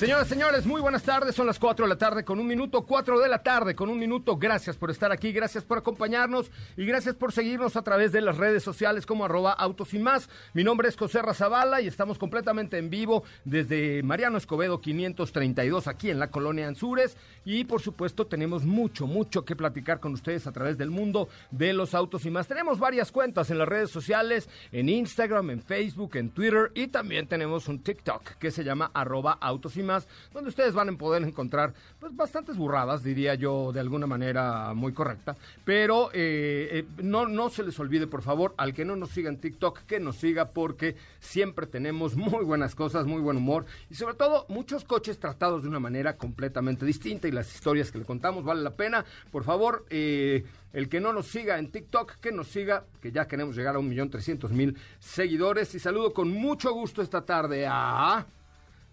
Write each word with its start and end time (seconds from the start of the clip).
Señoras, 0.00 0.28
señores, 0.28 0.64
muy 0.64 0.80
buenas 0.80 1.02
tardes. 1.02 1.34
Son 1.34 1.46
las 1.46 1.58
4 1.58 1.84
de 1.84 1.90
la 1.90 1.98
tarde 1.98 2.24
con 2.24 2.40
un 2.40 2.46
minuto, 2.46 2.86
4 2.86 3.20
de 3.20 3.28
la 3.28 3.42
tarde 3.42 3.74
con 3.74 3.90
un 3.90 3.98
minuto. 3.98 4.38
Gracias 4.38 4.78
por 4.78 4.90
estar 4.90 5.12
aquí, 5.12 5.30
gracias 5.30 5.62
por 5.62 5.76
acompañarnos 5.76 6.50
y 6.78 6.86
gracias 6.86 7.16
por 7.16 7.32
seguirnos 7.32 7.76
a 7.76 7.82
través 7.82 8.10
de 8.10 8.22
las 8.22 8.38
redes 8.38 8.62
sociales 8.62 9.04
como 9.04 9.26
arroba 9.26 9.52
autos 9.52 9.92
y 9.92 9.98
más. 9.98 10.30
Mi 10.54 10.64
nombre 10.64 10.88
es 10.88 10.96
José 10.96 11.20
Razabala 11.20 11.82
y 11.82 11.86
estamos 11.86 12.16
completamente 12.16 12.78
en 12.78 12.88
vivo 12.88 13.24
desde 13.44 14.02
Mariano 14.02 14.38
Escobedo 14.38 14.80
532 14.80 15.86
aquí 15.86 16.08
en 16.08 16.18
la 16.18 16.30
colonia 16.30 16.66
Anzures. 16.66 17.18
Y 17.44 17.64
por 17.64 17.82
supuesto 17.82 18.26
tenemos 18.26 18.64
mucho, 18.64 19.06
mucho 19.06 19.44
que 19.44 19.54
platicar 19.54 20.00
con 20.00 20.14
ustedes 20.14 20.46
a 20.46 20.52
través 20.52 20.78
del 20.78 20.88
mundo 20.88 21.28
de 21.50 21.74
los 21.74 21.92
autos 21.92 22.24
y 22.24 22.30
más. 22.30 22.48
Tenemos 22.48 22.78
varias 22.78 23.12
cuentas 23.12 23.50
en 23.50 23.58
las 23.58 23.68
redes 23.68 23.90
sociales, 23.90 24.48
en 24.72 24.88
Instagram, 24.88 25.50
en 25.50 25.60
Facebook, 25.60 26.16
en 26.16 26.30
Twitter 26.30 26.72
y 26.74 26.86
también 26.86 27.26
tenemos 27.26 27.68
un 27.68 27.82
TikTok 27.82 28.38
que 28.38 28.50
se 28.50 28.64
llama 28.64 28.90
arroba 28.94 29.36
autos 29.38 29.76
y 29.76 29.82
más 29.82 29.89
donde 30.32 30.50
ustedes 30.50 30.74
van 30.74 30.88
a 30.88 30.92
poder 30.92 31.22
encontrar 31.22 31.74
pues 31.98 32.14
bastantes 32.14 32.56
burradas, 32.56 33.02
diría 33.02 33.34
yo 33.34 33.72
de 33.72 33.80
alguna 33.80 34.06
manera 34.06 34.72
muy 34.74 34.92
correcta, 34.92 35.36
pero 35.64 36.10
eh, 36.12 36.68
eh, 36.72 36.84
no, 37.02 37.26
no 37.26 37.50
se 37.50 37.62
les 37.62 37.78
olvide 37.80 38.06
por 38.06 38.22
favor, 38.22 38.54
al 38.56 38.74
que 38.74 38.84
no 38.84 38.96
nos 38.96 39.10
siga 39.10 39.28
en 39.28 39.40
TikTok, 39.40 39.80
que 39.80 40.00
nos 40.00 40.16
siga 40.16 40.50
porque 40.50 40.96
siempre 41.18 41.66
tenemos 41.66 42.16
muy 42.16 42.44
buenas 42.44 42.74
cosas, 42.74 43.06
muy 43.06 43.20
buen 43.20 43.36
humor 43.36 43.66
y 43.90 43.94
sobre 43.94 44.14
todo 44.14 44.46
muchos 44.48 44.84
coches 44.84 45.18
tratados 45.18 45.62
de 45.62 45.68
una 45.68 45.80
manera 45.80 46.16
completamente 46.16 46.86
distinta 46.86 47.28
y 47.28 47.32
las 47.32 47.54
historias 47.54 47.90
que 47.90 47.98
le 47.98 48.04
contamos 48.04 48.44
vale 48.44 48.62
la 48.62 48.74
pena, 48.74 49.04
por 49.30 49.44
favor, 49.44 49.84
eh, 49.90 50.44
el 50.72 50.88
que 50.88 51.00
no 51.00 51.12
nos 51.12 51.26
siga 51.26 51.58
en 51.58 51.70
TikTok, 51.70 52.16
que 52.20 52.32
nos 52.32 52.48
siga, 52.48 52.84
que 53.00 53.10
ya 53.12 53.26
queremos 53.26 53.56
llegar 53.56 53.76
a 53.76 53.78
un 53.78 53.88
millón 53.88 54.10
trescientos 54.10 54.52
mil 54.52 54.76
seguidores. 54.98 55.74
Y 55.74 55.78
saludo 55.78 56.12
con 56.12 56.30
mucho 56.30 56.72
gusto 56.72 57.02
esta 57.02 57.22
tarde 57.22 57.66
a... 57.68 58.26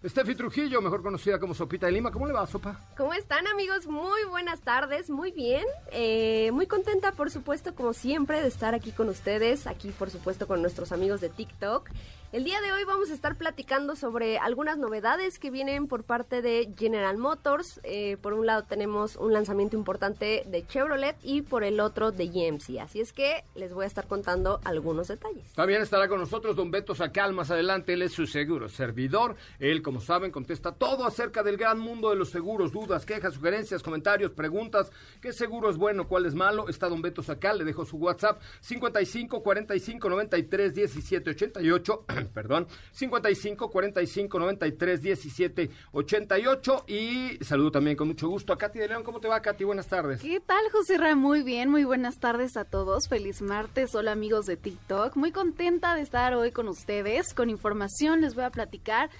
Steffi 0.04 0.36
Trujillo, 0.36 0.80
mejor 0.80 1.02
conocida 1.02 1.40
como 1.40 1.54
Sopita 1.54 1.86
de 1.86 1.92
Lima. 1.92 2.12
¿Cómo 2.12 2.26
le 2.26 2.32
va, 2.32 2.46
Sopa? 2.46 2.78
¿Cómo 2.96 3.14
están, 3.14 3.48
amigos? 3.48 3.88
Muy 3.88 4.24
buenas 4.30 4.60
tardes, 4.60 5.10
muy 5.10 5.32
bien. 5.32 5.64
Eh, 5.90 6.50
muy 6.52 6.68
contenta, 6.68 7.10
por 7.10 7.32
supuesto, 7.32 7.74
como 7.74 7.92
siempre, 7.92 8.40
de 8.40 8.46
estar 8.46 8.76
aquí 8.76 8.92
con 8.92 9.08
ustedes, 9.08 9.66
aquí, 9.66 9.88
por 9.90 10.10
supuesto, 10.10 10.46
con 10.46 10.62
nuestros 10.62 10.92
amigos 10.92 11.20
de 11.20 11.30
TikTok. 11.30 11.90
El 12.30 12.44
día 12.44 12.60
de 12.60 12.70
hoy 12.72 12.84
vamos 12.84 13.10
a 13.10 13.14
estar 13.14 13.36
platicando 13.36 13.96
sobre 13.96 14.36
algunas 14.36 14.76
novedades 14.76 15.38
que 15.38 15.50
vienen 15.50 15.86
por 15.86 16.04
parte 16.04 16.42
de 16.42 16.70
General 16.76 17.16
Motors. 17.16 17.80
Eh, 17.84 18.18
por 18.20 18.34
un 18.34 18.44
lado 18.44 18.64
tenemos 18.64 19.16
un 19.16 19.32
lanzamiento 19.32 19.78
importante 19.78 20.42
de 20.46 20.66
Chevrolet 20.66 21.16
y 21.22 21.40
por 21.40 21.64
el 21.64 21.80
otro 21.80 22.12
de 22.12 22.26
GMC. 22.26 22.80
Así 22.82 23.00
es 23.00 23.14
que 23.14 23.44
les 23.54 23.72
voy 23.72 23.84
a 23.84 23.86
estar 23.86 24.06
contando 24.06 24.60
algunos 24.64 25.08
detalles. 25.08 25.54
También 25.54 25.80
estará 25.80 26.06
con 26.06 26.20
nosotros 26.20 26.54
don 26.54 26.70
Beto 26.70 26.94
Sacal 26.94 27.32
más 27.32 27.50
adelante. 27.50 27.94
Él 27.94 28.02
es 28.02 28.12
su 28.12 28.26
seguro 28.26 28.68
servidor. 28.68 29.36
Él, 29.58 29.80
como 29.80 30.02
saben, 30.02 30.30
contesta 30.30 30.72
todo 30.72 31.06
acerca 31.06 31.42
del 31.42 31.56
gran 31.56 31.78
mundo 31.78 32.10
de 32.10 32.16
los 32.16 32.28
seguros, 32.28 32.72
dudas, 32.72 33.06
quejas, 33.06 33.32
sugerencias, 33.32 33.82
comentarios, 33.82 34.32
preguntas. 34.32 34.92
¿Qué 35.22 35.32
seguro 35.32 35.70
es 35.70 35.78
bueno? 35.78 36.06
¿Cuál 36.06 36.26
es 36.26 36.34
malo? 36.34 36.68
Está 36.68 36.90
don 36.90 37.00
Beto 37.00 37.22
Sacal. 37.22 37.56
Le 37.56 37.64
dejo 37.64 37.86
su 37.86 37.96
WhatsApp 37.96 38.38
55 38.60 39.42
45 39.42 40.10
93 40.10 40.74
17 40.74 41.30
88. 41.30 42.04
Perdón, 42.26 42.66
55 42.92 43.70
45 43.70 44.38
93 44.38 45.02
17 45.02 45.70
88 45.92 46.84
y 46.86 47.38
saludo 47.44 47.72
también 47.72 47.96
con 47.96 48.08
mucho 48.08 48.28
gusto 48.28 48.52
a 48.52 48.58
Katy 48.58 48.78
de 48.78 48.88
León. 48.88 49.02
¿Cómo 49.04 49.20
te 49.20 49.28
va, 49.28 49.40
Katy? 49.40 49.64
Buenas 49.64 49.88
tardes. 49.88 50.20
¿Qué 50.20 50.40
tal, 50.40 50.62
José 50.72 50.98
Ra? 50.98 51.14
Muy 51.14 51.42
bien, 51.42 51.70
muy 51.70 51.84
buenas 51.84 52.18
tardes 52.18 52.56
a 52.56 52.64
todos. 52.64 53.08
Feliz 53.08 53.42
martes. 53.42 53.94
Hola, 53.94 54.12
amigos 54.12 54.46
de 54.46 54.56
TikTok. 54.56 55.16
Muy 55.16 55.32
contenta 55.32 55.94
de 55.94 56.02
estar 56.02 56.34
hoy 56.34 56.50
con 56.50 56.68
ustedes. 56.68 57.34
Con 57.34 57.50
información 57.50 58.20
les 58.20 58.34
voy 58.34 58.44
a 58.44 58.50
platicar 58.50 59.10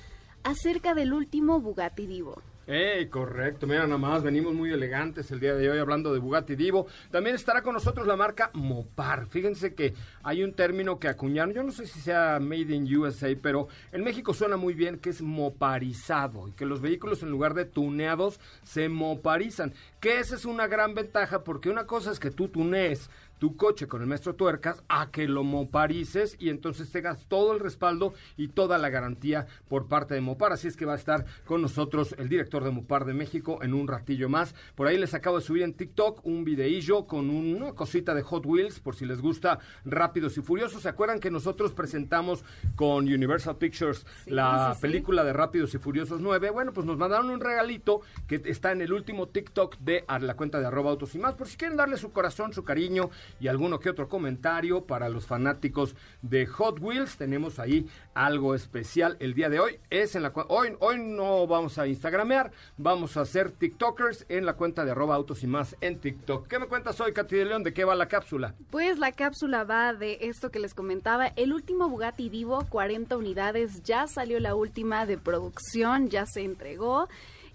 acerca 0.42 0.94
del 0.94 1.12
último 1.12 1.60
Bugatti 1.60 2.06
Divo. 2.06 2.42
¡Ey, 2.70 3.08
correcto! 3.08 3.66
Mira, 3.66 3.86
nada 3.86 3.96
más, 3.96 4.22
venimos 4.22 4.52
muy 4.52 4.70
elegantes 4.70 5.30
el 5.30 5.40
día 5.40 5.54
de 5.54 5.70
hoy 5.70 5.78
hablando 5.78 6.12
de 6.12 6.18
Bugatti 6.18 6.54
Divo. 6.54 6.86
También 7.10 7.34
estará 7.34 7.62
con 7.62 7.72
nosotros 7.72 8.06
la 8.06 8.14
marca 8.14 8.50
Mopar. 8.52 9.26
Fíjense 9.26 9.72
que 9.72 9.94
hay 10.22 10.44
un 10.44 10.52
término 10.52 10.98
que 10.98 11.08
acuñaron, 11.08 11.54
yo 11.54 11.62
no 11.62 11.72
sé 11.72 11.86
si 11.86 11.98
sea 11.98 12.38
Made 12.38 12.74
in 12.74 12.94
USA, 12.94 13.34
pero 13.40 13.68
en 13.90 14.04
México 14.04 14.34
suena 14.34 14.58
muy 14.58 14.74
bien 14.74 14.98
que 14.98 15.08
es 15.08 15.22
moparizado 15.22 16.46
y 16.46 16.52
que 16.52 16.66
los 16.66 16.82
vehículos 16.82 17.22
en 17.22 17.30
lugar 17.30 17.54
de 17.54 17.64
tuneados 17.64 18.38
se 18.64 18.90
moparizan. 18.90 19.72
Que 19.98 20.18
esa 20.18 20.34
es 20.34 20.44
una 20.44 20.66
gran 20.66 20.94
ventaja 20.94 21.44
porque 21.44 21.70
una 21.70 21.86
cosa 21.86 22.12
es 22.12 22.20
que 22.20 22.30
tú 22.30 22.48
tunees 22.48 23.08
tu 23.38 23.56
coche 23.56 23.86
con 23.86 24.02
el 24.02 24.08
maestro 24.08 24.34
tuercas 24.34 24.82
a 24.88 25.10
que 25.10 25.28
lo 25.28 25.44
moparices 25.44 26.36
y 26.38 26.50
entonces 26.50 26.90
tengas 26.90 27.26
todo 27.26 27.52
el 27.52 27.60
respaldo 27.60 28.14
y 28.36 28.48
toda 28.48 28.78
la 28.78 28.90
garantía 28.90 29.46
por 29.68 29.86
parte 29.86 30.14
de 30.14 30.20
Mopar. 30.20 30.52
Así 30.52 30.68
es 30.68 30.76
que 30.76 30.84
va 30.84 30.94
a 30.94 30.96
estar 30.96 31.24
con 31.44 31.62
nosotros 31.62 32.14
el 32.18 32.28
director 32.28 32.64
de 32.64 32.70
Mopar 32.70 33.04
de 33.04 33.14
México 33.14 33.58
en 33.62 33.74
un 33.74 33.88
ratillo 33.88 34.28
más. 34.28 34.54
Por 34.74 34.86
ahí 34.86 34.98
les 34.98 35.14
acabo 35.14 35.38
de 35.38 35.44
subir 35.44 35.62
en 35.62 35.74
TikTok 35.74 36.24
un 36.24 36.44
videillo 36.44 37.06
con 37.06 37.30
una 37.30 37.72
cosita 37.72 38.14
de 38.14 38.22
Hot 38.22 38.46
Wheels 38.46 38.80
por 38.80 38.96
si 38.96 39.06
les 39.06 39.20
gusta 39.20 39.58
Rápidos 39.84 40.36
y 40.38 40.42
Furiosos. 40.42 40.82
¿Se 40.82 40.88
acuerdan 40.88 41.20
que 41.20 41.30
nosotros 41.30 41.72
presentamos 41.72 42.44
con 42.76 43.04
Universal 43.04 43.56
Pictures 43.56 44.06
la 44.26 44.76
película 44.80 45.24
de 45.24 45.32
Rápidos 45.32 45.74
y 45.74 45.78
Furiosos 45.78 46.20
9? 46.20 46.50
Bueno, 46.50 46.72
pues 46.72 46.86
nos 46.86 46.98
mandaron 46.98 47.30
un 47.30 47.40
regalito 47.40 48.00
que 48.26 48.42
está 48.46 48.72
en 48.72 48.82
el 48.82 48.92
último 48.92 49.28
TikTok 49.28 49.78
de 49.78 50.04
la 50.20 50.34
cuenta 50.34 50.60
de 50.60 50.66
arroba 50.66 50.90
autos 50.90 51.14
y 51.14 51.18
más. 51.18 51.34
Por 51.34 51.48
si 51.48 51.56
quieren 51.56 51.76
darle 51.76 51.96
su 51.96 52.10
corazón, 52.10 52.52
su 52.52 52.64
cariño 52.64 53.10
y 53.40 53.48
alguno 53.48 53.80
que 53.80 53.90
otro 53.90 54.08
comentario 54.08 54.84
para 54.84 55.08
los 55.08 55.26
fanáticos 55.26 55.94
de 56.22 56.46
Hot 56.46 56.80
Wheels. 56.80 57.16
Tenemos 57.16 57.58
ahí 57.58 57.86
algo 58.14 58.54
especial 58.54 59.16
el 59.20 59.34
día 59.34 59.48
de 59.48 59.60
hoy. 59.60 59.78
Es 59.90 60.14
en 60.14 60.22
la 60.22 60.32
hoy 60.48 60.68
hoy 60.80 60.98
no 60.98 61.46
vamos 61.46 61.78
a 61.78 61.86
instagramear, 61.86 62.52
vamos 62.76 63.16
a 63.16 63.22
hacer 63.22 63.50
TikTokers 63.50 64.26
en 64.28 64.46
la 64.46 64.54
cuenta 64.54 64.84
de 64.84 64.92
arroba 64.92 65.14
autos 65.14 65.42
y 65.42 65.46
más 65.46 65.76
en 65.80 65.98
TikTok. 65.98 66.46
¿Qué 66.46 66.58
me 66.58 66.66
cuentas 66.66 67.00
hoy, 67.00 67.12
Katy 67.12 67.36
de 67.36 67.44
León? 67.44 67.62
¿De 67.62 67.72
qué 67.72 67.84
va 67.84 67.94
la 67.94 68.08
cápsula? 68.08 68.54
Pues 68.70 68.98
la 68.98 69.12
cápsula 69.12 69.64
va 69.64 69.94
de 69.94 70.18
esto 70.22 70.50
que 70.50 70.58
les 70.58 70.74
comentaba, 70.74 71.28
el 71.28 71.52
último 71.52 71.88
Bugatti 71.88 72.28
Divo, 72.28 72.66
40 72.68 73.16
unidades, 73.16 73.82
ya 73.82 74.06
salió 74.06 74.40
la 74.40 74.54
última 74.54 75.06
de 75.06 75.18
producción, 75.18 76.08
ya 76.08 76.26
se 76.26 76.42
entregó 76.42 77.08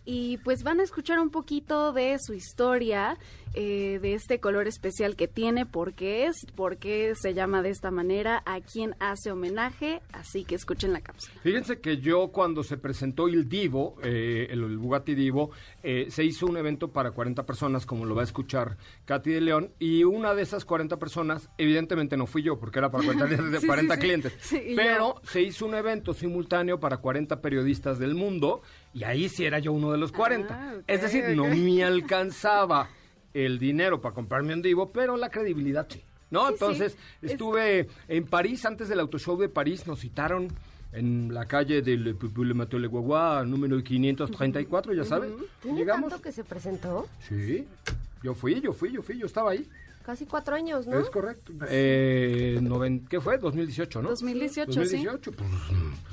y 0.05 0.37
pues 0.37 0.63
van 0.63 0.79
a 0.79 0.83
escuchar 0.83 1.19
un 1.19 1.29
poquito 1.29 1.93
de 1.93 2.17
su 2.19 2.33
historia, 2.33 3.17
eh, 3.53 3.99
de 4.01 4.15
este 4.15 4.39
color 4.39 4.67
especial 4.67 5.15
que 5.15 5.27
tiene, 5.27 5.65
por 5.65 5.93
qué 5.93 6.25
es, 6.25 6.45
por 6.55 6.77
qué 6.77 7.13
se 7.15 7.33
llama 7.33 7.61
de 7.61 7.69
esta 7.69 7.91
manera, 7.91 8.41
a 8.45 8.59
quién 8.61 8.95
hace 8.99 9.31
homenaje, 9.31 10.01
así 10.11 10.43
que 10.43 10.55
escuchen 10.55 10.91
la 10.91 11.01
cápsula. 11.01 11.39
Fíjense 11.41 11.79
que 11.79 11.97
yo 11.97 12.29
cuando 12.29 12.63
se 12.63 12.77
presentó 12.77 13.27
el 13.27 13.47
Divo, 13.47 13.95
eh, 14.03 14.47
el, 14.49 14.77
Bugatti 14.77 15.15
Divo, 15.15 15.51
eh, 15.83 16.07
se 16.09 16.23
hizo 16.23 16.47
un 16.47 16.57
evento 16.57 16.91
para 16.91 17.11
40 17.11 17.45
personas, 17.45 17.85
como 17.85 18.05
lo 18.05 18.15
va 18.15 18.21
a 18.21 18.25
escuchar 18.25 18.77
Katy 19.05 19.31
de 19.31 19.41
León, 19.41 19.71
y 19.79 20.03
una 20.03 20.33
de 20.33 20.41
esas 20.41 20.65
40 20.65 20.97
personas, 20.97 21.49
evidentemente 21.57 22.17
no 22.17 22.25
fui 22.25 22.41
yo, 22.41 22.59
porque 22.59 22.79
era 22.79 22.91
para 22.91 23.05
40, 23.05 23.27
de 23.59 23.65
40 23.65 23.99
clientes, 23.99 24.33
pero 24.75 25.21
se 25.23 25.41
hizo 25.41 25.65
un 25.65 25.75
evento 25.75 26.13
simultáneo 26.13 26.79
para 26.79 26.97
40 26.97 27.41
periodistas 27.41 27.99
del 27.99 28.15
mundo, 28.15 28.61
y 28.93 29.03
ahí 29.03 29.29
sí 29.29 29.45
era 29.45 29.59
yo 29.59 29.73
uno 29.73 29.91
de 29.91 29.97
los 29.97 30.11
40. 30.11 30.53
Ah, 30.53 30.75
es 30.87 31.01
decir, 31.01 31.29
no 31.35 31.47
me 31.47 31.83
alcanzaba 31.83 32.89
el 33.33 33.57
dinero 33.57 33.99
para 34.01 34.13
comprarme 34.13 34.53
un 34.53 34.61
Divo, 34.61 34.91
pero 34.91 35.17
la 35.17 35.29
credibilidad 35.29 35.87
sí. 35.89 36.03
¿No? 36.29 36.49
Entonces, 36.49 36.97
estuve 37.21 37.87
en 38.07 38.25
París, 38.25 38.65
antes 38.65 38.89
del 38.89 38.99
autoshow 38.99 39.37
de 39.37 39.49
París, 39.49 39.85
nos 39.85 39.99
citaron 39.99 40.47
en 40.91 41.31
la 41.31 41.45
calle 41.45 41.83
del 41.83 42.15
Guagua, 42.15 43.43
número 43.45 43.83
534, 43.83 44.93
ya 44.93 45.03
sabes. 45.03 45.31
Llegamos. 45.63 46.09
tanto 46.09 46.23
que 46.23 46.31
se 46.31 46.43
presentó? 46.43 47.07
Sí, 47.27 47.67
yo 48.23 48.33
fui, 48.33 48.61
yo 48.61 48.73
fui, 48.73 48.91
yo 48.91 49.03
fui, 49.03 49.19
yo 49.19 49.27
estaba 49.27 49.51
ahí. 49.51 49.67
Casi 50.03 50.25
cuatro 50.25 50.55
años, 50.55 50.85
¿no? 50.85 50.99
Es 50.99 51.09
correcto. 51.09 51.53
Eh, 51.69 52.59
¿Qué 53.09 53.21
fue? 53.21 53.37
2018, 53.37 54.01
¿no? 54.01 54.09
2018, 54.09 54.71
2018 54.71 55.31
pues, 55.31 55.49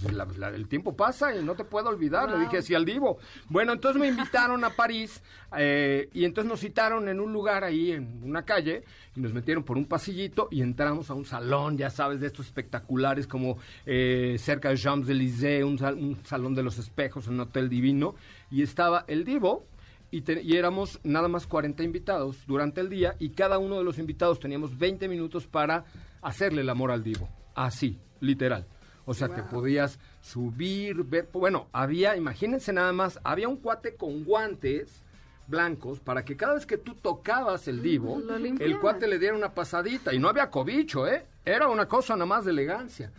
pues 0.03 0.55
el 0.55 0.69
tiempo 0.69 0.95
pasa 0.95 1.35
y 1.35 1.43
no 1.43 1.57
te 1.57 1.65
puedo 1.65 1.89
olvidar. 1.89 2.31
Le 2.31 2.39
dije 2.39 2.59
así 2.59 2.73
al 2.73 2.85
divo. 2.85 3.19
Bueno, 3.49 3.73
entonces 3.73 4.01
me 4.01 4.07
invitaron 4.07 4.63
a 4.63 4.71
París 4.71 5.21
eh, 5.57 6.09
y 6.13 6.25
entonces 6.25 6.49
nos 6.49 6.61
citaron 6.61 7.09
en 7.09 7.19
un 7.19 7.33
lugar 7.33 7.65
ahí, 7.65 7.91
en 7.91 8.23
una 8.23 8.45
calle, 8.45 8.85
y 9.17 9.21
nos 9.21 9.33
metieron 9.33 9.65
por 9.65 9.77
un 9.77 9.87
pasillito 9.87 10.47
y 10.53 10.63
entramos 10.63 11.11
a 11.11 11.15
un 11.15 11.25
salón, 11.25 11.77
ya 11.77 11.91
sabes, 11.91 12.21
de 12.21 12.29
estos 12.29 12.47
espectaculares 12.47 13.27
como 13.27 13.59
eh, 13.87 14.37
cerca 14.39 14.69
de 14.69 14.77
Champs-Élysées, 14.77 15.65
un, 15.65 15.83
un 15.99 16.25
salón 16.25 16.55
de 16.55 16.63
los 16.63 16.79
espejos, 16.79 17.27
un 17.27 17.41
hotel 17.41 17.69
divino 17.69 18.15
y 18.51 18.63
estaba 18.63 19.05
el 19.07 19.25
Divo 19.25 19.65
y, 20.11 20.23
te- 20.23 20.43
y 20.43 20.57
éramos 20.57 20.99
nada 21.05 21.29
más 21.29 21.47
40 21.47 21.83
invitados 21.83 22.39
durante 22.47 22.81
el 22.81 22.89
día 22.89 23.15
y 23.19 23.31
cada 23.31 23.59
uno 23.59 23.79
de 23.79 23.85
los 23.85 23.99
invitados 23.99 24.41
teníamos 24.41 24.77
20 24.79 25.09
minutos 25.09 25.47
para 25.47 25.85
hacerle 26.23 26.63
el 26.63 26.69
amor 26.71 26.91
al 26.91 27.03
Divo. 27.05 27.29
Así, 27.55 27.99
literal. 28.21 28.67
O 29.07 29.15
sea, 29.15 29.29
te 29.29 29.43
podías 29.43 29.99
subir, 30.21 31.03
ver, 31.05 31.29
bueno, 31.33 31.67
había, 31.73 32.17
imagínense 32.17 32.73
nada 32.73 32.93
más, 32.93 33.19
había 33.25 33.49
un 33.49 33.57
cuate 33.57 33.95
con 33.97 34.25
guantes 34.25 35.03
blancos 35.49 35.99
para 35.99 36.25
que 36.25 36.37
cada 36.37 36.55
vez 36.55 36.65
que 36.65 36.79
tú 36.79 36.95
tocabas 36.95 37.67
el 37.67 37.83
divo, 37.83 38.21
el 38.65 38.79
cuate 38.79 39.09
le 39.09 39.19
diera 39.19 39.35
una 39.37 39.53
pasadita. 39.53 40.15
Y 40.15 40.19
no 40.21 40.29
había 40.29 40.49
cobicho, 40.51 41.09
¿eh? 41.09 41.25
Era 41.45 41.67
una 41.69 41.87
cosa 41.89 42.15
nada 42.15 42.27
más 42.27 42.45
de 42.45 42.53
elegancia. 42.53 43.11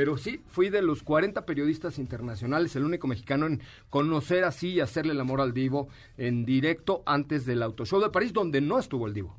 Pero 0.00 0.16
sí, 0.16 0.40
fui 0.46 0.70
de 0.70 0.80
los 0.80 1.02
40 1.02 1.44
periodistas 1.44 1.98
internacionales, 1.98 2.74
el 2.74 2.84
único 2.86 3.06
mexicano 3.06 3.44
en 3.44 3.60
conocer 3.90 4.44
así 4.44 4.68
y 4.70 4.80
hacerle 4.80 5.12
el 5.12 5.20
amor 5.20 5.42
al 5.42 5.52
divo 5.52 5.88
en 6.16 6.46
directo 6.46 7.02
antes 7.04 7.44
del 7.44 7.62
autoshow 7.62 8.00
de 8.00 8.08
París, 8.08 8.32
donde 8.32 8.62
no 8.62 8.78
estuvo 8.78 9.06
el 9.06 9.12
divo. 9.12 9.36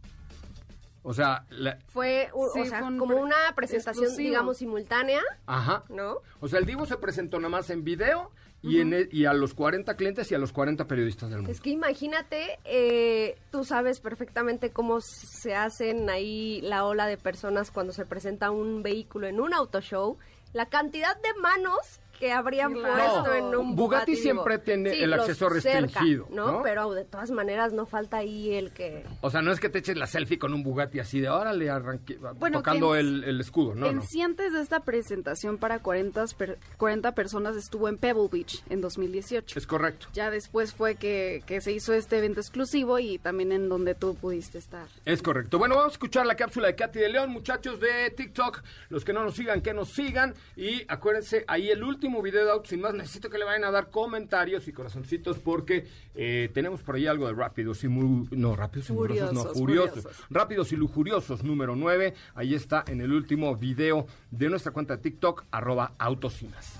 O 1.02 1.16
sea, 1.16 1.48
la- 1.50 1.80
Fue, 1.88 2.30
u- 2.36 2.48
Sí, 2.54 2.60
o 2.60 2.66
sea, 2.68 2.78
fue 2.82 2.90
un 2.90 3.00
como 3.00 3.14
pre- 3.16 3.24
una 3.24 3.36
presentación, 3.56 4.04
exclusivo. 4.06 4.30
digamos, 4.30 4.58
simultánea, 4.58 5.22
ajá. 5.48 5.84
¿no? 5.90 6.18
O 6.42 6.48
sea, 6.48 6.60
el 6.60 6.68
divo 6.68 6.86
se 6.86 6.96
presentó 6.98 7.38
nada 7.40 7.50
más 7.50 7.72
en 7.72 7.84
video 7.84 8.30
y, 8.62 8.82
en 8.82 8.94
el- 8.94 9.10
y 9.12 9.26
a 9.26 9.34
los 9.34 9.56
40 9.56 9.96
clientes 9.96 10.32
y 10.32 10.36
a 10.36 10.38
los 10.38 10.52
40 10.52 10.86
periodistas 10.86 11.32
del 11.32 11.40
mundo. 11.40 11.52
Es 11.52 11.60
que 11.60 11.72
imagínate, 11.72 12.60
eh, 12.66 13.36
tú 13.52 13.64
sabes 13.64 14.00
perfectamente 14.00 14.70
cómo 14.70 15.02
se 15.02 15.56
hacen 15.56 16.08
ahí 16.12 16.62
la 16.62 16.86
ola 16.86 17.08
de 17.08 17.18
personas 17.18 17.72
cuando 17.72 17.94
se 17.94 18.06
presenta 18.06 18.52
un 18.52 18.84
vehículo 18.84 19.26
en 19.26 19.40
un 19.42 19.56
auto 19.56 19.82
show, 19.82 20.20
la 20.54 20.68
cantidad 20.68 21.16
de 21.22 21.34
manos 21.42 22.01
que 22.22 22.32
habrían 22.32 22.74
Claro. 22.74 22.94
puesto 22.94 23.24
No, 23.24 23.34
en 23.34 23.44
un 23.46 23.76
Bugatti 23.76 24.12
Bugatti 24.12 24.16
siempre 24.16 24.60
tiene 24.60 24.92
el 25.04 25.12
acceso 25.12 25.50
cerca, 25.50 25.82
restringido, 25.82 26.28
¿no? 26.30 26.52
¿no? 26.52 26.62
Pero 26.64 26.94
de 26.94 27.04
todas 27.04 27.32
maneras 27.32 27.74
no 27.74 27.88
falta 27.88 28.18
ahí 28.18 28.54
el 28.54 28.72
que... 28.72 29.04
O 29.22 29.32
sea, 29.32 29.42
no 29.42 29.52
es 29.52 29.60
que 29.60 29.70
te 29.70 29.80
eches 29.80 29.98
la 29.98 30.06
selfie 30.06 30.38
con 30.38 30.54
un 30.54 30.62
Bugatti 30.62 31.00
así 31.00 31.20
de 31.20 31.30
órale, 31.30 31.70
arranque, 31.72 32.18
Bueno, 32.36 32.60
tocando 32.60 32.96
en- 32.96 33.08
el, 33.08 33.24
el 33.24 33.42
escudo, 33.42 33.74
¿no? 33.74 33.88
en 33.88 33.96
no. 33.98 34.02
sí, 34.04 34.22
antes 34.22 34.54
de 34.54 34.62
esta 34.62 34.82
presentación 34.82 35.58
para 35.58 35.80
40, 35.80 36.24
per- 36.38 36.60
40 36.78 37.14
personas 37.16 37.56
estuvo 37.56 37.90
en 37.90 37.98
Pebble 37.98 38.30
Beach 38.32 38.64
en 38.70 38.82
2018. 38.82 39.58
Es 39.58 39.66
correcto. 39.66 40.06
Ya 40.14 40.30
después 40.30 40.74
fue 40.74 40.96
que, 40.96 41.42
que 41.48 41.60
se 41.60 41.72
hizo 41.72 41.92
este 41.94 42.20
evento 42.20 42.40
exclusivo 42.40 43.00
y 43.00 43.18
también 43.18 43.52
en 43.52 43.68
donde 43.68 43.96
tú 43.96 44.14
pudiste 44.16 44.60
estar. 44.60 44.86
Es 45.06 45.24
correcto. 45.24 45.58
Bueno, 45.58 45.76
vamos 45.76 45.94
a 45.94 45.96
escuchar 45.96 46.28
la 46.28 46.36
cápsula 46.36 46.68
de 46.68 46.76
Katy 46.76 47.00
de 47.00 47.10
León, 47.10 47.32
muchachos 47.32 47.80
de 47.80 48.12
TikTok. 48.16 48.62
Los 48.90 49.04
que 49.04 49.12
no 49.14 49.24
nos 49.24 49.34
sigan, 49.36 49.62
que 49.62 49.74
nos 49.74 49.90
sigan. 49.90 50.36
Y 50.56 50.84
acuérdense, 50.88 51.44
ahí 51.48 51.70
el 51.72 51.84
último 51.84 52.11
video 52.20 52.46
de 52.46 52.52
Autos 52.52 52.70
Sin 52.70 52.82
Más. 52.82 52.96
Necesito 52.96 53.30
que 53.30 53.38
le 53.38 53.46
vayan 53.46 53.64
a 53.66 53.70
dar 53.72 53.92
comentarios 53.92 54.68
y 54.68 54.74
corazoncitos 54.74 55.38
porque 55.38 55.86
eh, 56.16 56.50
tenemos 56.52 56.82
por 56.82 56.96
ahí 56.96 57.06
algo 57.06 57.28
de 57.28 57.34
rápidos 57.34 57.84
y 57.84 57.88
muy. 57.88 58.28
No, 58.32 58.56
rápidos 58.56 58.90
y 58.90 58.94
no, 58.94 59.00
Furiosos, 59.00 59.58
furiosos. 59.58 59.94
furiosos. 60.04 60.26
Rápidos 60.32 60.72
y 60.72 60.78
lujuriosos, 60.78 61.44
número 61.44 61.76
9. 61.76 62.16
Ahí 62.34 62.56
está 62.56 62.84
en 62.88 63.02
el 63.02 63.12
último 63.12 63.56
video 63.56 64.08
de 64.32 64.50
nuestra 64.50 64.72
cuenta 64.72 64.96
de 64.96 65.04
TikTok, 65.04 65.44
arroba 65.52 65.94
Autos 66.00 66.34
Sin 66.34 66.50
Más. 66.50 66.80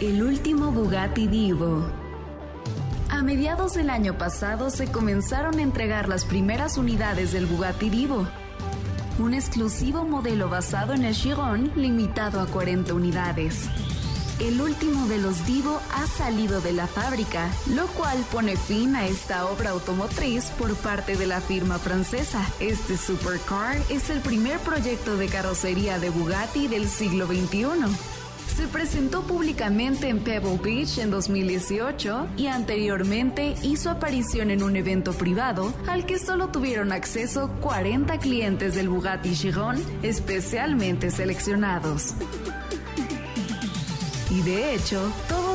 El 0.00 0.22
último 0.22 0.70
Bugatti 0.72 1.26
Divo. 1.26 1.84
A 3.10 3.22
mediados 3.22 3.74
del 3.74 3.90
año 3.90 4.16
pasado 4.16 4.70
se 4.70 4.90
comenzaron 4.90 5.58
a 5.58 5.62
entregar 5.62 6.08
las 6.08 6.24
primeras 6.24 6.78
unidades 6.78 7.32
del 7.32 7.44
Bugatti 7.44 7.90
Divo, 7.90 8.26
un 9.20 9.34
exclusivo 9.34 10.04
modelo 10.04 10.48
basado 10.48 10.94
en 10.94 11.04
el 11.04 11.14
Chiron 11.14 11.70
limitado 11.76 12.40
a 12.40 12.46
40 12.46 12.94
unidades. 12.94 13.68
El 14.38 14.60
último 14.60 15.06
de 15.06 15.18
los 15.18 15.46
Divo 15.46 15.80
ha 15.92 16.06
salido 16.06 16.62
de 16.62 16.72
la 16.72 16.86
fábrica, 16.86 17.50
lo 17.74 17.86
cual 17.88 18.16
pone 18.32 18.56
fin 18.56 18.96
a 18.96 19.06
esta 19.06 19.46
obra 19.46 19.70
automotriz 19.70 20.46
por 20.58 20.74
parte 20.76 21.16
de 21.16 21.26
la 21.26 21.42
firma 21.42 21.78
francesa. 21.78 22.42
Este 22.58 22.96
supercar 22.96 23.76
es 23.90 24.08
el 24.08 24.20
primer 24.20 24.58
proyecto 24.60 25.18
de 25.18 25.28
carrocería 25.28 25.98
de 25.98 26.08
Bugatti 26.08 26.68
del 26.68 26.88
siglo 26.88 27.26
XXI. 27.26 28.19
Se 28.60 28.68
presentó 28.68 29.22
públicamente 29.22 30.10
en 30.10 30.18
Pebble 30.18 30.58
Beach 30.62 30.98
en 30.98 31.10
2018 31.10 32.28
y 32.36 32.48
anteriormente 32.48 33.54
hizo 33.62 33.88
aparición 33.88 34.50
en 34.50 34.62
un 34.62 34.76
evento 34.76 35.14
privado 35.14 35.72
al 35.88 36.04
que 36.04 36.18
solo 36.18 36.48
tuvieron 36.48 36.92
acceso 36.92 37.50
40 37.62 38.18
clientes 38.18 38.74
del 38.74 38.90
Bugatti 38.90 39.32
Chiron 39.32 39.82
especialmente 40.02 41.10
seleccionados. 41.10 42.12
Y 44.30 44.42
de 44.42 44.74
hecho, 44.74 45.10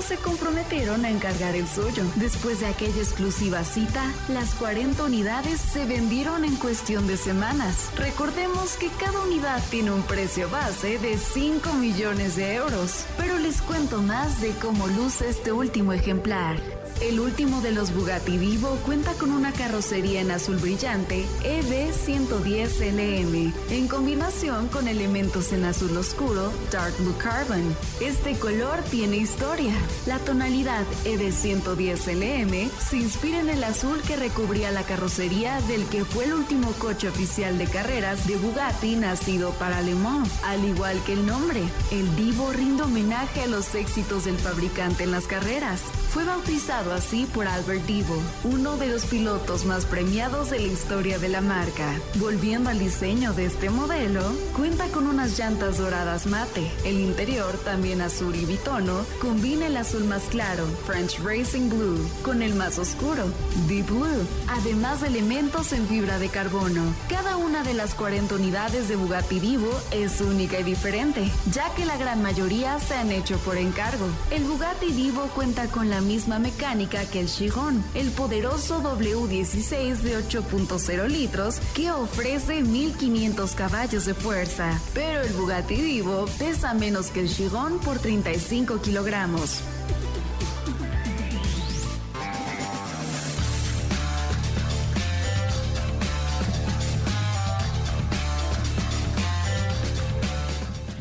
se 0.06 0.18
comprometieron 0.18 1.04
a 1.04 1.10
encargar 1.10 1.56
el 1.56 1.68
suyo. 1.68 2.04
Después 2.16 2.60
de 2.60 2.68
aquella 2.68 3.02
exclusiva 3.02 3.64
cita, 3.64 4.04
las 4.30 4.54
40 4.54 5.04
unidades 5.04 5.60
se 5.60 5.86
vendieron 5.86 6.46
en 6.46 6.56
cuestión 6.58 7.08
de 7.08 7.18
semanas. 7.18 7.90
Recordemos 7.98 8.76
que 8.78 8.90
cada 9.00 9.20
unidad 9.22 9.64
tiene 9.72 9.92
un 9.92 10.04
precio 10.04 10.48
base 10.50 11.00
de 11.00 11.18
5 11.18 11.74
millones 11.74 12.36
de 12.36 12.54
euros. 12.54 13.06
Pero 13.18 13.40
les 13.40 13.62
cuento 13.62 14.02
más 14.02 14.42
de 14.42 14.52
cómo 14.62 14.88
luce 14.88 15.30
este 15.30 15.52
último 15.52 15.92
ejemplar. 15.92 16.58
El 17.02 17.20
último 17.20 17.60
de 17.62 17.72
los 17.74 17.94
Bugatti 17.94 18.38
Divo 18.38 18.70
cuenta 18.86 19.14
con 19.14 19.32
una 19.32 19.52
carrocería 19.52 20.22
en 20.22 20.32
azul 20.32 20.56
brillante 20.56 21.26
E 21.44 21.62
EB110LM, 21.62 23.54
en 23.70 23.88
combinación 23.90 24.70
con 24.70 24.88
elementos 24.88 25.52
en 25.52 25.66
azul 25.66 25.96
oscuro 25.98 26.54
Dark 26.72 26.96
Blue 27.00 27.18
Carbon. 27.18 27.76
Este 28.00 28.38
color 28.40 28.82
tiene 28.90 29.18
historia. 29.18 29.74
La 30.06 30.20
tonalidad 30.20 30.86
E 31.04 31.18
EB110LM 31.18 32.70
se 32.80 32.98
inspira 32.98 33.42
en 33.42 33.50
el 33.50 33.64
azul 33.66 34.02
que 34.02 34.16
recubría 34.16 34.72
la 34.72 34.84
carrocería 34.84 35.60
del 35.68 35.86
que 35.88 36.06
fue 36.06 36.26
el 36.26 36.34
último 36.34 36.72
coche 36.80 37.10
oficial 37.10 37.58
de 37.58 37.66
carreras 37.66 38.26
de 38.26 38.38
Bugatti 38.38 38.96
nacido 38.96 39.52
para 39.52 39.82
Le 39.82 39.96
Mans. 39.96 40.32
Al 40.46 40.64
igual 40.64 41.04
que 41.06 41.14
el 41.14 41.26
nombre, 41.26 41.62
el 41.92 42.16
Divo 42.16 42.54
rinde 42.54 42.84
homenaje 42.84 43.42
a 43.42 43.48
los 43.48 43.76
éxitos 43.76 44.24
del 44.24 44.38
fabricante 44.38 45.04
en 45.04 45.12
las 45.12 45.26
carreras. 45.26 45.82
Fue 46.10 46.24
bautizado 46.24 46.85
así 46.92 47.26
por 47.26 47.48
Albert 47.48 47.86
Divo, 47.86 48.16
uno 48.44 48.76
de 48.78 48.88
los 48.88 49.06
pilotos 49.06 49.66
más 49.66 49.86
premiados 49.86 50.50
de 50.50 50.60
la 50.60 50.68
historia 50.68 51.18
de 51.20 51.30
la 51.30 51.42
marca. 51.42 52.00
Volviendo 52.16 52.70
al 52.70 52.80
diseño 52.80 53.34
de 53.34 53.46
este 53.46 53.70
modelo, 53.70 54.22
cuenta 54.56 54.88
con 54.88 55.08
unas 55.08 55.38
llantas 55.38 55.78
doradas 55.78 56.26
mate. 56.26 56.70
El 56.84 57.00
interior, 57.00 57.58
también 57.64 58.02
azul 58.02 58.36
y 58.36 58.46
bitono, 58.46 59.06
combina 59.22 59.68
el 59.68 59.78
azul 59.78 60.04
más 60.04 60.24
claro, 60.24 60.66
French 60.86 61.20
Racing 61.24 61.70
Blue, 61.70 62.00
con 62.24 62.42
el 62.42 62.56
más 62.56 62.78
oscuro, 62.78 63.26
Deep 63.68 63.88
Blue, 63.88 64.28
además 64.48 65.02
de 65.02 65.08
elementos 65.08 65.72
en 65.74 65.88
fibra 65.88 66.20
de 66.20 66.30
carbono. 66.30 66.84
Cada 67.10 67.38
una 67.38 67.64
de 67.64 67.74
las 67.74 67.96
40 67.96 68.36
unidades 68.36 68.88
de 68.90 68.96
Bugatti 68.96 69.40
Divo 69.40 69.72
es 69.92 70.20
única 70.22 70.60
y 70.60 70.64
diferente, 70.64 71.32
ya 71.52 71.74
que 71.76 71.86
la 71.86 71.98
gran 71.98 72.22
mayoría 72.22 72.80
se 72.80 72.96
han 72.96 73.12
hecho 73.12 73.38
por 73.40 73.58
encargo. 73.58 74.08
El 74.32 74.44
Bugatti 74.44 74.92
Divo 74.92 75.28
cuenta 75.36 75.68
con 75.68 75.90
la 75.90 76.02
misma 76.02 76.40
mecánica 76.40 76.75
que 76.78 77.22
el 77.22 77.28
Chiron, 77.28 77.82
el 77.94 78.10
poderoso 78.12 78.82
W16 78.82 79.96
de 80.00 80.18
8.0 80.18 81.08
litros 81.08 81.60
que 81.74 81.90
ofrece 81.90 82.62
1500 82.64 83.56
caballos 83.56 84.06
de 84.06 84.14
fuerza, 84.14 84.78
pero 84.94 85.22
el 85.22 85.32
Bugatti 85.34 85.76
Divo 85.76 86.26
pesa 86.38 86.74
menos 86.74 87.12
que 87.12 87.22
el 87.22 87.30
Chiron 87.30 87.80
por 87.80 88.00
35 88.00 88.82
kilogramos. 88.82 89.62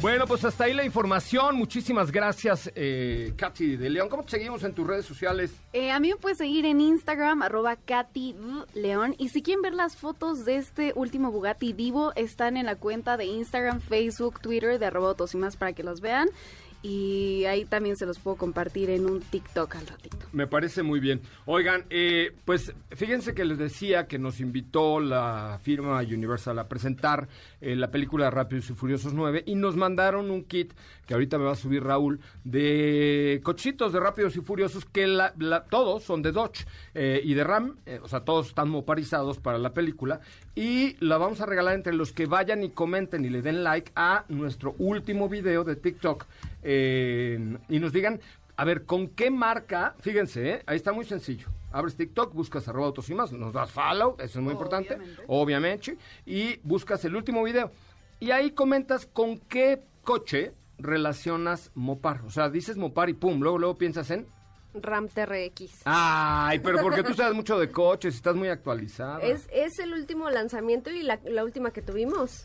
Bueno, 0.05 0.27
pues 0.27 0.45
hasta 0.45 0.65
ahí 0.65 0.75
la 0.75 0.85
información. 0.85 1.57
Muchísimas 1.57 2.13
gracias, 2.13 2.71
eh, 2.75 3.33
Katy 3.39 3.77
de 3.77 3.89
León. 3.89 4.11
¿Cómo 4.11 4.23
te 4.23 4.33
seguimos 4.33 4.63
en 4.63 4.75
tus 4.75 4.87
redes 4.87 5.07
sociales? 5.07 5.51
Eh, 5.73 5.91
a 5.91 5.99
mí 5.99 6.11
me 6.11 6.17
puedes 6.17 6.37
seguir 6.37 6.67
en 6.67 6.83
Instagram, 6.83 7.41
arroba 7.41 7.77
Katy. 7.77 8.37
León. 8.75 9.15
Y 9.17 9.31
si 9.31 9.41
quieren 9.41 9.63
ver 9.63 9.73
las 9.73 9.97
fotos 9.97 10.45
de 10.45 10.57
este 10.57 10.93
último 10.95 11.31
Bugatti 11.31 11.73
Divo, 11.73 12.13
están 12.17 12.59
en 12.59 12.67
la 12.67 12.77
cuenta 12.77 13.17
de 13.17 13.25
Instagram, 13.25 13.81
Facebook, 13.81 14.41
Twitter 14.41 14.79
de 14.79 14.85
arroba 14.85 15.17
más 15.37 15.57
para 15.57 15.73
que 15.73 15.83
los 15.83 16.03
vean. 16.03 16.29
Y 16.87 17.47
ahí 17.47 17.65
también 17.65 17.97
se 17.97 18.05
los 18.05 18.19
puedo 18.19 18.37
compartir 18.37 18.91
en 18.91 19.07
un 19.07 19.21
TikTok 19.23 19.75
al 19.77 19.87
ratito. 19.87 20.19
Me 20.33 20.47
parece 20.47 20.83
muy 20.83 21.01
bien. 21.01 21.23
Oigan, 21.47 21.85
eh, 21.89 22.33
pues 22.45 22.75
fíjense 22.91 23.35
que 23.35 23.47
les 23.47 23.57
decía 23.57 24.07
que 24.07 24.19
nos 24.19 24.39
invitó 24.39 25.01
la 25.01 25.59
firma 25.63 25.99
Universal 26.03 26.59
a 26.59 26.69
presentar 26.69 27.27
eh, 27.63 27.75
la 27.75 27.91
película 27.91 28.29
Rápidos 28.31 28.69
y 28.69 28.75
Furiosos 28.75 29.15
9 29.15 29.45
y 29.47 29.55
nos 29.55 29.77
mandaron 29.77 30.31
un 30.31 30.45
kit 30.45 30.75
que 31.07 31.15
ahorita 31.15 31.39
me 31.39 31.45
va 31.45 31.53
a 31.53 31.57
subir 31.57 31.83
Raúl 31.83 32.21
de 32.45 33.41
cochitos 33.43 33.93
de 33.95 34.01
Rápidos 34.01 34.37
y 34.37 34.41
Furiosos 34.41 34.85
que 34.85 35.07
la- 35.07 35.33
la- 35.39 35.65
todos 35.65 36.03
son 36.03 36.21
de 36.23 36.33
Dodge 36.33 36.67
eh, 36.95 37.21
y 37.25 37.33
de 37.35 37.45
Ram, 37.45 37.77
eh, 37.87 37.99
o 38.03 38.09
sea, 38.09 38.21
todos 38.21 38.49
están 38.49 38.69
moparizados 38.69 39.39
para 39.39 39.57
la 39.59 39.73
película 39.73 40.21
y 40.55 40.97
la 41.05 41.17
vamos 41.19 41.41
a 41.41 41.47
regalar 41.47 41.75
entre 41.75 41.95
los 41.95 42.13
que 42.13 42.27
vayan 42.27 42.63
y 42.63 42.71
comenten 42.71 43.25
y 43.25 43.31
le 43.31 43.41
den 43.43 43.65
like 43.65 43.91
a 43.97 44.25
nuestro 44.29 44.75
último 44.79 45.29
video 45.29 45.65
de 45.65 45.77
TikTok 45.77 46.27
y 47.69 47.79
nos 47.79 47.93
digan 47.93 48.21
A 48.57 48.65
ver, 48.65 48.85
¿con 48.85 49.09
qué 49.09 49.31
marca? 49.31 49.95
Fíjense, 50.01 50.51
¿eh? 50.51 50.63
ahí 50.67 50.77
está 50.77 50.93
muy 50.93 51.05
sencillo. 51.05 51.49
Abres 51.73 51.97
TikTok, 51.97 52.33
buscas 52.35 52.69
arroba 52.69 52.87
autos 52.87 53.11
y 53.11 53.15
más, 53.15 53.33
nos 53.33 53.53
das 53.53 53.71
follow, 53.71 54.15
eso 54.21 54.39
es 54.39 54.45
muy 54.45 54.53
importante, 54.53 54.97
obviamente, 55.27 55.99
y 56.25 56.61
buscas 56.63 57.05
el 57.05 57.17
último 57.17 57.43
video. 57.43 57.73
Y 58.21 58.31
ahí 58.31 58.53
comentas 58.53 59.07
con 59.07 59.39
qué 59.39 59.83
coche 60.05 60.53
relacionas 60.79 61.73
Mopar. 61.75 62.21
O 62.27 62.31
sea, 62.31 62.49
dices 62.49 62.77
Mopar 62.77 63.09
y 63.09 63.15
pum, 63.15 63.41
luego, 63.41 63.59
luego 63.59 63.77
piensas 63.77 64.11
en... 64.11 64.27
Ram 64.75 65.09
TRX. 65.09 65.83
Ay, 65.85 66.59
pero 66.59 66.81
porque 66.81 67.03
tú 67.03 67.15
sabes 67.17 67.35
mucho 67.35 67.59
de 67.59 67.71
coches 67.71 68.15
y 68.15 68.17
estás 68.17 68.35
muy 68.35 68.49
actualizada. 68.49 69.21
Es, 69.21 69.49
es 69.53 69.79
el 69.79 69.93
último 69.93 70.31
lanzamiento 70.31 70.91
y 70.91 71.03
la, 71.03 71.21
la 71.25 71.45
última 71.45 71.73
que 71.73 71.83
tuvimos. 71.83 72.45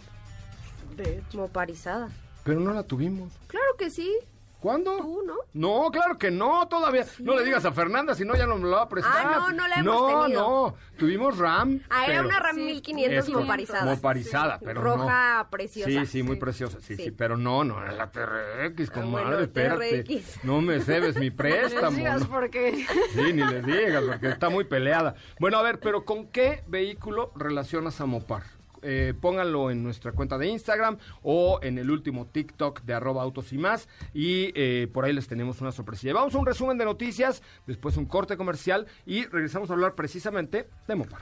De 0.95 1.19
hecho. 1.19 1.37
Moparizada. 1.37 2.09
Pero 2.49 2.61
no 2.61 2.73
la 2.73 2.81
tuvimos. 2.81 3.31
Claro 3.45 3.75
que 3.77 3.91
sí. 3.91 4.11
¿Cuándo? 4.59 4.97
Tú, 4.97 5.21
¿no? 5.25 5.35
No, 5.53 5.89
claro 5.91 6.17
que 6.17 6.31
no, 6.31 6.67
todavía. 6.67 7.05
No 7.19 7.35
le 7.37 7.45
digas 7.45 7.63
a 7.63 7.71
Fernanda, 7.71 8.15
si 8.15 8.25
no 8.25 8.35
ya 8.35 8.47
no 8.47 8.57
me 8.57 8.63
lo 8.63 8.71
va 8.75 8.81
a 8.81 8.89
prestar. 8.89 9.13
Ah, 9.15 9.35
no, 9.39 9.51
no 9.51 9.67
la 9.67 9.75
hemos 9.75 9.85
no, 10.11 10.23
tenido. 10.23 10.41
No, 10.41 10.75
tuvimos 10.97 11.37
RAM. 11.37 11.79
Ah, 11.91 12.07
era 12.07 12.21
una 12.21 12.39
RAM 12.39 12.55
Sí. 12.55 12.61
1500 12.63 13.25
Esto, 13.27 13.39
moparizada. 13.39 13.85
Moparizada, 13.85 14.59
pero 14.59 14.81
Roja 14.81 15.43
no. 15.43 15.49
preciosa. 15.51 15.89
Sí, 15.91 16.05
sí, 16.07 16.23
muy 16.23 16.35
Sí. 16.37 16.39
preciosa. 16.41 16.77
Sí, 16.81 16.95
sí, 16.97 17.03
Sí. 17.05 17.11
pero 17.11 17.37
no, 17.37 17.63
no, 17.63 17.81
era 17.81 17.91
la 17.93 18.11
TRX, 18.11 18.89
comadre, 18.89 19.25
bueno, 19.27 19.39
espérate. 19.43 20.03
TRX. 20.03 20.43
No 20.43 20.59
me 20.61 20.81
cebes 20.81 21.15
mi 21.17 21.29
No 21.29 21.35
préstamo. 21.37 21.89
les 21.91 21.95
digas 21.97 22.25
porque 22.25 22.85
Sí, 23.13 23.31
ni 23.31 23.43
les 23.43 23.63
digas, 23.65 24.03
porque 24.05 24.27
está 24.27 24.49
muy 24.49 24.63
peleada. 24.65 25.13
Bueno, 25.39 25.57
a 25.59 25.61
ver, 25.61 25.79
pero 25.79 26.03
¿con 26.03 26.25
qué 26.27 26.63
vehículo 26.67 27.31
relacionas 27.35 28.01
a 28.01 28.07
Mopar? 28.07 28.43
Eh, 28.81 29.13
pónganlo 29.19 29.71
en 29.71 29.83
nuestra 29.83 30.11
cuenta 30.11 30.37
de 30.37 30.47
Instagram 30.47 30.97
o 31.21 31.59
en 31.61 31.77
el 31.77 31.89
último 31.89 32.27
TikTok 32.27 32.81
de 32.81 32.93
arroba 32.93 33.23
autos 33.23 33.53
y 33.53 33.57
más. 33.57 33.87
Y 34.13 34.51
eh, 34.55 34.87
por 34.91 35.05
ahí 35.05 35.13
les 35.13 35.27
tenemos 35.27 35.61
una 35.61 35.71
sorpresilla. 35.71 36.13
Vamos 36.13 36.35
a 36.35 36.37
un 36.37 36.45
resumen 36.45 36.77
de 36.77 36.85
noticias, 36.85 37.41
después 37.67 37.97
un 37.97 38.05
corte 38.05 38.37
comercial 38.37 38.87
y 39.05 39.25
regresamos 39.25 39.69
a 39.69 39.73
hablar 39.73 39.95
precisamente 39.95 40.67
de 40.87 40.95
Mopar. 40.95 41.21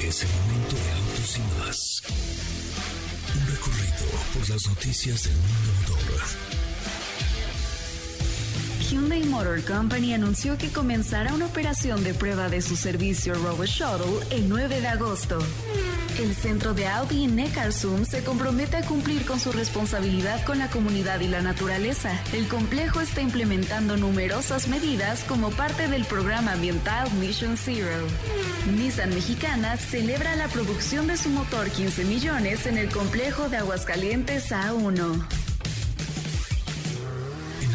Es 0.00 0.22
el 0.22 0.28
momento 0.28 0.76
de 0.76 0.92
autos 0.92 1.36
y 1.36 1.40
más. 1.58 2.02
Un 3.34 3.46
recorrido 3.52 4.06
por 4.34 4.48
las 4.50 4.68
noticias 4.68 5.24
del 5.24 5.36
mundo 5.36 5.72
motor. 5.80 6.45
Hyundai 8.88 9.24
Motor 9.24 9.62
Company 9.64 10.14
anunció 10.14 10.56
que 10.56 10.70
comenzará 10.70 11.34
una 11.34 11.46
operación 11.46 12.04
de 12.04 12.14
prueba 12.14 12.48
de 12.48 12.62
su 12.62 12.76
servicio 12.76 13.34
Robot 13.34 13.66
Shuttle 13.66 14.24
el 14.30 14.48
9 14.48 14.80
de 14.80 14.86
agosto. 14.86 15.40
El 16.20 16.32
centro 16.36 16.72
de 16.72 16.86
Audi 16.86 17.24
en 17.24 18.06
se 18.06 18.22
compromete 18.22 18.76
a 18.76 18.82
cumplir 18.82 19.26
con 19.26 19.40
su 19.40 19.50
responsabilidad 19.50 20.44
con 20.44 20.58
la 20.58 20.70
comunidad 20.70 21.18
y 21.18 21.26
la 21.26 21.42
naturaleza. 21.42 22.12
El 22.32 22.46
complejo 22.46 23.00
está 23.00 23.22
implementando 23.22 23.96
numerosas 23.96 24.68
medidas 24.68 25.24
como 25.24 25.50
parte 25.50 25.88
del 25.88 26.04
programa 26.04 26.52
ambiental 26.52 27.12
Mission 27.14 27.56
Zero. 27.56 28.06
Nissan 28.76 29.10
Mexicana 29.10 29.76
celebra 29.78 30.36
la 30.36 30.46
producción 30.46 31.08
de 31.08 31.16
su 31.16 31.28
motor 31.30 31.70
15 31.70 32.04
millones 32.04 32.66
en 32.66 32.78
el 32.78 32.88
complejo 32.90 33.48
de 33.48 33.56
Aguascalientes 33.56 34.52
A1. 34.52 35.26
En 37.62 37.74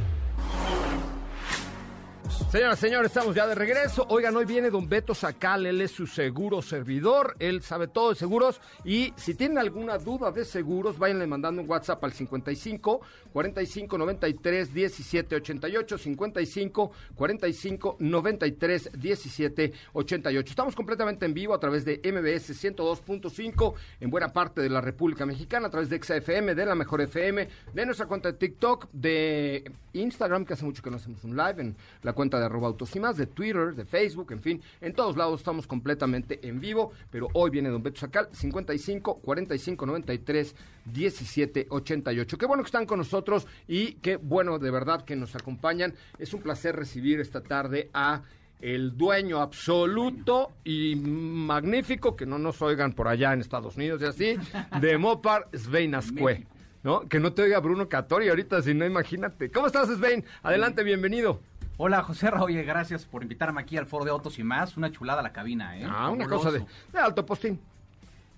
Señoras, 2.51 2.79
señores, 2.79 3.11
estamos 3.11 3.33
ya 3.33 3.47
de 3.47 3.55
regreso. 3.55 4.05
Oigan, 4.09 4.35
hoy 4.35 4.43
viene 4.43 4.69
don 4.69 4.89
Beto 4.89 5.15
Sacal, 5.15 5.65
él 5.65 5.79
es 5.79 5.91
su 5.91 6.05
seguro 6.05 6.61
servidor, 6.61 7.37
él 7.39 7.61
sabe 7.61 7.87
todo 7.87 8.09
de 8.09 8.15
seguros 8.15 8.59
y 8.83 9.13
si 9.15 9.35
tienen 9.35 9.57
alguna 9.57 9.97
duda 9.97 10.31
de 10.31 10.43
seguros, 10.43 10.99
váyanle 10.99 11.27
mandando 11.27 11.61
un 11.61 11.69
WhatsApp 11.69 12.03
al 12.03 12.11
55 12.11 12.99
45 13.31 13.97
93 13.97 14.73
17 14.73 15.35
88, 15.37 15.97
55 15.97 16.91
45 17.15 17.95
93 17.99 18.89
17 18.99 19.73
88. 19.93 20.49
Estamos 20.49 20.75
completamente 20.75 21.25
en 21.25 21.33
vivo 21.33 21.53
a 21.53 21.59
través 21.61 21.85
de 21.85 22.01
MBS 22.03 22.51
102.5 22.61 23.75
en 24.01 24.09
buena 24.09 24.33
parte 24.33 24.59
de 24.59 24.69
la 24.69 24.81
República 24.81 25.25
Mexicana, 25.25 25.67
a 25.67 25.69
través 25.69 25.89
de 25.89 26.03
XFM, 26.03 26.53
de 26.53 26.65
la 26.65 26.75
Mejor 26.75 26.99
FM, 26.99 27.47
de 27.73 27.85
nuestra 27.85 28.07
cuenta 28.07 28.29
de 28.29 28.37
TikTok, 28.37 28.89
de 28.91 29.71
Instagram, 29.93 30.43
que 30.43 30.55
hace 30.55 30.65
mucho 30.65 30.83
que 30.83 30.89
no 30.89 30.97
hacemos 30.97 31.23
un 31.23 31.37
live, 31.37 31.61
en 31.61 31.77
la 32.03 32.11
cuenta 32.11 32.40
de 32.40 32.40
arroba 32.43 32.67
autos 32.67 32.95
y 32.95 32.99
más, 32.99 33.17
de 33.17 33.27
Twitter, 33.27 33.75
de 33.75 33.85
Facebook, 33.85 34.31
en 34.31 34.41
fin, 34.41 34.61
en 34.79 34.93
todos 34.93 35.17
lados 35.17 35.41
estamos 35.41 35.67
completamente 35.67 36.39
en 36.47 36.59
vivo, 36.59 36.91
pero 37.09 37.27
hoy 37.33 37.49
viene 37.49 37.69
Don 37.69 37.83
Beto 37.83 37.99
Sacal, 37.99 38.29
55 38.31 39.19
45 39.19 39.85
93 39.85 40.55
17 40.85 41.67
88. 41.69 42.37
Qué 42.37 42.45
bueno 42.45 42.63
que 42.63 42.67
están 42.67 42.85
con 42.85 42.99
nosotros 42.99 43.47
y 43.67 43.93
qué 43.93 44.17
bueno 44.17 44.59
de 44.59 44.71
verdad 44.71 45.03
que 45.03 45.15
nos 45.15 45.35
acompañan. 45.35 45.93
Es 46.17 46.33
un 46.33 46.41
placer 46.41 46.75
recibir 46.75 47.19
esta 47.19 47.41
tarde 47.41 47.89
a 47.93 48.23
el 48.61 48.95
dueño 48.95 49.41
absoluto 49.41 50.51
y 50.63 50.95
magnífico, 50.95 52.15
que 52.15 52.25
no 52.25 52.37
nos 52.37 52.61
oigan 52.61 52.93
por 52.93 53.07
allá 53.07 53.33
en 53.33 53.41
Estados 53.41 53.75
Unidos 53.75 54.01
y 54.01 54.05
así, 54.05 54.35
de 54.79 54.97
Mopar 54.99 55.49
Svein 55.53 55.95
Ascue. 55.95 56.45
¿No? 56.83 57.07
Que 57.07 57.19
no 57.19 57.31
te 57.33 57.43
oiga 57.43 57.59
Bruno 57.59 57.87
Catori 57.87 58.29
ahorita, 58.29 58.59
si 58.63 58.73
no, 58.73 58.85
imagínate. 58.85 59.51
¿Cómo 59.51 59.67
estás, 59.67 59.87
Svein? 59.87 60.25
Adelante, 60.41 60.83
bienvenido. 60.83 61.39
Hola 61.83 62.03
José 62.03 62.29
oye, 62.39 62.61
gracias 62.61 63.05
por 63.05 63.23
invitarme 63.23 63.59
aquí 63.59 63.75
al 63.75 63.87
foro 63.87 64.05
de 64.05 64.11
autos 64.11 64.37
y 64.37 64.43
más. 64.43 64.77
Una 64.77 64.91
chulada 64.91 65.23
la 65.23 65.31
cabina, 65.33 65.79
¿eh? 65.79 65.83
Ah, 65.83 66.11
una 66.11 66.25
Fabuloso. 66.25 66.35
cosa 66.37 66.51
de, 66.51 66.65
de 66.93 66.99
alto 66.99 67.25
postín. 67.25 67.59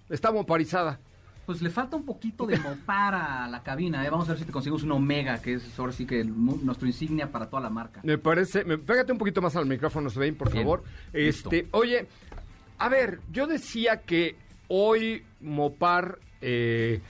Está 0.10 0.32
moparizada. 0.32 0.98
Pues 1.46 1.62
le 1.62 1.70
falta 1.70 1.98
un 1.98 2.06
poquito 2.06 2.46
de 2.46 2.58
mopar 2.58 3.14
a 3.14 3.50
la 3.50 3.62
cabina, 3.62 4.06
¿eh? 4.06 4.10
Vamos 4.10 4.30
a 4.30 4.32
ver 4.32 4.40
si 4.40 4.46
te 4.46 4.54
conseguimos 4.54 4.84
un 4.84 4.94
Omega, 4.94 5.42
que 5.42 5.56
es 5.56 5.78
ahora 5.78 5.92
sí 5.92 6.06
que 6.06 6.22
el 6.22 6.34
nuestro 6.66 6.88
insignia 6.88 7.34
para 7.34 7.50
toda 7.50 7.62
la 7.62 7.70
marca. 7.70 8.00
Me 8.06 8.18
parece, 8.18 8.64
me, 8.64 8.78
pégate 8.78 9.12
un 9.12 9.18
poquito 9.18 9.42
más 9.42 9.58
al 9.58 9.66
micrófono, 9.66 10.10
Svein, 10.10 10.36
por 10.36 10.50
Bien, 10.50 10.64
favor. 10.64 10.84
listo. 11.12 11.52
Este, 11.52 11.68
oye, 11.72 12.08
a 12.78 12.88
ver, 12.88 13.20
yo 13.30 13.46
decía 13.46 14.04
que 14.04 14.38
hoy 14.70 15.26
Mopar 15.42 16.18
eh, 16.40 17.02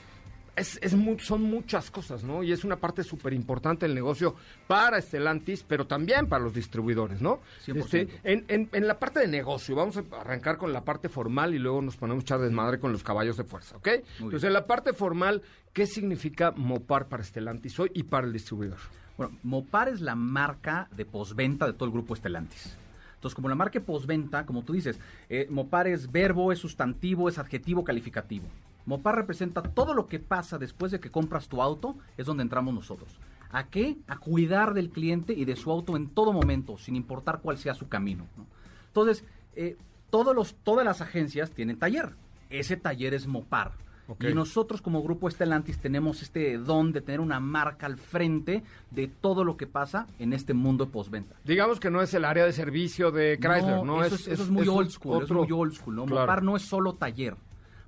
es, 0.56 0.80
son 1.20 1.42
muchas 1.42 1.90
cosas, 1.90 2.24
¿no? 2.24 2.44
Y 2.44 2.52
es 2.52 2.64
una 2.64 2.76
parte 2.78 3.04
súper 3.04 3.34
importante 3.34 3.86
del 3.86 3.96
negocio 3.96 4.36
para 4.68 5.02
Stellantis, 5.02 5.64
pero 5.64 5.88
también 5.88 6.28
para 6.28 6.44
los 6.44 6.54
distribuidores, 6.54 7.22
¿no? 7.22 7.40
100%. 7.66 7.78
Este, 7.80 8.08
en, 8.24 8.46
en- 8.48 8.70
en 8.72 8.88
la 8.88 9.00
parte 9.00 9.20
de 9.20 9.28
negocio, 9.28 9.76
vamos 9.76 9.98
a 9.98 10.04
arrancar 10.20 10.58
con 10.58 10.72
la 10.74 10.84
parte 10.84 11.10
formal 11.10 11.54
y 11.56 11.60
luego 11.60 11.82
nos 11.82 11.98
ponemos 11.98 12.24
echar 12.24 12.40
desmadre 12.40 12.80
con 12.80 12.92
los 12.92 13.04
caballos 13.04 13.38
de 13.38 13.44
fuerza, 13.44 13.78
¿ok? 13.78 13.88
Entonces, 13.88 14.42
bien. 14.42 14.46
en 14.48 14.54
la 14.54 14.68
parte 14.68 14.94
formal, 14.94 15.42
¿qué 15.74 15.86
significa 15.88 16.52
Mopar 16.52 17.08
para 17.08 17.24
Stellantis 17.24 17.80
hoy 17.80 17.92
y 17.94 18.04
para 18.04 18.28
el 18.28 18.34
distribuidor? 18.34 18.78
Bueno, 19.18 19.38
Mopar 19.44 19.90
es 19.90 20.02
la 20.02 20.16
marca 20.16 20.88
de 20.96 21.06
posventa 21.06 21.66
de 21.68 21.74
todo 21.74 21.86
el 21.86 21.92
grupo 21.92 22.14
Estelantis. 22.14 22.76
Entonces, 23.16 23.36
como 23.36 23.48
la 23.48 23.56
marca 23.56 23.80
de 23.80 23.86
posventa, 23.86 24.46
como 24.46 24.64
tú 24.64 24.74
dices, 24.74 25.00
eh, 25.30 25.48
Mopar 25.50 25.88
es 25.88 26.12
verbo, 26.12 26.52
es 26.52 26.60
sustantivo, 26.60 27.30
es 27.30 27.38
adjetivo 27.38 27.84
calificativo. 27.84 28.46
Mopar 28.86 29.16
representa 29.16 29.62
todo 29.64 29.94
lo 29.94 30.08
que 30.08 30.20
pasa 30.20 30.58
después 30.58 30.92
de 30.92 31.00
que 31.00 31.10
compras 31.12 31.48
tu 31.48 31.62
auto, 31.62 31.96
es 32.18 32.26
donde 32.26 32.44
entramos 32.44 32.74
nosotros. 32.74 33.18
¿A 33.52 33.66
qué? 33.68 33.98
A 34.08 34.18
cuidar 34.18 34.74
del 34.74 34.90
cliente 34.90 35.34
y 35.34 35.46
de 35.46 35.56
su 35.56 35.72
auto 35.72 35.96
en 35.96 36.10
todo 36.10 36.34
momento, 36.34 36.78
sin 36.78 36.96
importar 36.96 37.40
cuál 37.42 37.58
sea 37.58 37.74
su 37.76 37.88
camino. 37.88 38.26
¿no? 38.36 38.46
Entonces, 38.88 39.24
eh, 39.56 39.78
todos 40.10 40.36
los, 40.36 40.56
todas 40.64 40.86
las 40.86 41.02
agencias 41.02 41.52
tienen 41.52 41.78
taller. 41.78 42.14
Ese 42.50 42.78
taller 42.78 43.14
es 43.14 43.28
Mopar. 43.28 43.72
Y 44.20 44.34
nosotros 44.36 44.82
como 44.82 45.02
grupo 45.02 45.30
Estelantis 45.30 45.80
tenemos 45.80 46.22
este 46.22 46.58
don 46.58 46.92
de 46.92 47.00
tener 47.02 47.22
una 47.22 47.40
marca 47.40 47.86
al 47.86 47.98
frente 47.98 48.62
de 48.92 49.08
todo 49.08 49.46
lo 49.46 49.56
que 49.56 49.66
pasa 49.66 50.08
en 50.20 50.34
este 50.34 50.54
mundo 50.54 50.86
de 50.86 50.92
postventa. 50.92 51.36
Digamos 51.46 51.80
que 51.80 51.90
no 51.90 52.02
es 52.02 52.14
el 52.14 52.26
área 52.26 52.46
de 52.46 52.52
servicio 52.52 53.12
de 53.12 53.40
Chrysler, 53.40 53.84
¿no? 53.84 54.04
Eso 54.04 54.16
es, 54.16 54.28
eso 54.28 54.44
es 54.44 54.50
muy 54.50 54.68
old 54.68 54.90
school, 54.90 55.24
otro- 55.24 55.44
es 55.44 55.50
muy 55.50 55.58
old 55.60 55.74
school, 55.74 55.96
¿no? 55.96 56.06
Claro. 56.06 56.22
Mopar 56.22 56.44
no 56.44 56.58
es 56.58 56.64
solo 56.64 56.94
taller. 56.96 57.36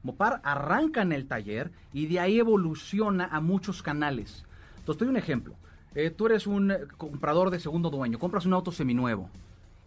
Mopar 0.06 0.40
arranca 0.44 1.02
en 1.02 1.12
el 1.12 1.28
taller 1.28 1.72
y 1.92 2.06
de 2.06 2.20
ahí 2.20 2.40
evoluciona 2.40 3.26
a 3.26 3.42
muchos 3.42 3.82
canales. 3.82 4.46
Entonces, 4.78 5.00
te 5.00 5.06
doy 5.06 5.12
un 5.12 5.18
ejemplo. 5.18 5.56
Eh, 5.96 6.12
tú 6.12 6.28
eres 6.28 6.46
un 6.46 6.72
eh, 6.72 6.80
comprador 6.96 7.50
de 7.50 7.60
segundo 7.60 7.90
dueño, 7.90 8.20
compras 8.20 8.46
un 8.46 8.54
auto 8.54 8.72
seminuevo 8.72 9.30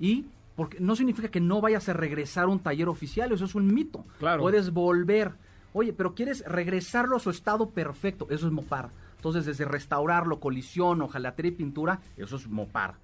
y 0.00 0.26
Porque 0.56 0.80
no 0.80 0.96
significa 0.96 1.28
que 1.28 1.40
no 1.40 1.60
vayas 1.60 1.88
a 1.88 1.92
regresar 1.92 2.44
a 2.44 2.48
un 2.48 2.58
taller 2.58 2.88
oficial, 2.88 3.30
eso 3.30 3.44
es 3.44 3.54
un 3.54 3.72
mito. 3.72 4.04
Claro. 4.18 4.42
Puedes 4.42 4.72
volver. 4.72 5.34
Oye, 5.72 5.92
pero 5.92 6.16
quieres 6.16 6.44
regresarlo 6.44 7.16
a 7.16 7.20
su 7.20 7.30
estado 7.30 7.70
perfecto, 7.70 8.26
eso 8.28 8.46
es 8.48 8.52
Mopar. 8.52 8.90
Entonces, 9.14 9.46
desde 9.46 9.64
restaurarlo, 9.66 10.40
colisión, 10.40 11.00
hojalatería 11.00 11.52
y 11.52 11.54
pintura, 11.54 12.00
eso 12.16 12.34
es 12.34 12.48
Mopar. 12.48 12.96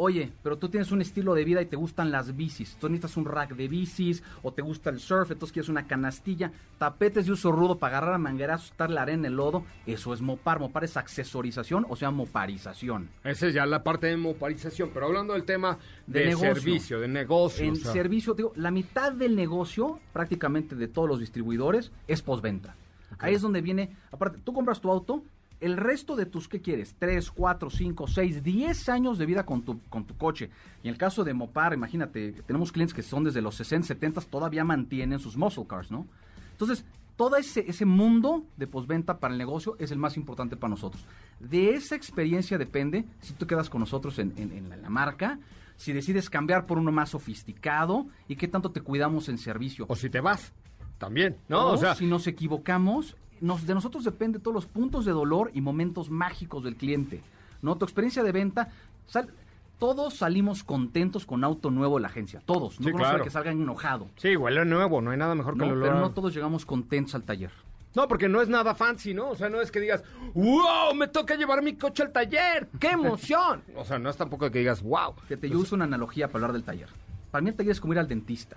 Oye, 0.00 0.30
pero 0.44 0.58
tú 0.58 0.68
tienes 0.68 0.92
un 0.92 1.02
estilo 1.02 1.34
de 1.34 1.42
vida 1.42 1.60
y 1.60 1.66
te 1.66 1.74
gustan 1.74 2.12
las 2.12 2.36
bicis. 2.36 2.76
Tú 2.76 2.88
necesitas 2.88 3.16
un 3.16 3.24
rack 3.24 3.56
de 3.56 3.66
bicis 3.66 4.22
o 4.44 4.52
te 4.52 4.62
gusta 4.62 4.90
el 4.90 5.00
surf, 5.00 5.32
entonces 5.32 5.52
quieres 5.52 5.68
una 5.68 5.88
canastilla, 5.88 6.52
tapetes 6.78 7.26
de 7.26 7.32
uso 7.32 7.50
rudo 7.50 7.78
para 7.80 7.96
agarrar 7.96 8.14
a 8.14 8.18
manguerazos, 8.18 8.70
estar 8.70 8.90
la 8.90 9.02
arena 9.02 9.26
en 9.26 9.32
el 9.32 9.36
lodo. 9.36 9.64
Eso 9.86 10.14
es 10.14 10.20
mopar. 10.20 10.60
Mopar 10.60 10.84
es 10.84 10.96
accesorización, 10.96 11.84
o 11.88 11.96
sea, 11.96 12.12
moparización. 12.12 13.10
Esa 13.24 13.48
es 13.48 13.54
ya 13.54 13.66
la 13.66 13.82
parte 13.82 14.06
de 14.06 14.16
moparización, 14.16 14.90
pero 14.94 15.06
hablando 15.06 15.32
del 15.32 15.42
tema 15.42 15.78
de, 16.06 16.20
De 16.20 16.26
negocio. 16.26 16.54
servicio, 16.54 17.00
de 17.00 17.08
negocio. 17.08 17.64
En 17.64 17.72
o 17.72 17.74
sea, 17.74 17.92
servicio, 17.92 18.34
digo, 18.34 18.52
la 18.54 18.70
mitad 18.70 19.10
del 19.10 19.34
negocio, 19.34 19.98
prácticamente 20.12 20.76
de 20.76 20.86
todos 20.86 21.08
los 21.08 21.18
distribuidores, 21.18 21.90
es 22.06 22.22
postventa. 22.22 22.76
Ahí 23.18 23.34
es 23.34 23.42
donde 23.42 23.62
viene, 23.62 23.96
aparte, 24.12 24.38
tú 24.44 24.52
compras 24.52 24.80
tu 24.80 24.92
auto, 24.92 25.24
el 25.60 25.76
resto 25.76 26.14
de 26.16 26.26
tus, 26.26 26.46
¿qué 26.48 26.60
quieres? 26.60 26.94
3, 26.98 27.30
4, 27.30 27.70
5, 27.70 28.06
6, 28.06 28.42
10 28.42 28.88
años 28.88 29.18
de 29.18 29.26
vida 29.26 29.44
con 29.44 29.62
tu, 29.62 29.80
con 29.88 30.04
tu 30.04 30.16
coche. 30.16 30.50
Y 30.82 30.88
en 30.88 30.92
el 30.94 30.98
caso 30.98 31.24
de 31.24 31.34
Mopar, 31.34 31.74
imagínate, 31.74 32.32
tenemos 32.46 32.70
clientes 32.72 32.94
que 32.94 33.02
son 33.02 33.24
desde 33.24 33.42
los 33.42 33.54
60, 33.56 33.86
70, 33.88 34.20
todavía 34.22 34.64
mantienen 34.64 35.18
sus 35.18 35.36
muscle 35.36 35.66
cars, 35.66 35.90
¿no? 35.90 36.06
Entonces, 36.52 36.84
todo 37.16 37.36
ese, 37.36 37.64
ese 37.68 37.84
mundo 37.84 38.44
de 38.56 38.68
postventa 38.68 39.18
para 39.18 39.34
el 39.34 39.38
negocio 39.38 39.74
es 39.80 39.90
el 39.90 39.98
más 39.98 40.16
importante 40.16 40.56
para 40.56 40.70
nosotros. 40.70 41.04
De 41.40 41.74
esa 41.74 41.96
experiencia 41.96 42.58
depende 42.58 43.04
si 43.20 43.32
tú 43.34 43.46
quedas 43.46 43.68
con 43.68 43.80
nosotros 43.80 44.18
en, 44.20 44.32
en- 44.36 44.52
en 44.52 44.68
la, 44.68 44.76
la 44.76 44.88
marca, 44.90 45.38
si 45.76 45.92
decides 45.92 46.30
cambiar 46.30 46.66
por 46.66 46.78
uno 46.78 46.92
más 46.92 47.10
sofisticado 47.10 48.06
y 48.28 48.36
qué 48.36 48.46
tanto 48.48 48.70
te 48.70 48.80
cuidamos 48.80 49.28
en 49.28 49.38
servicio. 49.38 49.86
O 49.88 49.96
si 49.96 50.10
te 50.10 50.20
vas, 50.20 50.52
también, 50.98 51.36
¿no? 51.48 51.66
O 51.66 51.72
O 51.72 51.76
sea, 51.76 51.94
si 51.96 52.06
nos 52.06 52.26
equivocamos, 52.28 53.16
nos, 53.40 53.66
de 53.66 53.74
nosotros 53.74 54.04
depende 54.04 54.38
todos 54.38 54.54
los 54.54 54.66
puntos 54.66 55.04
de 55.04 55.12
dolor 55.12 55.50
y 55.54 55.60
momentos 55.60 56.10
mágicos 56.10 56.64
del 56.64 56.76
cliente. 56.76 57.22
¿no? 57.62 57.76
Tu 57.76 57.84
experiencia 57.84 58.22
de 58.22 58.32
venta, 58.32 58.68
sal- 59.06 59.30
todos 59.78 60.14
salimos 60.14 60.64
contentos 60.64 61.24
con 61.26 61.44
auto 61.44 61.70
nuevo 61.70 61.96
de 61.96 62.02
la 62.02 62.08
agencia. 62.08 62.40
Todos. 62.44 62.80
No 62.80 62.86
Sí, 62.88 62.92
claro. 62.94 63.22
que 63.24 63.30
salgan 63.30 63.60
enojado. 63.60 64.08
sí, 64.16 64.36
huele 64.36 64.64
nuevo, 64.64 65.00
no 65.00 65.10
hay 65.12 65.16
nada 65.18 65.34
mejor 65.34 65.54
que 65.54 65.66
¿no? 65.66 65.72
el 65.74 65.80
Pero 65.80 66.00
no 66.00 66.10
todos 66.10 66.34
llegamos 66.34 66.64
contentos 66.66 67.14
al 67.14 67.22
taller. 67.22 67.50
No, 67.94 68.06
porque 68.06 68.28
no 68.28 68.40
es 68.42 68.48
nada 68.48 68.74
fancy, 68.74 69.14
¿no? 69.14 69.30
O 69.30 69.34
sea, 69.34 69.48
no 69.48 69.60
es 69.60 69.70
que 69.72 69.80
digas, 69.80 70.04
wow, 70.34 70.94
me 70.94 71.08
toca 71.08 71.34
llevar 71.36 71.62
mi 71.62 71.74
coche 71.74 72.02
al 72.02 72.12
taller, 72.12 72.68
qué 72.78 72.88
emoción. 72.90 73.62
o 73.76 73.84
sea, 73.84 73.98
no 73.98 74.10
es 74.10 74.16
tampoco 74.16 74.50
que 74.50 74.58
digas, 74.58 74.82
wow. 74.82 75.14
Fíjate, 75.26 75.48
yo 75.48 75.58
uso 75.58 75.74
una 75.74 75.84
analogía 75.84 76.26
para 76.28 76.36
hablar 76.44 76.52
del 76.52 76.64
taller. 76.64 76.88
Para 77.30 77.42
mí 77.42 77.50
el 77.50 77.56
taller 77.56 77.72
es 77.72 77.80
como 77.80 77.92
ir 77.94 77.98
al 77.98 78.06
dentista. 78.06 78.56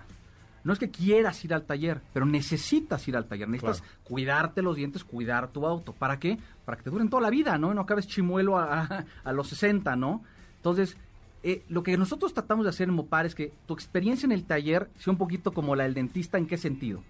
No 0.64 0.72
es 0.72 0.78
que 0.78 0.90
quieras 0.90 1.44
ir 1.44 1.52
al 1.54 1.64
taller, 1.64 2.00
pero 2.12 2.24
necesitas 2.24 3.06
ir 3.08 3.16
al 3.16 3.26
taller. 3.26 3.48
Necesitas 3.48 3.80
Claro. 3.80 3.96
cuidarte 4.04 4.62
los 4.62 4.76
dientes, 4.76 5.02
cuidar 5.04 5.48
tu 5.48 5.66
auto. 5.66 5.92
¿Para 5.92 6.18
qué? 6.20 6.38
Para 6.64 6.76
que 6.76 6.84
te 6.84 6.90
duren 6.90 7.08
toda 7.10 7.22
la 7.22 7.30
vida, 7.30 7.58
¿no? 7.58 7.72
Y 7.72 7.74
no 7.74 7.80
acabes 7.80 8.06
chimuelo 8.06 8.58
a, 8.58 8.82
a- 8.82 9.04
a 9.24 9.32
los 9.32 9.48
60, 9.48 9.96
¿no? 9.96 10.22
Entonces, 10.56 10.96
eh, 11.42 11.64
lo 11.68 11.82
que 11.82 11.96
nosotros 11.96 12.32
tratamos 12.32 12.64
de 12.64 12.70
hacer 12.70 12.88
en 12.88 12.94
Mopar 12.94 13.26
es 13.26 13.34
que 13.34 13.52
tu 13.66 13.74
experiencia 13.74 14.26
en 14.26 14.32
el 14.32 14.44
taller 14.44 14.88
sea 14.98 15.10
un 15.12 15.18
poquito 15.18 15.52
como 15.52 15.74
la 15.74 15.82
del 15.82 15.94
dentista. 15.94 16.38
¿En 16.38 16.46
qué 16.46 16.56
sentido? 16.56 17.02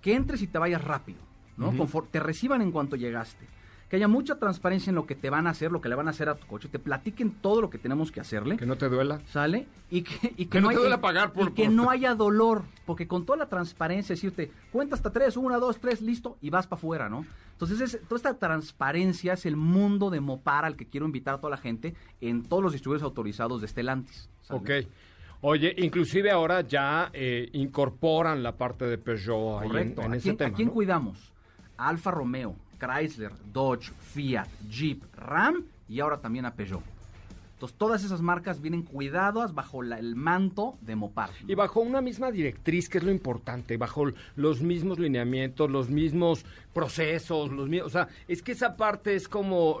Que 0.00 0.14
entres 0.14 0.40
y 0.42 0.46
te 0.46 0.58
vayas 0.58 0.84
rápido, 0.84 1.18
¿no? 1.56 1.72
Te 2.12 2.20
reciban 2.20 2.62
en 2.62 2.70
cuanto 2.70 2.94
llegaste. 2.94 3.44
Que 3.88 3.96
haya 3.96 4.08
mucha 4.08 4.36
transparencia 4.40 4.90
en 4.90 4.96
lo 4.96 5.06
que 5.06 5.14
te 5.14 5.30
van 5.30 5.46
a 5.46 5.50
hacer, 5.50 5.70
lo 5.70 5.80
que 5.80 5.88
le 5.88 5.94
van 5.94 6.08
a 6.08 6.10
hacer 6.10 6.28
a 6.28 6.34
tu 6.34 6.46
coche. 6.48 6.68
Te 6.68 6.80
platiquen 6.80 7.30
todo 7.40 7.60
lo 7.60 7.70
que 7.70 7.78
tenemos 7.78 8.10
que 8.10 8.18
hacerle. 8.20 8.56
Que 8.56 8.66
no 8.66 8.76
te 8.76 8.88
duela. 8.88 9.20
¿Sale? 9.28 9.68
Y 9.90 10.02
que, 10.02 10.34
y 10.36 10.46
Que 10.46 10.60
no 10.60 10.68
te 10.68 10.74
haya- 10.74 10.80
duele 10.80 10.98
pagar 10.98 11.32
por- 11.32 11.50
y 11.50 11.52
que 11.52 11.64
por- 11.66 11.72
no 11.72 11.88
haya 11.90 12.14
dolor. 12.16 12.62
Porque 12.84 13.06
con 13.06 13.24
toda 13.24 13.38
la 13.38 13.46
transparencia, 13.48 14.14
decirte, 14.14 14.50
cuenta 14.72 14.96
hasta 14.96 15.10
tres, 15.12 15.36
una, 15.36 15.58
dos, 15.58 15.78
tres, 15.78 16.02
listo, 16.02 16.36
y 16.40 16.50
vas 16.50 16.66
para 16.66 16.78
afuera, 16.80 17.08
¿no? 17.08 17.24
Entonces, 17.52 17.80
es- 17.80 18.00
toda 18.08 18.16
esta 18.16 18.34
transparencia 18.34 19.34
es 19.34 19.46
el 19.46 19.54
mundo 19.56 20.10
de 20.10 20.20
Mopar 20.20 20.64
al 20.64 20.76
que 20.76 20.86
quiero 20.86 21.06
invitar 21.06 21.34
a 21.34 21.38
toda 21.38 21.52
la 21.52 21.56
gente 21.56 21.94
en 22.20 22.42
todos 22.42 22.64
los 22.64 22.72
distribuidores 22.72 23.04
autorizados 23.04 23.60
de 23.60 23.68
Stellantis. 23.68 24.28
¿sale? 24.42 24.60
Ok. 24.60 24.70
Oye, 25.42 25.74
inclusive 25.78 26.30
ahora 26.32 26.62
ya 26.62 27.10
eh, 27.12 27.50
incorporan 27.52 28.42
la 28.42 28.56
parte 28.56 28.84
de 28.86 28.98
Peugeot 28.98 29.60
ahí 29.60 29.66
en- 29.66 29.70
Correcto. 29.70 30.02
en, 30.02 30.12
¿A 30.12 30.16
ese 30.16 30.22
quién, 30.24 30.36
tema. 30.38 30.50
a 30.50 30.54
quién 30.54 30.68
¿no? 30.68 30.74
cuidamos? 30.74 31.32
A 31.76 31.88
Alfa 31.88 32.10
Romeo, 32.10 32.56
Chrysler, 32.78 33.32
Dodge, 33.52 33.92
Fiat, 34.12 34.48
Jeep, 34.68 35.02
Ram 35.14 35.64
y 35.88 36.00
ahora 36.00 36.20
también 36.20 36.46
a 36.46 36.54
Peugeot. 36.54 36.82
Entonces, 37.56 37.78
todas 37.78 38.04
esas 38.04 38.20
marcas 38.20 38.60
vienen 38.60 38.82
cuidadas 38.82 39.54
bajo 39.54 39.82
el 39.82 40.14
manto 40.14 40.76
de 40.82 40.94
Mopar. 40.94 41.30
Y 41.48 41.54
bajo 41.54 41.80
una 41.80 42.02
misma 42.02 42.30
directriz, 42.30 42.90
que 42.90 42.98
es 42.98 43.04
lo 43.04 43.10
importante, 43.10 43.78
bajo 43.78 44.04
los 44.34 44.60
mismos 44.60 44.98
lineamientos, 44.98 45.70
los 45.70 45.88
mismos 45.88 46.44
procesos, 46.74 47.50
los 47.50 47.66
mismos, 47.66 47.86
o 47.86 47.90
sea, 47.90 48.08
es 48.28 48.42
que 48.42 48.52
esa 48.52 48.76
parte 48.76 49.14
es 49.14 49.26
como, 49.26 49.78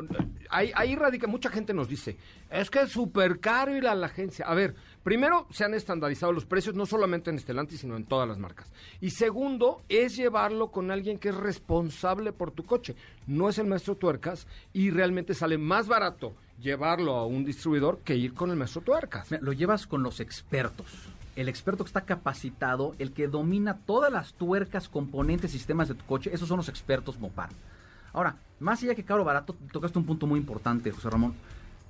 ahí, 0.48 0.72
ahí 0.74 0.96
radica, 0.96 1.26
mucha 1.26 1.50
gente 1.50 1.74
nos 1.74 1.86
dice, 1.86 2.16
es 2.50 2.70
que 2.70 2.80
es 2.80 2.88
súper 2.88 3.40
caro 3.40 3.76
ir 3.76 3.86
a 3.86 3.94
la 3.94 4.06
agencia. 4.06 4.46
A 4.46 4.54
ver, 4.54 4.74
primero, 5.06 5.46
se 5.52 5.62
han 5.62 5.72
estandarizado 5.72 6.32
los 6.32 6.46
precios, 6.46 6.74
no 6.74 6.84
solamente 6.84 7.30
en 7.30 7.38
Stellantis, 7.38 7.78
sino 7.78 7.96
en 7.96 8.06
todas 8.06 8.26
las 8.26 8.38
marcas. 8.38 8.72
Y 9.00 9.10
segundo, 9.10 9.80
es 9.88 10.16
llevarlo 10.16 10.72
con 10.72 10.90
alguien 10.90 11.20
que 11.20 11.28
es 11.28 11.36
responsable 11.36 12.32
por 12.32 12.50
tu 12.50 12.64
coche. 12.64 12.96
No 13.28 13.48
es 13.48 13.58
el 13.58 13.68
maestro 13.68 13.94
tuercas 13.94 14.48
y 14.72 14.90
realmente 14.90 15.34
sale 15.34 15.58
más 15.58 15.86
barato 15.86 16.34
llevarlo 16.60 17.14
a 17.14 17.24
un 17.24 17.44
distribuidor 17.44 18.00
que 18.00 18.16
ir 18.16 18.34
con 18.34 18.50
el 18.50 18.56
maestro 18.56 18.82
tuercas. 18.82 19.30
Lo 19.40 19.52
llevas 19.52 19.86
con 19.86 20.02
los 20.02 20.18
expertos. 20.18 20.86
El 21.36 21.48
experto 21.48 21.84
que 21.84 21.90
está 21.90 22.00
capacitado, 22.00 22.96
el 22.98 23.12
que 23.12 23.28
domina 23.28 23.78
todas 23.86 24.12
las 24.12 24.34
tuercas, 24.34 24.88
componentes, 24.88 25.52
sistemas 25.52 25.86
de 25.86 25.94
tu 25.94 26.04
coche, 26.04 26.30
esos 26.34 26.48
son 26.48 26.56
los 26.56 26.68
expertos 26.68 27.20
Mopar. 27.20 27.50
Ahora, 28.12 28.34
más 28.58 28.82
allá 28.82 28.96
que 28.96 29.04
caro 29.04 29.22
barato, 29.22 29.54
tocaste 29.70 30.00
un 30.00 30.06
punto 30.06 30.26
muy 30.26 30.40
importante, 30.40 30.90
José 30.90 31.10
Ramón. 31.10 31.34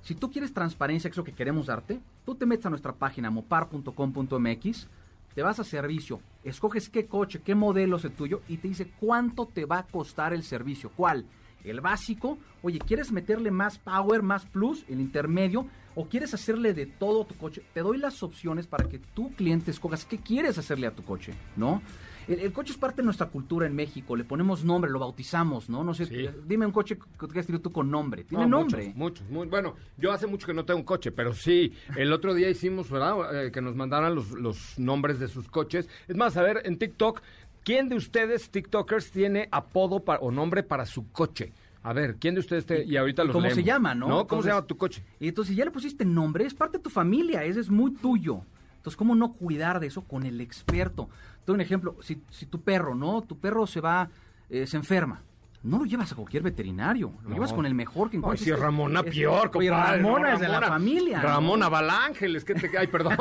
Si 0.06 0.14
tú 0.14 0.30
quieres 0.30 0.54
transparencia, 0.54 1.10
que 1.10 1.14
es 1.14 1.18
lo 1.18 1.24
que 1.24 1.32
queremos 1.32 1.66
darte, 1.66 2.00
tú 2.24 2.36
te 2.36 2.46
metes 2.46 2.64
a 2.64 2.70
nuestra 2.70 2.92
página 2.92 3.28
mopar.com.mx, 3.28 4.86
te 5.34 5.42
vas 5.42 5.58
a 5.58 5.64
servicio, 5.64 6.20
escoges 6.44 6.88
qué 6.88 7.06
coche, 7.06 7.42
qué 7.42 7.56
modelo 7.56 7.96
es 7.96 8.04
el 8.04 8.12
tuyo 8.12 8.40
y 8.46 8.58
te 8.58 8.68
dice 8.68 8.92
cuánto 9.00 9.46
te 9.46 9.64
va 9.64 9.78
a 9.78 9.86
costar 9.88 10.32
el 10.32 10.44
servicio. 10.44 10.92
¿Cuál? 10.94 11.26
El 11.64 11.80
básico, 11.80 12.38
oye, 12.62 12.78
¿quieres 12.78 13.10
meterle 13.10 13.50
más 13.50 13.78
power, 13.78 14.22
más 14.22 14.46
plus, 14.46 14.84
el 14.88 15.00
intermedio? 15.00 15.66
¿O 15.96 16.06
quieres 16.06 16.32
hacerle 16.34 16.72
de 16.72 16.86
todo 16.86 17.26
tu 17.26 17.34
coche? 17.34 17.64
Te 17.74 17.80
doy 17.80 17.98
las 17.98 18.22
opciones 18.22 18.68
para 18.68 18.88
que 18.88 19.00
tu 19.00 19.32
cliente 19.32 19.72
escogas 19.72 20.04
qué 20.04 20.18
quieres 20.18 20.56
hacerle 20.56 20.86
a 20.86 20.94
tu 20.94 21.02
coche, 21.02 21.34
¿no? 21.56 21.82
El, 22.28 22.40
el 22.40 22.52
coche 22.52 22.72
es 22.72 22.78
parte 22.78 23.02
de 23.02 23.04
nuestra 23.04 23.26
cultura 23.28 23.66
en 23.66 23.74
México, 23.74 24.16
le 24.16 24.24
ponemos 24.24 24.64
nombre, 24.64 24.90
lo 24.90 24.98
bautizamos, 24.98 25.68
¿no? 25.70 25.84
No 25.84 25.94
sé, 25.94 26.06
Sí. 26.06 26.28
dime 26.46 26.66
un 26.66 26.72
coche 26.72 26.96
que 26.98 27.26
quieras 27.28 27.46
tener 27.46 27.60
tú 27.62 27.70
con 27.72 27.90
nombre. 27.90 28.24
Tiene 28.24 28.44
No, 28.46 28.58
nombre. 28.60 28.92
Muchos, 28.94 28.96
muchos, 28.96 29.30
muy, 29.30 29.46
bueno, 29.46 29.74
yo 29.96 30.12
hace 30.12 30.26
mucho 30.26 30.46
que 30.46 30.54
no 30.54 30.64
tengo 30.64 30.80
un 30.80 30.86
coche, 30.86 31.12
pero 31.12 31.32
sí, 31.32 31.72
el 31.96 32.12
otro 32.12 32.34
día 32.34 32.50
hicimos, 32.50 32.90
¿verdad? 32.90 33.46
Eh, 33.46 33.52
que 33.52 33.60
nos 33.60 33.76
mandaran 33.76 34.14
los, 34.14 34.30
los 34.32 34.78
nombres 34.78 35.18
de 35.20 35.28
sus 35.28 35.48
coches. 35.48 35.88
Es 36.08 36.16
más, 36.16 36.36
a 36.36 36.42
ver, 36.42 36.62
en 36.64 36.78
TikTok, 36.78 37.20
¿quién 37.64 37.88
de 37.88 37.96
ustedes, 37.96 38.50
TikTokers, 38.50 39.10
tiene 39.12 39.48
apodo 39.52 40.02
o 40.20 40.30
nombre 40.30 40.62
para 40.62 40.84
su 40.86 41.10
coche? 41.12 41.52
A 41.84 41.92
ver, 41.92 42.16
¿quién 42.16 42.34
de 42.34 42.40
ustedes 42.40 42.66
te, 42.66 42.82
y 42.84 42.96
ahorita 42.96 43.22
los 43.22 43.32
¿Cómo 43.32 43.48
se 43.48 43.62
llama, 43.62 43.94
no? 43.94 44.06
¿Cómo 44.06 44.20
Entonces- 44.22 44.44
se 44.46 44.50
llama 44.50 44.66
tu 44.66 44.76
coche? 44.76 45.04
Y 45.20 45.28
entonces 45.28 45.54
ya 45.54 45.64
le 45.64 45.70
pusiste 45.70 46.04
nombre, 46.04 46.44
es 46.44 46.52
parte 46.54 46.78
de 46.78 46.82
tu 46.82 46.90
familia, 46.90 47.44
ese 47.44 47.60
es 47.60 47.70
muy 47.70 47.92
tuyo. 47.94 48.40
Entonces, 48.86 48.98
¿cómo 48.98 49.16
no 49.16 49.32
cuidar 49.32 49.80
de 49.80 49.88
eso 49.88 50.02
con 50.02 50.22
el 50.26 50.40
experto? 50.40 51.08
Te 51.40 51.46
doy 51.46 51.54
un 51.56 51.60
ejemplo, 51.60 51.96
si, 52.02 52.22
si 52.30 52.46
tu 52.46 52.60
perro, 52.60 52.94
¿no? 52.94 53.20
Tu 53.22 53.36
perro 53.36 53.66
se 53.66 53.80
va, 53.80 54.08
eh, 54.48 54.64
se 54.68 54.76
enferma. 54.76 55.22
No 55.64 55.78
lo 55.78 55.86
llevas 55.86 56.12
a 56.12 56.14
cualquier 56.14 56.44
veterinario, 56.44 57.10
lo 57.24 57.30
No. 57.30 57.34
llevas 57.34 57.52
con 57.52 57.66
el 57.66 57.74
mejor 57.74 58.10
que 58.10 58.16
Ay, 58.16 58.18
encuentres. 58.18 58.44
si 58.44 58.52
es 58.52 58.60
Ramona 58.60 59.00
Es- 59.00 59.12
peor, 59.12 59.50
Oye. 59.54 59.70
Ramona 59.70 60.28
no, 60.28 60.34
es 60.34 60.38
de 60.40 60.46
la 60.46 60.60
familia. 60.62 61.16
¿no? 61.18 61.24
Ramona 61.24 61.68
Valángeles, 61.68 62.44
que 62.44 62.54
te... 62.54 62.78
Ay, 62.78 62.86
perdón, 62.86 63.16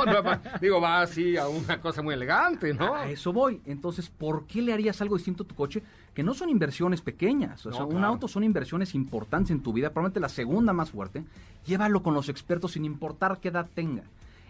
digo, 0.62 0.80
va 0.80 1.02
así 1.02 1.36
a 1.36 1.48
una 1.48 1.82
cosa 1.82 2.04
muy 2.04 2.14
elegante, 2.14 2.72
¿no? 2.76 2.94
A 2.94 3.10
eso 3.10 3.34
voy. 3.34 3.60
Entonces, 3.66 4.08
¿por 4.08 4.46
qué 4.46 4.62
le 4.62 4.72
harías 4.72 5.02
algo 5.02 5.16
distinto 5.18 5.42
a 5.46 5.48
tu 5.48 5.56
coche? 5.56 5.82
Que 6.14 6.22
no 6.22 6.36
son 6.36 6.50
inversiones 6.52 7.02
pequeñas. 7.02 7.66
O 7.66 7.88
un 7.88 8.04
auto 8.04 8.28
son 8.28 8.44
inversiones 8.44 8.94
importantes 8.94 9.50
en 9.50 9.62
tu 9.64 9.74
vida, 9.74 9.90
probablemente 9.90 10.20
la 10.20 10.30
segunda 10.30 10.74
más 10.74 10.92
fuerte. 10.92 11.24
Llévalo 11.66 12.04
con 12.04 12.14
los 12.14 12.30
expertos 12.30 12.74
sin 12.74 12.86
importar 12.86 13.40
qué 13.40 13.48
edad 13.48 13.68
tenga. 13.74 14.04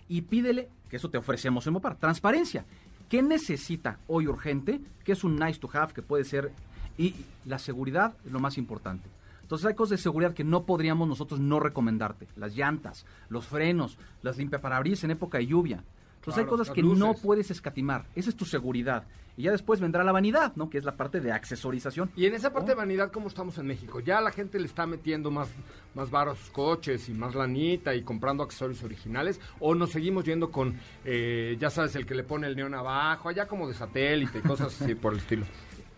Y 0.07 0.21
pídele, 0.21 0.69
que 0.89 0.97
eso 0.97 1.09
te 1.09 1.17
ofrecemos 1.17 1.65
en 1.67 1.73
Mopar, 1.73 1.95
transparencia. 1.97 2.65
¿Qué 3.09 3.21
necesita 3.21 3.99
hoy 4.07 4.27
urgente? 4.27 4.81
¿Qué 5.03 5.11
es 5.11 5.23
un 5.23 5.35
nice 5.35 5.59
to 5.59 5.69
have 5.73 5.93
que 5.93 6.01
puede 6.01 6.23
ser? 6.23 6.51
Y 6.97 7.15
la 7.45 7.59
seguridad 7.59 8.15
es 8.25 8.31
lo 8.31 8.39
más 8.39 8.57
importante. 8.57 9.09
Entonces 9.41 9.67
hay 9.67 9.75
cosas 9.75 9.99
de 9.99 10.03
seguridad 10.03 10.33
que 10.33 10.43
no 10.43 10.65
podríamos 10.65 11.07
nosotros 11.07 11.39
no 11.39 11.59
recomendarte. 11.59 12.27
Las 12.35 12.55
llantas, 12.55 13.05
los 13.29 13.45
frenos, 13.45 13.97
las 14.23 14.37
limpiaparabrisas 14.37 15.03
en 15.03 15.11
época 15.11 15.37
de 15.37 15.45
lluvia. 15.45 15.83
Entonces 16.25 16.43
hay 16.43 16.49
cosas 16.49 16.71
que 16.71 16.81
no 16.81 17.13
puedes 17.13 17.51
escatimar. 17.51 18.05
Esa 18.15 18.31
es 18.31 18.35
tu 18.35 18.45
seguridad. 18.45 19.03
Y 19.37 19.43
ya 19.43 19.51
después 19.51 19.79
vendrá 19.79 20.03
la 20.03 20.11
vanidad, 20.11 20.53
¿no? 20.55 20.71
Que 20.71 20.79
es 20.79 20.83
la 20.83 20.97
parte 20.97 21.19
de 21.19 21.31
accesorización. 21.31 22.09
Y 22.15 22.25
en 22.25 22.33
esa 22.33 22.51
parte 22.51 22.71
de 22.71 22.75
vanidad, 22.75 23.11
¿cómo 23.11 23.27
estamos 23.27 23.59
en 23.59 23.67
México? 23.67 23.99
Ya 23.99 24.19
la 24.21 24.31
gente 24.31 24.57
le 24.59 24.65
está 24.65 24.87
metiendo 24.87 25.29
más, 25.29 25.49
más 25.93 26.09
varo 26.09 26.31
a 26.31 26.35
sus 26.35 26.49
coches 26.49 27.09
y 27.09 27.13
más 27.13 27.35
lanita 27.35 27.93
y 27.93 28.01
comprando 28.01 28.41
accesorios 28.41 28.81
originales. 28.81 29.39
¿O 29.59 29.75
nos 29.75 29.91
seguimos 29.91 30.25
yendo 30.25 30.49
con, 30.49 30.79
eh, 31.03 31.57
ya 31.59 31.69
sabes, 31.69 31.95
el 31.95 32.07
que 32.07 32.15
le 32.15 32.23
pone 32.23 32.47
el 32.47 32.55
neón 32.55 32.73
abajo, 32.73 33.29
allá 33.29 33.47
como 33.47 33.67
de 33.67 33.75
satélite 33.75 34.39
y 34.39 34.41
cosas 34.41 34.81
así 34.81 34.95
por 34.95 35.13
el 35.13 35.19
estilo? 35.19 35.45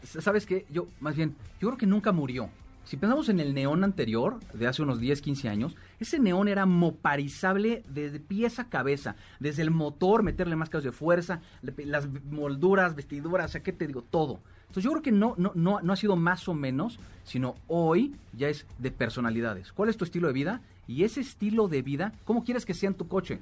¿Sabes 0.04 0.46
qué? 0.46 0.66
Yo, 0.70 0.88
más 1.00 1.16
bien, 1.16 1.36
yo 1.62 1.70
creo 1.70 1.78
que 1.78 1.86
nunca 1.86 2.12
murió. 2.12 2.50
Si 2.88 2.96
pensamos 2.98 3.28
en 3.28 3.40
el 3.42 3.54
neón 3.54 3.84
anterior, 3.84 4.40
de 4.54 4.66
hace 4.66 4.82
unos 4.82 5.00
10, 5.00 5.22
15 5.22 5.50
años, 5.50 5.76
ese 6.00 6.20
neón 6.20 6.48
era 6.48 6.66
moparizable 6.66 7.84
desde 7.90 8.20
pies 8.20 8.60
a 8.60 8.70
cabeza, 8.70 9.16
desde 9.40 9.62
el 9.62 9.72
motor, 9.72 10.24
meterle 10.24 10.56
más 10.56 10.70
casos 10.70 10.86
de 10.86 10.92
fuerza, 10.92 11.42
las 11.62 12.08
molduras, 12.32 12.96
vestiduras, 12.96 13.48
o 13.48 13.52
sea, 13.52 13.62
¿qué 13.64 13.74
te 13.74 13.88
digo? 13.88 14.04
Todo. 14.04 14.40
Entonces 14.62 14.84
yo 14.84 14.92
creo 14.92 15.02
que 15.02 15.12
no, 15.12 15.36
no, 15.38 15.52
no, 15.56 15.82
no 15.82 15.94
ha 15.94 15.96
sido 15.96 16.16
más 16.16 16.48
o 16.48 16.54
menos, 16.54 17.00
sino 17.24 17.56
hoy 17.68 18.16
ya 18.34 18.50
es 18.50 18.66
de 18.80 18.92
personalidades. 18.92 19.72
¿Cuál 19.74 19.90
es 19.90 19.98
tu 19.98 20.04
estilo 20.06 20.28
de 20.28 20.34
vida? 20.34 20.62
Y 20.88 21.04
ese 21.04 21.20
estilo 21.22 21.68
de 21.68 21.82
vida, 21.82 22.14
¿cómo 22.26 22.44
quieres 22.44 22.66
que 22.66 22.74
sea 22.74 22.88
en 22.90 22.96
tu 22.96 23.08
coche? 23.08 23.40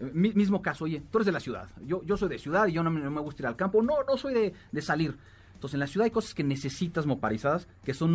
Eh, 0.00 0.10
mi- 0.14 0.32
mismo 0.32 0.62
caso, 0.62 0.84
oye, 0.84 1.02
tú 1.10 1.18
eres 1.18 1.26
de 1.26 1.32
la 1.32 1.40
ciudad, 1.40 1.68
yo, 1.84 2.02
yo 2.04 2.16
soy 2.16 2.28
de 2.28 2.38
ciudad 2.38 2.66
y 2.68 2.72
yo 2.72 2.82
no 2.84 2.90
me, 2.90 3.00
no 3.00 3.10
me 3.10 3.20
gusta 3.20 3.42
ir 3.42 3.46
al 3.48 3.56
campo, 3.56 3.82
no, 3.82 3.94
no 4.08 4.16
soy 4.16 4.34
de, 4.34 4.52
de 4.70 4.82
salir. 4.82 5.16
Entonces 5.56 5.74
en 5.74 5.80
la 5.80 5.86
ciudad 5.86 6.04
hay 6.04 6.10
cosas 6.10 6.34
que 6.34 6.44
necesitas 6.44 7.06
moparizadas 7.06 7.66
que 7.82 7.94
son 7.94 8.12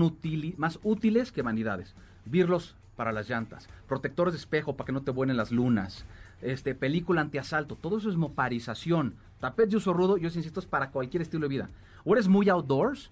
más 0.57 0.79
útiles 0.83 1.31
que 1.31 1.41
vanidades. 1.41 1.95
Birlos 2.25 2.75
para 2.95 3.11
las 3.11 3.27
llantas, 3.27 3.67
protectores 3.87 4.33
de 4.33 4.37
espejo 4.37 4.75
para 4.77 4.85
que 4.85 4.91
no 4.91 5.01
te 5.01 5.09
vuelen 5.09 5.35
las 5.37 5.51
lunas, 5.51 6.05
este, 6.43 6.75
película 6.75 7.21
antiasalto, 7.21 7.75
todo 7.75 7.97
eso 7.97 8.11
es 8.11 8.15
moparización. 8.15 9.15
Tapet 9.39 9.69
de 9.71 9.77
uso 9.77 9.91
rudo, 9.91 10.17
yo 10.17 10.27
os 10.27 10.35
insisto, 10.35 10.59
es 10.59 10.67
para 10.67 10.91
cualquier 10.91 11.23
estilo 11.23 11.43
de 11.43 11.49
vida. 11.49 11.69
O 12.03 12.13
eres 12.13 12.27
muy 12.27 12.47
outdoors, 12.49 13.09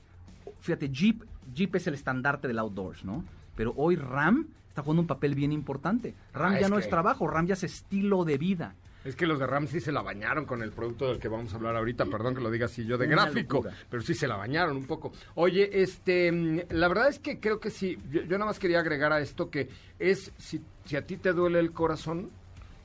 fíjate, 0.59 0.89
Jeep, 0.89 1.23
Jeep 1.55 1.73
es 1.75 1.87
el 1.87 1.95
estandarte 1.95 2.47
del 2.47 2.59
outdoors, 2.59 3.03
¿no? 3.03 3.23
Pero 3.55 3.73
hoy 3.77 3.95
Ram 3.95 4.45
está 4.67 4.83
jugando 4.83 5.01
un 5.01 5.07
papel 5.07 5.33
bien 5.33 5.51
importante. 5.51 6.13
Ram 6.33 6.53
Ah, 6.53 6.59
ya 6.61 6.69
no 6.69 6.75
que- 6.75 6.83
es 6.83 6.89
trabajo, 6.89 7.27
Ram 7.27 7.47
ya 7.47 7.53
es 7.55 7.63
estilo 7.63 8.25
de 8.25 8.37
vida. 8.37 8.75
Es 9.05 9.15
que 9.15 9.25
los 9.25 9.39
de 9.39 9.47
Ram 9.47 9.65
sí 9.67 9.79
se 9.79 9.91
la 9.91 10.01
bañaron 10.01 10.45
con 10.45 10.61
el 10.61 10.71
producto 10.71 11.07
del 11.07 11.19
que 11.19 11.27
vamos 11.29 11.53
a 11.53 11.55
hablar 11.55 11.75
ahorita. 11.77 12.05
Perdón 12.07 12.35
que 12.35 12.41
lo 12.41 12.51
diga 12.51 12.65
así 12.65 12.85
yo 12.85 12.97
de 12.97 13.07
Una 13.07 13.23
gráfico, 13.25 13.57
locura. 13.57 13.75
pero 13.89 14.03
sí 14.03 14.13
se 14.13 14.27
la 14.27 14.35
bañaron 14.35 14.75
un 14.75 14.85
poco. 14.87 15.13
Oye, 15.35 15.81
este, 15.81 16.65
la 16.69 16.87
verdad 16.89 17.07
es 17.07 17.19
que 17.19 17.39
creo 17.39 17.59
que 17.59 17.69
sí. 17.69 17.97
Yo, 18.11 18.21
yo 18.23 18.37
nada 18.37 18.45
más 18.45 18.59
quería 18.59 18.79
agregar 18.79 19.13
a 19.13 19.21
esto 19.21 19.49
que 19.49 19.69
es 19.99 20.31
si, 20.37 20.61
si 20.85 20.95
a 20.97 21.05
ti 21.05 21.15
te 21.17 21.31
duele 21.33 21.59
el 21.59 21.71
corazón, 21.71 22.29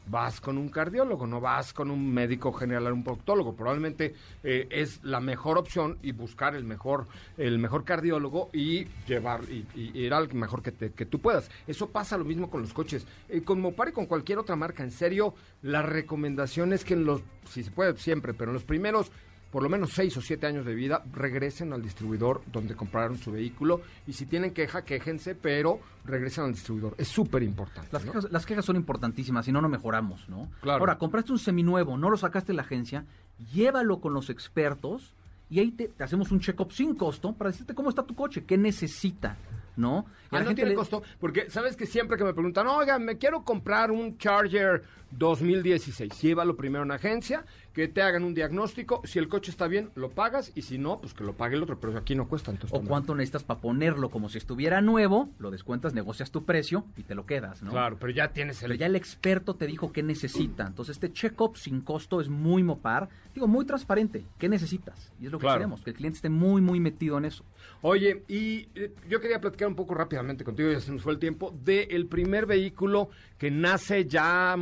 vas 0.07 0.41
con 0.41 0.59
un 0.59 0.69
cardiólogo, 0.69 1.27
no 1.27 1.41
vas 1.41 1.73
con 1.73 1.91
un 1.91 2.13
médico 2.13 2.53
general, 2.53 2.93
un 2.93 3.05
proctólogo. 3.05 3.55
Probablemente 3.55 4.15
eh, 4.43 4.67
es 4.71 5.03
la 5.03 5.21
mejor 5.21 5.59
opción 5.59 5.99
y 6.03 6.13
buscar 6.13 6.55
el 6.55 6.65
mejor, 6.65 7.07
el 7.39 7.59
mejor 7.59 7.85
cardiólogo 7.85 8.51
y 8.53 8.87
llevar 9.07 9.41
y, 9.51 9.67
y 9.75 9.99
ir 9.99 10.13
al 10.15 10.33
mejor 10.35 10.63
que, 10.63 10.73
te- 10.73 10.93
que 10.93 11.07
tú 11.07 11.21
puedas. 11.21 11.51
Eso 11.67 11.89
pasa 11.91 12.19
lo 12.19 12.25
mismo 12.25 12.51
con 12.51 12.61
los 12.63 12.73
coches. 12.73 13.07
Eh, 13.29 13.43
con 13.43 13.61
Mopar 13.61 13.93
con 13.93 14.07
cualquier 14.07 14.39
otra 14.39 14.57
marca, 14.57 14.83
en 14.83 14.91
serio, 14.91 15.35
la 15.63 15.83
recomendación 15.83 16.73
es 16.73 16.85
que 16.85 16.95
en 16.95 17.05
los, 17.05 17.23
si 17.49 17.63
se 17.63 17.71
puede 17.71 17.97
siempre, 17.97 18.35
pero 18.35 18.51
en 18.51 18.55
los 18.55 18.65
primeros 18.65 19.11
por 19.55 19.63
lo 19.63 19.69
menos 19.69 19.93
seis 19.93 20.17
o 20.17 20.21
siete 20.21 20.49
años 20.49 20.67
de 20.67 20.75
vida, 20.75 21.05
regresen 21.13 21.73
al 21.73 21.81
distribuidor 21.81 22.43
donde 22.51 22.75
compraron 22.75 23.17
su 23.19 23.31
vehículo 23.31 23.83
y 24.05 24.13
si 24.15 24.27
tienen 24.27 24.53
queja, 24.53 24.83
quéjense, 24.85 25.37
pero 25.37 25.79
regresen 26.05 26.43
al 26.47 26.53
distribuidor. 26.55 26.97
Es 26.99 27.07
súper 27.07 27.45
importante. 27.45 27.89
Las, 27.93 28.05
¿no? 28.05 28.11
quejas, 28.11 28.33
las 28.33 28.45
quejas 28.47 28.65
son 28.65 28.75
importantísimas, 28.75 29.45
si 29.45 29.53
no, 29.53 29.61
no 29.63 29.69
mejoramos, 29.69 30.29
¿no? 30.29 30.51
Claro. 30.61 30.81
Ahora, 30.81 30.99
compraste 30.99 31.31
un 31.31 31.39
seminuevo, 31.39 31.97
no 31.97 32.11
lo 32.11 32.17
sacaste 32.17 32.51
de 32.51 32.57
la 32.57 32.63
agencia, 32.63 33.05
llévalo 33.53 34.01
con 34.01 34.13
los 34.13 34.29
expertos 34.29 35.15
y 35.49 35.61
ahí 35.61 35.71
te, 35.71 35.87
te 35.87 36.03
hacemos 36.03 36.33
un 36.33 36.41
check-up 36.41 36.73
sin 36.73 36.97
costo 36.97 37.33
para 37.33 37.51
decirte 37.53 37.75
cómo 37.75 37.91
está 37.91 38.03
tu 38.03 38.17
coche, 38.17 38.45
qué 38.45 38.59
necesita, 38.59 39.37
¿no? 39.77 40.07
Ah, 40.31 40.39
la 40.39 40.41
no 40.41 40.47
gente 40.47 40.55
tiene 40.63 40.71
le- 40.71 40.77
costo, 40.77 41.03
porque 41.21 41.49
sabes 41.49 41.77
que 41.77 41.87
siempre 41.87 42.17
que 42.17 42.25
me 42.25 42.35
preguntan, 42.35 42.67
oiga, 42.67 42.99
me 42.99 43.19
quiero 43.19 43.45
comprar 43.45 43.93
un 43.93 44.19
Charger 44.19 44.83
2016, 45.19 46.21
llévalo 46.21 46.57
primero 46.57 46.83
a 46.83 46.85
una 46.85 46.95
agencia, 46.97 47.45
que 47.73 47.89
te 47.89 48.03
hagan 48.03 48.23
un 48.25 48.35
diagnóstico, 48.35 49.01
si 49.05 49.19
el 49.19 49.29
coche 49.29 49.51
está 49.51 49.67
bien, 49.67 49.91
lo 49.97 50.11
pagas, 50.11 50.53
y 50.55 50.63
si 50.63 50.79
no, 50.79 51.01
pues 51.01 51.13
que 51.13 51.25
lo 51.25 51.35
pague 51.35 51.57
el 51.57 51.63
otro, 51.63 51.81
pero 51.81 51.97
aquí 51.99 52.15
no 52.15 52.29
cuesta 52.29 52.51
entonces. 52.53 52.79
O 52.79 52.83
cuánto 52.85 53.15
necesitas 53.15 53.43
para 53.43 53.61
ponerlo 53.61 54.11
como 54.11 54.29
si 54.29 54.39
estuviera 54.39 54.81
nuevo, 54.81 55.29
lo 55.39 55.51
descuentas, 55.51 55.93
negocias 55.95 56.31
tu 56.31 56.45
precio 56.45 56.85
y 56.97 57.03
te 57.03 57.15
lo 57.15 57.27
quedas, 57.27 57.63
¿no? 57.63 57.71
Claro, 57.73 57.97
pero 57.99 58.13
ya 58.13 58.29
tienes 58.33 58.61
Pero 58.61 58.75
el... 58.75 58.79
ya 58.79 58.87
el 58.87 58.95
experto 58.97 59.55
te 59.55 59.67
dijo 59.67 59.93
qué 59.93 60.03
necesita. 60.03 60.67
Entonces, 60.67 60.97
este 60.97 61.13
check-up 61.13 61.57
sin 61.57 61.81
costo 61.81 62.21
es 62.21 62.29
muy 62.29 62.63
mopar. 62.63 63.09
Digo, 63.35 63.49
muy 63.49 63.65
transparente. 63.65 64.25
¿Qué 64.39 64.49
necesitas? 64.49 65.13
Y 65.21 65.27
es 65.27 65.33
lo 65.33 65.39
que 65.39 65.43
Claro. 65.45 65.59
queremos, 65.59 65.83
que 65.83 65.91
el 65.91 65.97
cliente 65.97 66.17
esté 66.19 66.29
muy, 66.31 66.61
muy 66.61 66.79
metido 66.79 67.19
en 67.19 67.25
eso. 67.25 67.45
Oye, 67.83 68.23
y 68.29 68.69
eh, 68.77 68.93
yo 69.09 69.21
quería 69.21 69.41
platicar 69.41 69.67
un 69.69 69.75
poco 69.75 69.95
rápidamente 69.95 70.45
contigo, 70.45 70.71
ya 70.71 70.81
se 70.81 70.93
nos 70.93 71.03
fue 71.03 71.13
el 71.13 71.19
tiempo, 71.19 71.53
de 71.65 71.83
el 71.91 72.07
primer 72.07 72.47
vehículo 72.47 73.09
que 73.39 73.51
nace 73.51 74.07
ya 74.07 74.55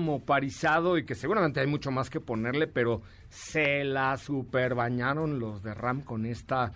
y 0.42 1.04
que 1.04 1.14
seguramente 1.14 1.60
hay 1.60 1.66
mucho 1.66 1.90
más 1.90 2.10
que 2.10 2.20
ponerle, 2.20 2.66
pero 2.66 3.02
se 3.28 3.84
la 3.84 4.16
super 4.16 4.74
bañaron 4.74 5.38
los 5.38 5.62
de 5.62 5.74
Ram 5.74 6.02
con 6.02 6.26
esta 6.26 6.72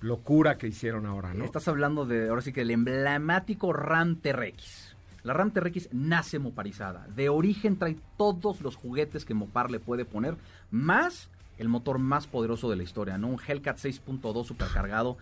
locura 0.00 0.56
que 0.56 0.66
hicieron 0.66 1.06
ahora, 1.06 1.34
¿no? 1.34 1.44
Estás 1.44 1.68
hablando 1.68 2.06
de, 2.06 2.28
ahora 2.28 2.42
sí 2.42 2.52
que 2.52 2.62
el 2.62 2.70
emblemático 2.70 3.72
Ram 3.72 4.16
TRX. 4.16 4.96
La 5.22 5.34
Ram 5.34 5.50
TRX 5.50 5.90
nace 5.92 6.38
moparizada. 6.38 7.06
De 7.14 7.28
origen 7.28 7.76
trae 7.76 7.96
todos 8.16 8.62
los 8.62 8.76
juguetes 8.76 9.24
que 9.24 9.34
Mopar 9.34 9.70
le 9.70 9.78
puede 9.78 10.04
poner, 10.04 10.36
más 10.70 11.28
el 11.58 11.68
motor 11.68 11.98
más 11.98 12.26
poderoso 12.26 12.70
de 12.70 12.76
la 12.76 12.82
historia, 12.82 13.18
¿no? 13.18 13.28
Un 13.28 13.38
Hellcat 13.46 13.76
6.2 13.76 14.46
supercargado 14.46 15.18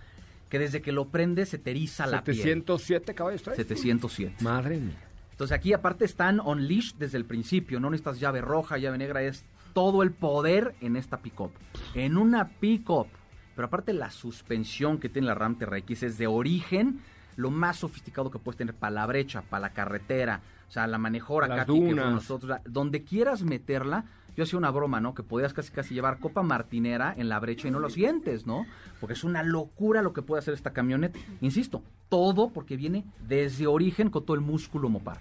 que 0.48 0.58
desde 0.58 0.80
que 0.80 0.92
lo 0.92 1.08
prende 1.08 1.46
se 1.46 1.58
te 1.58 1.70
eriza 1.70 2.06
la 2.06 2.22
piel. 2.22 2.36
707 2.36 3.14
caballos 3.14 3.42
trae. 3.42 3.56
707. 3.56 4.42
Madre 4.42 4.78
mía. 4.78 5.07
Entonces 5.38 5.56
aquí 5.56 5.72
aparte 5.72 6.04
están 6.04 6.40
unleashed 6.40 6.96
desde 6.96 7.16
el 7.16 7.24
principio, 7.24 7.78
no 7.78 7.90
necesitas 7.90 8.18
llave 8.18 8.40
roja, 8.40 8.76
llave 8.76 8.98
negra, 8.98 9.22
es 9.22 9.44
todo 9.72 10.02
el 10.02 10.10
poder 10.10 10.74
en 10.80 10.96
esta 10.96 11.18
pick-up. 11.18 11.52
En 11.94 12.16
una 12.16 12.48
pick-up. 12.48 13.06
Pero 13.54 13.66
aparte 13.68 13.92
la 13.92 14.10
suspensión 14.10 14.98
que 14.98 15.08
tiene 15.08 15.28
la 15.28 15.36
Ram 15.36 15.56
TRX 15.56 16.02
es 16.02 16.18
de 16.18 16.26
origen 16.26 16.98
lo 17.36 17.52
más 17.52 17.76
sofisticado 17.76 18.32
que 18.32 18.40
puedes 18.40 18.58
tener 18.58 18.74
para 18.74 18.90
la 18.90 19.06
brecha, 19.06 19.42
para 19.42 19.60
la 19.60 19.70
carretera, 19.70 20.40
o 20.68 20.72
sea, 20.72 20.88
la 20.88 20.98
mejor 20.98 21.48
Las 21.48 21.60
acá 21.60 21.72
que 21.72 21.94
nosotros, 21.94 22.58
donde 22.64 23.04
quieras 23.04 23.42
meterla. 23.42 24.06
Yo 24.38 24.44
hacía 24.44 24.56
una 24.56 24.70
broma, 24.70 25.00
¿no? 25.00 25.16
Que 25.16 25.24
podías 25.24 25.52
casi 25.52 25.72
casi 25.72 25.94
llevar 25.94 26.20
copa 26.20 26.44
martinera 26.44 27.12
en 27.16 27.28
la 27.28 27.40
brecha 27.40 27.66
y 27.66 27.72
no 27.72 27.80
lo 27.80 27.90
sientes, 27.90 28.46
¿no? 28.46 28.66
Porque 29.00 29.14
es 29.14 29.24
una 29.24 29.42
locura 29.42 30.00
lo 30.00 30.12
que 30.12 30.22
puede 30.22 30.38
hacer 30.38 30.54
esta 30.54 30.72
camioneta. 30.72 31.18
Insisto, 31.40 31.82
todo 32.08 32.50
porque 32.50 32.76
viene 32.76 33.04
desde 33.26 33.66
origen 33.66 34.10
con 34.10 34.24
todo 34.24 34.36
el 34.36 34.40
músculo 34.40 34.88
Mopar. 34.90 35.18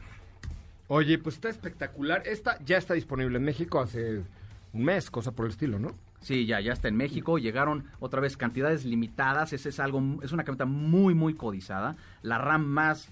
Oye, 0.88 1.18
pues 1.18 1.34
está 1.34 1.50
espectacular. 1.50 2.22
Esta 2.28 2.64
ya 2.64 2.78
está 2.78 2.94
disponible 2.94 3.38
en 3.38 3.44
México 3.44 3.80
hace 3.80 4.22
un 4.72 4.84
mes, 4.86 5.10
cosa 5.10 5.32
por 5.32 5.48
el 5.48 5.52
estilo, 5.52 5.80
¿no? 5.80 5.96
Sí, 6.20 6.46
ya, 6.46 6.62
ya 6.62 6.74
está 6.74 6.88
en 6.88 6.96
México. 6.96 7.40
Llegaron 7.40 7.86
otra 8.00 8.22
vez 8.22 8.38
cantidades 8.38 8.86
limitadas. 8.86 9.52
Ese 9.52 9.70
es 9.70 9.80
algo, 9.80 10.00
es 10.22 10.32
una 10.32 10.44
camioneta 10.44 10.66
muy, 10.66 11.16
muy 11.16 11.34
codizada. 11.34 11.96
La 12.22 12.38
RAM 12.38 12.68
más, 12.68 13.10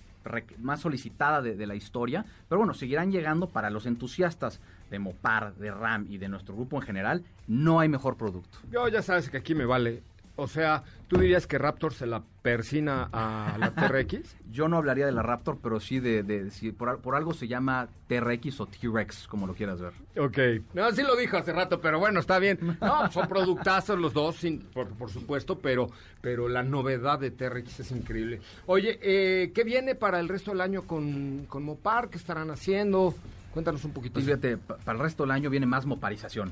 más 0.59 0.81
solicitada 0.81 1.41
de, 1.41 1.55
de 1.55 1.65
la 1.65 1.73
historia. 1.73 2.27
Pero 2.47 2.59
bueno, 2.59 2.75
seguirán 2.75 3.11
llegando 3.11 3.49
para 3.49 3.71
los 3.71 3.87
entusiastas 3.87 4.61
de 4.89 4.99
Mopar, 4.99 5.55
de 5.55 5.71
RAM 5.71 6.05
y 6.09 6.17
de 6.17 6.27
nuestro 6.29 6.55
grupo 6.55 6.77
en 6.77 6.83
general. 6.83 7.23
No 7.47 7.79
hay 7.79 7.89
mejor 7.89 8.17
producto. 8.17 8.57
Yo 8.71 8.87
ya 8.87 9.01
sabes 9.01 9.29
que 9.29 9.37
aquí 9.37 9.55
me 9.55 9.65
vale. 9.65 10.01
O 10.37 10.49
sea, 10.49 10.83
¿tú 11.07 11.17
dirías 11.17 11.47
que 11.47 11.57
Raptor 11.57 11.93
se 11.93 12.05
la 12.05 12.21
persina 12.41 13.07
a 13.13 13.55
la 13.57 13.71
TRX? 13.75 14.35
Yo 14.51 14.67
no 14.67 14.75
hablaría 14.75 15.05
de 15.05 15.13
la 15.13 15.21
Raptor, 15.23 15.59
pero 15.63 15.79
sí 15.79 16.01
de, 16.01 16.23
de- 16.23 16.51
si 16.51 16.73
por, 16.73 16.99
por 16.99 17.15
algo 17.15 17.33
se 17.33 17.47
llama 17.47 17.87
TRX 18.09 18.59
o 18.59 18.65
T-Rex, 18.65 19.29
como 19.29 19.47
lo 19.47 19.53
quieras 19.53 19.79
ver. 19.79 19.93
Ok. 20.19 20.37
No, 20.73 20.91
sí 20.91 21.03
lo 21.03 21.15
dijo 21.15 21.37
hace 21.37 21.53
rato, 21.53 21.79
pero 21.79 21.99
bueno, 21.99 22.19
está 22.19 22.37
bien. 22.37 22.77
No, 22.81 23.09
son 23.13 23.29
productazos 23.29 23.97
los 23.97 24.11
dos, 24.13 24.35
sin- 24.35 24.59
por, 24.59 24.89
por 24.89 25.09
supuesto, 25.09 25.57
pero, 25.59 25.89
pero 26.19 26.49
la 26.49 26.63
novedad 26.63 27.17
de 27.17 27.31
TRX 27.31 27.79
es 27.79 27.91
increíble. 27.91 28.41
Oye, 28.65 28.99
eh, 29.01 29.51
¿qué 29.55 29.63
viene 29.63 29.95
para 29.95 30.19
el 30.19 30.27
resto 30.27 30.51
del 30.51 30.59
año 30.59 30.81
con, 30.81 31.45
con 31.47 31.63
Mopar? 31.63 32.09
¿Qué 32.09 32.17
estarán 32.17 32.51
haciendo? 32.51 33.15
Cuéntanos 33.55 33.83
un 33.85 33.91
poquito. 33.91 34.13
Pues 34.13 34.25
fíjate, 34.25 34.57
pa- 34.57 34.77
para 34.77 34.97
el 34.97 35.03
resto 35.03 35.23
del 35.23 35.31
año 35.31 35.49
viene 35.49 35.65
más 35.65 35.87
moparización, 35.87 36.51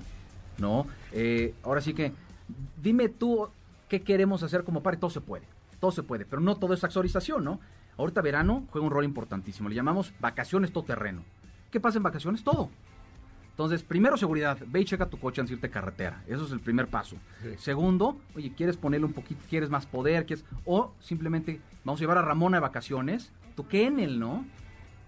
¿no? 0.57 0.87
Eh, 1.11 1.53
ahora 1.61 1.81
sí 1.81 1.93
que, 1.93 2.13
dime 2.81 3.09
tú 3.09 3.47
qué 3.89 4.01
queremos 4.01 4.41
hacer 4.41 4.63
como 4.63 4.81
par, 4.81 4.97
todo 4.97 5.11
se 5.11 5.21
puede, 5.21 5.45
todo 5.79 5.91
se 5.91 6.01
puede, 6.01 6.25
pero 6.25 6.41
no 6.41 6.55
todo 6.55 6.73
es 6.73 6.83
accesorización, 6.83 7.43
¿no? 7.43 7.59
Ahorita 7.97 8.21
verano 8.21 8.65
juega 8.71 8.87
un 8.87 8.91
rol 8.93 9.03
importantísimo, 9.05 9.69
le 9.69 9.75
llamamos 9.75 10.13
vacaciones 10.19 10.71
todo 10.71 10.83
terreno. 10.85 11.23
¿Qué 11.69 11.79
pasa 11.79 11.97
en 11.97 12.03
vacaciones? 12.03 12.43
Todo. 12.43 12.69
Entonces, 13.51 13.83
primero 13.83 14.17
seguridad, 14.17 14.57
ve 14.65 14.81
y 14.81 14.85
checa 14.85 15.09
tu 15.09 15.19
coche 15.19 15.39
antes 15.41 15.51
de 15.51 15.55
irte 15.57 15.69
carretera. 15.69 16.23
Eso 16.25 16.45
es 16.45 16.51
el 16.51 16.59
primer 16.59 16.87
paso. 16.87 17.17
Sí. 17.43 17.49
Segundo, 17.59 18.17
oye, 18.35 18.51
¿quieres 18.55 18.77
ponerle 18.77 19.05
un 19.05 19.13
poquito, 19.13 19.41
quieres 19.47 19.69
más 19.69 19.85
poder? 19.85 20.25
¿Quieres? 20.25 20.43
O 20.65 20.91
simplemente 20.99 21.61
vamos 21.83 21.99
a 21.99 22.01
llevar 22.01 22.17
a 22.17 22.23
Ramona 22.23 22.57
de 22.57 22.61
vacaciones, 22.61 23.31
tú 23.55 23.67
que 23.67 23.85
en 23.85 23.99
él, 23.99 24.19
¿no? 24.19 24.43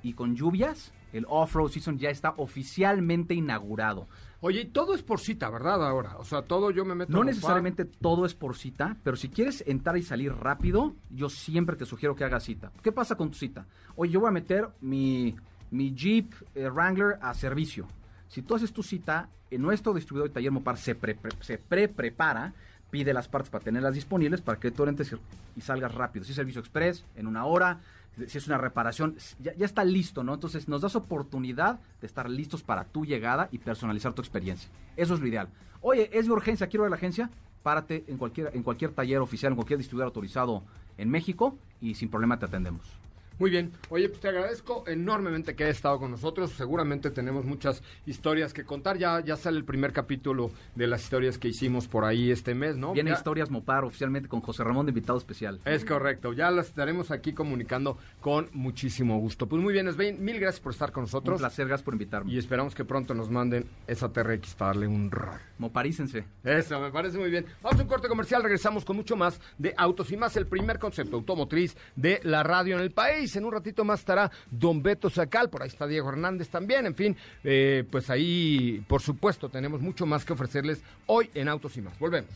Y 0.04 0.14
con 0.14 0.36
lluvias, 0.36 0.92
el 1.18 1.26
off-road 1.28 1.70
season 1.72 1.98
ya 1.98 2.10
está 2.10 2.34
oficialmente 2.38 3.34
inaugurado. 3.34 4.08
Oye, 4.42 4.62
y 4.62 4.66
todo 4.66 4.94
es 4.94 5.02
por 5.02 5.20
cita, 5.20 5.50
¿verdad? 5.50 5.86
Ahora, 5.88 6.18
o 6.18 6.26
sea, 6.26 6.42
todo 6.44 6.72
yo 6.72 6.86
me 6.86 6.94
meto. 6.94 7.12
No 7.12 7.24
necesariamente 7.24 7.86
todo 7.86 8.26
es 8.26 8.36
por 8.36 8.56
cita, 8.56 8.98
pero 9.04 9.16
si 9.16 9.30
quieres 9.30 9.64
entrar 9.66 9.98
y 9.98 10.04
salir 10.04 10.34
rápido, 10.34 10.94
yo 11.10 11.30
siempre 11.30 11.76
te 11.76 11.86
sugiero 11.86 12.16
que 12.16 12.24
hagas 12.26 12.44
cita. 12.44 12.72
¿Qué 12.84 12.92
pasa 12.92 13.16
con 13.16 13.30
tu 13.32 13.38
cita? 13.38 13.66
Oye, 13.96 14.12
yo 14.12 14.20
voy 14.20 14.30
a 14.30 14.32
meter 14.32 14.68
mi, 14.82 15.36
mi 15.72 15.94
Jeep 15.96 16.32
eh, 16.54 16.70
Wrangler 16.70 17.18
a 17.22 17.34
servicio. 17.34 17.88
Si 18.28 18.42
tú 18.42 18.56
haces 18.56 18.74
tu 18.74 18.84
cita, 18.84 19.30
en 19.50 19.62
nuestro 19.62 19.94
distribuidor 19.94 20.30
de 20.30 20.34
taller 20.34 20.52
Mopar 20.52 20.78
se 20.78 20.96
pre- 20.96 21.16
pre- 21.16 21.32
se 21.42 21.58
pre-prepara, 21.58 22.54
pide 22.92 23.14
las 23.14 23.28
partes 23.28 23.50
para 23.50 23.64
tenerlas 23.64 23.94
disponibles 23.96 24.42
para 24.42 24.60
que 24.60 24.72
tú 24.72 24.84
entres 24.86 25.12
y- 25.14 25.60
y 25.60 25.62
salgas 25.62 25.94
rápido. 25.96 26.24
Si 26.26 26.32
es 26.32 26.36
servicio 26.36 26.60
express, 26.62 27.04
en 27.16 27.28
una 27.28 27.46
hora, 27.46 27.80
si 28.28 28.38
es 28.38 28.48
una 28.48 28.58
reparación, 28.58 29.16
ya, 29.40 29.54
está 29.60 29.84
listo, 29.84 30.24
¿no? 30.24 30.34
Entonces 30.34 30.68
nos 30.68 30.82
das 30.82 30.96
oportunidad 30.96 31.80
de 32.02 32.08
estar 32.08 32.30
listos 32.30 32.64
para 32.64 32.86
tu 32.86 33.06
llegada 33.06 33.50
y 33.52 33.60
personalizar 33.60 34.14
tu 34.14 34.22
experiencia. 34.22 34.70
Eso 34.96 35.16
es 35.16 35.20
lo 35.20 35.28
ideal. 35.28 35.50
Oye, 35.82 36.10
es 36.14 36.26
de 36.26 36.32
urgencia, 36.32 36.68
quiero 36.68 36.84
ver 36.84 36.92
la 36.92 36.98
agencia, 36.98 37.30
párate 37.64 38.06
en 38.08 38.18
cualquier, 38.18 38.52
en 38.54 38.64
cualquier 38.64 38.92
taller 38.92 39.20
oficial, 39.20 39.52
en 39.52 39.56
cualquier 39.56 39.80
distribuidor 39.80 40.08
autorizado 40.08 40.64
en 40.98 41.10
México 41.10 41.58
y 41.82 41.96
sin 41.96 42.10
problema 42.10 42.40
te 42.40 42.46
atendemos. 42.46 43.05
Muy 43.40 43.50
bien. 43.50 43.72
Oye, 43.90 44.08
pues 44.10 44.22
te 44.22 44.30
agradezco 44.30 44.84
enormemente 44.88 45.56
que 45.56 45.66
hayas 45.66 45.76
estado 45.78 46.00
con 46.00 46.12
nosotros. 46.12 46.52
Seguramente 46.52 47.12
tenemos 47.12 47.46
muchas 47.46 47.84
historias 48.06 48.54
que 48.54 48.64
contar. 48.64 48.98
Ya, 48.98 49.20
ya 49.20 49.36
sale 49.36 49.58
el 49.58 49.66
primer 49.66 49.92
capítulo 49.94 50.52
de 50.76 50.88
las 50.88 51.04
historias 51.04 51.38
que 51.38 51.50
hicimos 51.50 51.88
por 51.88 52.06
ahí 52.06 52.32
este 52.32 52.56
mes, 52.56 52.78
¿no? 52.78 52.94
Viene 52.94 53.10
Ya- 53.12 53.18
Historias 53.18 53.50
Mopar 53.52 53.84
oficialmente 53.84 54.30
con 54.30 54.42
José 54.42 54.64
Ramón 54.64 54.86
de 54.86 54.92
invitado 54.92 55.18
especial. 55.18 55.60
Es 55.66 55.84
correcto, 55.86 56.34
ya 56.34 56.50
las 56.52 56.68
estaremos 56.68 57.12
aquí 57.12 57.34
comunicando 57.34 57.98
con 58.22 58.50
muchísimo 58.54 59.20
gusto. 59.20 59.48
Pues 59.48 59.62
muy 59.62 59.74
bien, 59.74 59.92
Svein, 59.92 60.24
mil 60.24 60.40
gracias 60.40 60.62
por 60.62 60.72
estar 60.72 60.92
con 60.92 61.02
Un 61.02 61.06
nosotros 61.08 61.40
placer, 61.40 61.68
gracias 61.68 61.84
por 61.84 61.94
invitarme. 61.94 62.32
y 62.32 62.38
esperamos 62.38 62.74
que 62.76 62.86
pronto 62.86 63.14
nos 63.14 63.30
manden 63.30 63.66
esa 63.88 64.12
TRX 64.12 64.54
para 64.56 64.70
darle 64.70 64.88
un 64.88 65.12
rol. 65.12 65.40
Moparícense. 65.58 66.26
Eso, 66.44 66.80
me 66.80 66.92
parece 66.92 67.18
muy 67.18 67.30
bien. 67.30 67.46
Vamos 67.62 67.80
a 67.80 67.84
un 67.84 67.90
corte 67.90 68.08
comercial, 68.08 68.44
regresamos 68.44 68.86
con 68.86 68.96
mucho 68.96 69.16
más 69.16 69.40
de 69.58 69.74
Autos 69.78 70.12
y 70.12 70.18
Más, 70.18 70.36
el 70.38 70.48
primer 70.48 70.80
concepto 70.80 71.16
automotriz 71.18 71.76
de 71.96 72.20
la 72.24 72.44
radio 72.44 72.76
en 72.76 72.82
el 72.82 72.92
país. 72.92 73.25
En 73.36 73.46
un 73.46 73.52
ratito 73.52 73.84
más 73.84 74.00
estará 74.02 74.32
Don 74.52 74.84
Beto 74.84 75.10
Sacal, 75.10 75.50
por 75.50 75.64
ahí 75.64 75.70
está 75.70 75.88
Diego 75.88 76.10
Hernández 76.10 76.50
también, 76.50 76.86
en 76.86 76.96
fin, 76.96 77.18
eh, 77.44 77.84
pues 77.90 78.10
ahí, 78.10 78.84
por 78.88 79.02
supuesto, 79.02 79.50
tenemos 79.50 79.82
mucho 79.82 80.06
más 80.06 80.24
que 80.24 80.34
ofrecerles 80.34 80.82
hoy 81.08 81.30
en 81.34 81.48
Autos 81.48 81.76
y 81.78 81.82
Más. 81.82 81.98
Volvemos. 81.98 82.30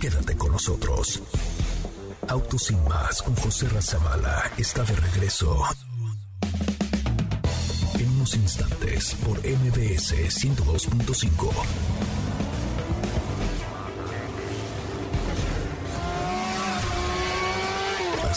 Quédate 0.00 0.36
con 0.36 0.50
nosotros. 0.50 1.22
Autos 2.28 2.64
sin 2.64 2.82
más 2.84 3.22
con 3.22 3.36
José 3.36 3.68
Razabala 3.68 4.50
está 4.56 4.82
de 4.82 4.96
regreso. 4.96 5.62
En 7.98 8.08
unos 8.10 8.34
instantes 8.34 9.14
por 9.24 9.38
MBS 9.38 10.14
102.5. 10.42 12.31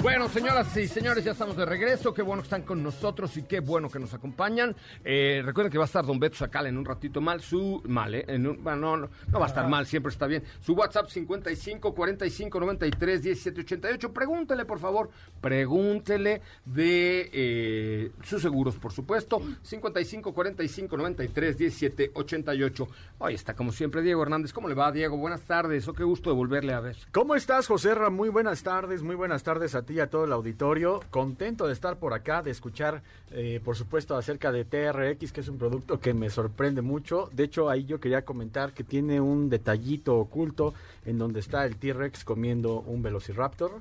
Bueno, 0.00 0.28
señoras 0.28 0.74
y 0.76 0.86
señores, 0.86 1.24
ya 1.24 1.32
estamos 1.32 1.56
de 1.56 1.66
regreso. 1.66 2.14
Qué 2.14 2.22
bueno 2.22 2.40
que 2.42 2.46
están 2.46 2.62
con 2.62 2.82
nosotros 2.84 3.36
y 3.36 3.42
qué 3.42 3.58
bueno 3.58 3.90
que 3.90 3.98
nos 3.98 4.14
acompañan. 4.14 4.74
Eh, 5.04 5.42
recuerden 5.44 5.72
que 5.72 5.76
va 5.78 5.84
a 5.84 5.86
estar 5.86 6.06
Don 6.06 6.20
Beto 6.20 6.36
Sacal 6.36 6.68
en 6.68 6.78
un 6.78 6.84
ratito 6.84 7.20
mal. 7.20 7.40
Su 7.40 7.82
mal, 7.84 8.14
¿eh? 8.14 8.24
En 8.28 8.46
un- 8.46 8.62
bueno, 8.62 8.78
no, 8.80 8.96
no, 8.96 9.10
no 9.30 9.38
va 9.40 9.46
a 9.46 9.48
estar 9.48 9.68
mal, 9.68 9.86
siempre 9.86 10.12
está 10.12 10.28
bien. 10.28 10.44
Su 10.60 10.74
WhatsApp 10.74 11.08
55 11.10 11.94
45 11.94 12.60
93 12.60 13.22
17 13.22 13.60
88. 13.62 14.12
Pregúntele, 14.12 14.64
por 14.64 14.78
favor, 14.78 15.10
pregúntele 15.40 16.42
de 16.64 17.28
eh, 17.32 18.12
sus 18.22 18.40
seguros, 18.40 18.76
por 18.76 18.92
supuesto. 18.92 19.42
55 19.62 20.32
45 20.32 20.96
93 20.96 21.58
17 21.58 22.12
88. 22.14 22.88
Ahí 23.18 23.34
está, 23.34 23.54
como 23.54 23.72
siempre, 23.72 24.00
Diego 24.02 24.22
Hernández. 24.22 24.52
¿Cómo 24.52 24.68
le 24.68 24.76
va, 24.76 24.92
Diego? 24.92 25.16
Buenas 25.16 25.42
tardes. 25.42 25.88
O 25.88 25.92
qué 25.92 26.04
gusto 26.04 26.30
de 26.30 26.36
volverle 26.36 26.72
a 26.72 26.78
ver. 26.80 26.96
¿Cómo 27.10 27.34
estás, 27.34 27.66
José 27.66 27.96
Ra? 27.96 28.10
Muy 28.10 28.28
buenas 28.28 28.62
tardes, 28.62 29.02
muy 29.02 29.16
buenas 29.16 29.42
tardes 29.42 29.74
a 29.74 29.82
ti 29.88 29.94
y 29.94 30.00
a 30.00 30.08
todo 30.10 30.24
el 30.24 30.32
auditorio. 30.32 31.00
Contento 31.10 31.66
de 31.66 31.72
estar 31.72 31.98
por 31.98 32.12
acá, 32.12 32.42
de 32.42 32.50
escuchar, 32.50 33.02
eh, 33.32 33.60
por 33.64 33.74
supuesto, 33.76 34.16
acerca 34.16 34.52
de 34.52 34.64
TRX, 34.64 35.32
que 35.32 35.40
es 35.40 35.48
un 35.48 35.58
producto 35.58 35.98
que 35.98 36.14
me 36.14 36.30
sorprende 36.30 36.82
mucho. 36.82 37.28
De 37.32 37.44
hecho, 37.44 37.68
ahí 37.70 37.84
yo 37.86 37.98
quería 37.98 38.24
comentar 38.24 38.72
que 38.72 38.84
tiene 38.84 39.20
un 39.20 39.48
detallito 39.48 40.16
oculto 40.18 40.74
en 41.06 41.18
donde 41.18 41.40
está 41.40 41.64
el 41.66 41.76
T-Rex 41.76 42.24
comiendo 42.24 42.80
un 42.80 43.02
Velociraptor. 43.02 43.72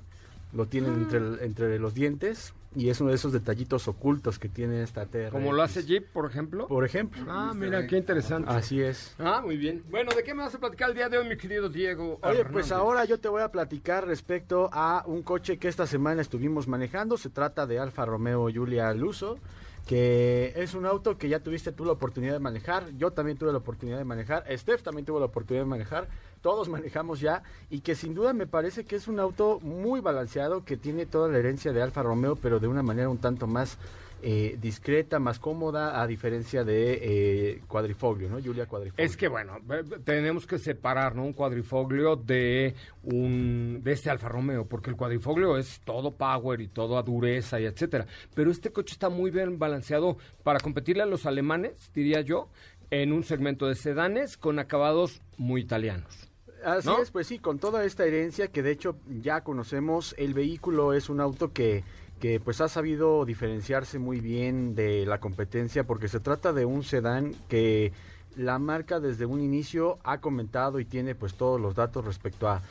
Lo 0.53 0.65
tienen 0.65 0.93
entre, 0.93 1.19
el- 1.19 1.39
entre 1.41 1.77
los 1.77 1.93
dientes 1.93 2.53
y 2.75 2.89
es 2.89 3.01
uno 3.01 3.09
de 3.09 3.15
esos 3.15 3.33
detallitos 3.33 3.87
ocultos 3.87 4.39
que 4.39 4.49
tiene 4.49 4.83
esta 4.83 5.05
TRX. 5.05 5.31
Como 5.31 5.53
lo 5.53 5.63
hace 5.63 5.83
Jeep, 5.83 6.07
por 6.11 6.29
ejemplo. 6.29 6.67
Por 6.67 6.85
ejemplo. 6.85 7.25
Ah, 7.27 7.53
mira, 7.55 7.87
qué 7.87 7.97
interesante. 7.97 8.51
Así 8.51 8.81
es. 8.81 9.15
Ah, 9.17 9.41
muy 9.43 9.57
bien. 9.57 9.83
Bueno, 9.89 10.11
¿de 10.15 10.23
qué 10.23 10.33
me 10.33 10.43
vas 10.43 10.53
a 10.53 10.59
platicar 10.59 10.89
el 10.89 10.95
día 10.95 11.09
de 11.09 11.17
hoy, 11.17 11.27
mi 11.27 11.37
querido 11.37 11.69
Diego? 11.69 12.19
Oye, 12.21 12.39
Hernández? 12.39 12.51
pues 12.51 12.71
ahora 12.71 13.05
yo 13.05 13.19
te 13.19 13.29
voy 13.29 13.41
a 13.41 13.51
platicar 13.51 14.05
respecto 14.05 14.69
a 14.71 15.03
un 15.07 15.23
coche 15.23 15.57
que 15.57 15.67
esta 15.67 15.87
semana 15.87 16.21
estuvimos 16.21 16.67
manejando. 16.67 17.17
Se 17.17 17.29
trata 17.29 17.65
de 17.65 17.79
Alfa 17.79 18.05
Romeo 18.05 18.49
Giulia 18.49 18.93
Luso, 18.93 19.39
que 19.87 20.51
es 20.57 20.73
un 20.73 20.85
auto 20.85 21.17
que 21.17 21.29
ya 21.29 21.39
tuviste 21.39 21.71
tú 21.71 21.85
la 21.85 21.93
oportunidad 21.93 22.33
de 22.33 22.39
manejar. 22.39 22.91
Yo 22.97 23.11
también 23.11 23.37
tuve 23.37 23.53
la 23.53 23.59
oportunidad 23.59 23.97
de 23.97 24.03
manejar. 24.03 24.43
Steph 24.55 24.83
también 24.83 25.05
tuvo 25.05 25.19
la 25.19 25.27
oportunidad 25.27 25.63
de 25.63 25.69
manejar. 25.69 26.09
Todos 26.41 26.67
manejamos 26.69 27.21
ya 27.21 27.41
y 27.69 27.79
que 27.79 27.95
sin 27.95 28.13
duda 28.13 28.33
me 28.33 28.47
parece 28.47 28.83
que 28.83 28.97
es 28.97 29.07
un 29.07 29.19
auto 29.19 29.59
muy 29.61 30.01
balanceado, 30.01 30.65
que 30.65 30.75
tiene 30.75 31.05
toda 31.05 31.29
la 31.29 31.37
herencia 31.37 31.71
de 31.71 31.81
Alfa 31.81 32.03
Romeo, 32.03 32.35
pero 32.35 32.59
de 32.59 32.67
una 32.67 32.83
manera 32.83 33.07
un 33.07 33.17
tanto 33.17 33.47
más 33.47 33.77
eh, 34.21 34.57
discreta, 34.59 35.19
más 35.19 35.39
cómoda, 35.39 36.01
a 36.01 36.07
diferencia 36.07 36.63
de 36.63 36.99
eh, 37.01 37.61
Quadrifoglio, 37.67 38.29
¿no? 38.29 38.39
Giulia 38.39 38.65
Quadrifoglio. 38.65 39.05
Es 39.05 39.15
que 39.15 39.27
bueno, 39.27 39.57
tenemos 40.03 40.47
que 40.47 40.57
separar, 40.57 41.15
¿no? 41.15 41.23
Un 41.23 41.33
cuadrifoglio 41.33 42.15
de 42.15 42.73
un 43.03 43.81
de 43.83 43.91
este 43.91 44.09
Alfa 44.09 44.29
Romeo, 44.29 44.65
porque 44.65 44.89
el 44.89 44.95
cuadrifoglio 44.95 45.57
es 45.57 45.81
todo 45.85 46.15
power 46.15 46.61
y 46.61 46.67
todo 46.67 46.97
a 46.97 47.03
dureza 47.03 47.59
y 47.59 47.65
etcétera. 47.65 48.07
Pero 48.33 48.51
este 48.51 48.71
coche 48.71 48.93
está 48.93 49.09
muy 49.09 49.29
bien 49.29 49.59
balanceado 49.59 50.17
para 50.43 50.59
competirle 50.59 51.03
a 51.03 51.07
los 51.07 51.25
alemanes, 51.25 51.91
diría 51.93 52.21
yo, 52.21 52.49
en 52.89 53.13
un 53.13 53.23
segmento 53.23 53.67
de 53.67 53.75
sedanes 53.75 54.37
con 54.37 54.59
acabados 54.59 55.21
muy 55.37 55.61
italianos. 55.61 56.29
Así 56.63 56.87
¿no? 56.87 57.01
es, 57.01 57.11
pues 57.11 57.27
sí, 57.27 57.39
con 57.39 57.59
toda 57.59 57.85
esta 57.85 58.05
herencia 58.05 58.47
que 58.47 58.63
de 58.63 58.71
hecho 58.71 58.97
ya 59.21 59.41
conocemos, 59.41 60.15
el 60.17 60.33
vehículo 60.33 60.93
es 60.93 61.09
un 61.09 61.21
auto 61.21 61.53
que, 61.53 61.83
que 62.19 62.39
pues 62.39 62.61
ha 62.61 62.67
sabido 62.67 63.25
diferenciarse 63.25 63.99
muy 63.99 64.19
bien 64.19 64.75
de 64.75 65.05
la 65.05 65.19
competencia 65.19 65.85
porque 65.85 66.07
se 66.07 66.19
trata 66.19 66.53
de 66.53 66.65
un 66.65 66.83
sedán 66.83 67.35
que 67.47 67.91
la 68.37 68.59
marca 68.59 68.99
desde 68.99 69.25
un 69.25 69.41
inicio 69.41 69.97
ha 70.03 70.19
comentado 70.19 70.79
y 70.79 70.85
tiene 70.85 71.15
pues 71.15 71.33
todos 71.33 71.59
los 71.59 71.73
datos 71.73 72.05
respecto 72.05 72.47
a 72.47 72.61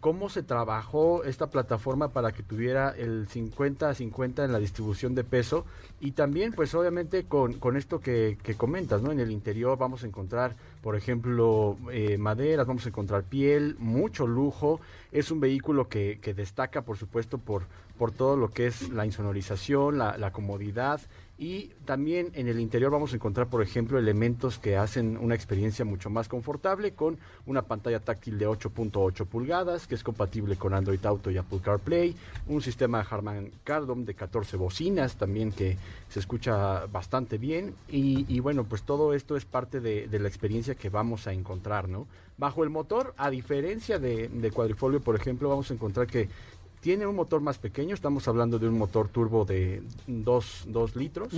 cómo 0.00 0.28
se 0.28 0.42
trabajó 0.42 1.24
esta 1.24 1.48
plataforma 1.48 2.08
para 2.08 2.32
que 2.32 2.42
tuviera 2.42 2.90
el 2.90 3.26
50 3.26 3.88
a 3.88 3.94
50 3.94 4.44
en 4.44 4.52
la 4.52 4.58
distribución 4.58 5.14
de 5.14 5.24
peso 5.24 5.64
y 6.00 6.12
también 6.12 6.52
pues 6.52 6.74
obviamente 6.74 7.24
con, 7.24 7.54
con 7.54 7.76
esto 7.76 8.00
que, 8.00 8.36
que 8.42 8.56
comentas, 8.56 9.02
¿no? 9.02 9.10
En 9.10 9.20
el 9.20 9.30
interior 9.30 9.78
vamos 9.78 10.04
a 10.04 10.06
encontrar, 10.06 10.54
por 10.82 10.96
ejemplo, 10.96 11.78
eh, 11.92 12.18
maderas, 12.18 12.66
vamos 12.66 12.84
a 12.84 12.90
encontrar 12.90 13.24
piel, 13.24 13.76
mucho 13.78 14.26
lujo, 14.26 14.80
es 15.12 15.30
un 15.30 15.40
vehículo 15.40 15.88
que, 15.88 16.18
que 16.20 16.34
destaca 16.34 16.82
por 16.82 16.98
supuesto 16.98 17.38
por, 17.38 17.64
por 17.98 18.12
todo 18.12 18.36
lo 18.36 18.50
que 18.50 18.66
es 18.66 18.90
la 18.90 19.06
insonorización, 19.06 19.98
la, 19.98 20.30
comodidad 20.32 21.00
y 21.38 21.68
también 21.84 22.30
en 22.34 22.48
el 22.48 22.60
interior 22.60 22.90
vamos 22.90 23.12
a 23.12 23.16
encontrar, 23.16 23.48
por 23.48 23.62
ejemplo, 23.62 23.98
elementos 23.98 24.58
que 24.58 24.76
hacen 24.76 25.18
una 25.18 25.34
experiencia 25.34 25.84
mucho 25.84 26.08
más 26.08 26.28
confortable 26.28 26.92
con 26.92 27.18
una 27.44 27.62
pantalla 27.62 28.00
táctil 28.00 28.38
de 28.38 28.48
8.8 28.48 29.26
pulgadas 29.26 29.86
que 29.86 29.94
es 29.94 30.02
compatible 30.02 30.56
con 30.56 30.72
Android 30.72 31.04
Auto 31.04 31.30
y 31.30 31.36
Apple 31.36 31.60
CarPlay, 31.62 32.16
un 32.46 32.62
sistema 32.62 33.00
Harman 33.00 33.50
Kardon 33.64 34.04
de 34.06 34.14
14 34.14 34.56
bocinas 34.56 35.16
también 35.16 35.52
que 35.52 35.76
se 36.08 36.20
escucha 36.20 36.86
bastante 36.86 37.36
bien 37.36 37.74
y, 37.88 38.40
bueno, 38.40 38.64
pues 38.64 38.82
todo 38.82 39.12
esto 39.12 39.36
es 39.36 39.44
parte 39.44 39.80
de, 39.80 40.08
la 40.18 40.28
experiencia 40.28 40.74
que 40.74 40.88
vamos 40.88 41.26
a 41.26 41.32
encontrar, 41.32 41.88
¿no? 41.88 42.06
Bajo 42.38 42.64
el 42.64 42.70
motor, 42.70 43.14
a 43.16 43.30
diferencia 43.30 43.98
de, 43.98 44.50
Quadrifolio, 44.54 45.00
por 45.00 45.16
ejemplo, 45.16 45.48
vamos 45.48 45.70
a 45.70 45.74
encontrar 45.74 46.06
que 46.06 46.28
Tiene 46.86 47.04
un 47.04 47.16
motor 47.16 47.40
más 47.40 47.58
pequeño, 47.58 47.96
estamos 47.96 48.28
hablando 48.28 48.60
de 48.60 48.68
un 48.68 48.78
motor 48.78 49.08
turbo 49.08 49.44
de 49.44 49.82
2 50.06 50.94
litros. 50.94 51.32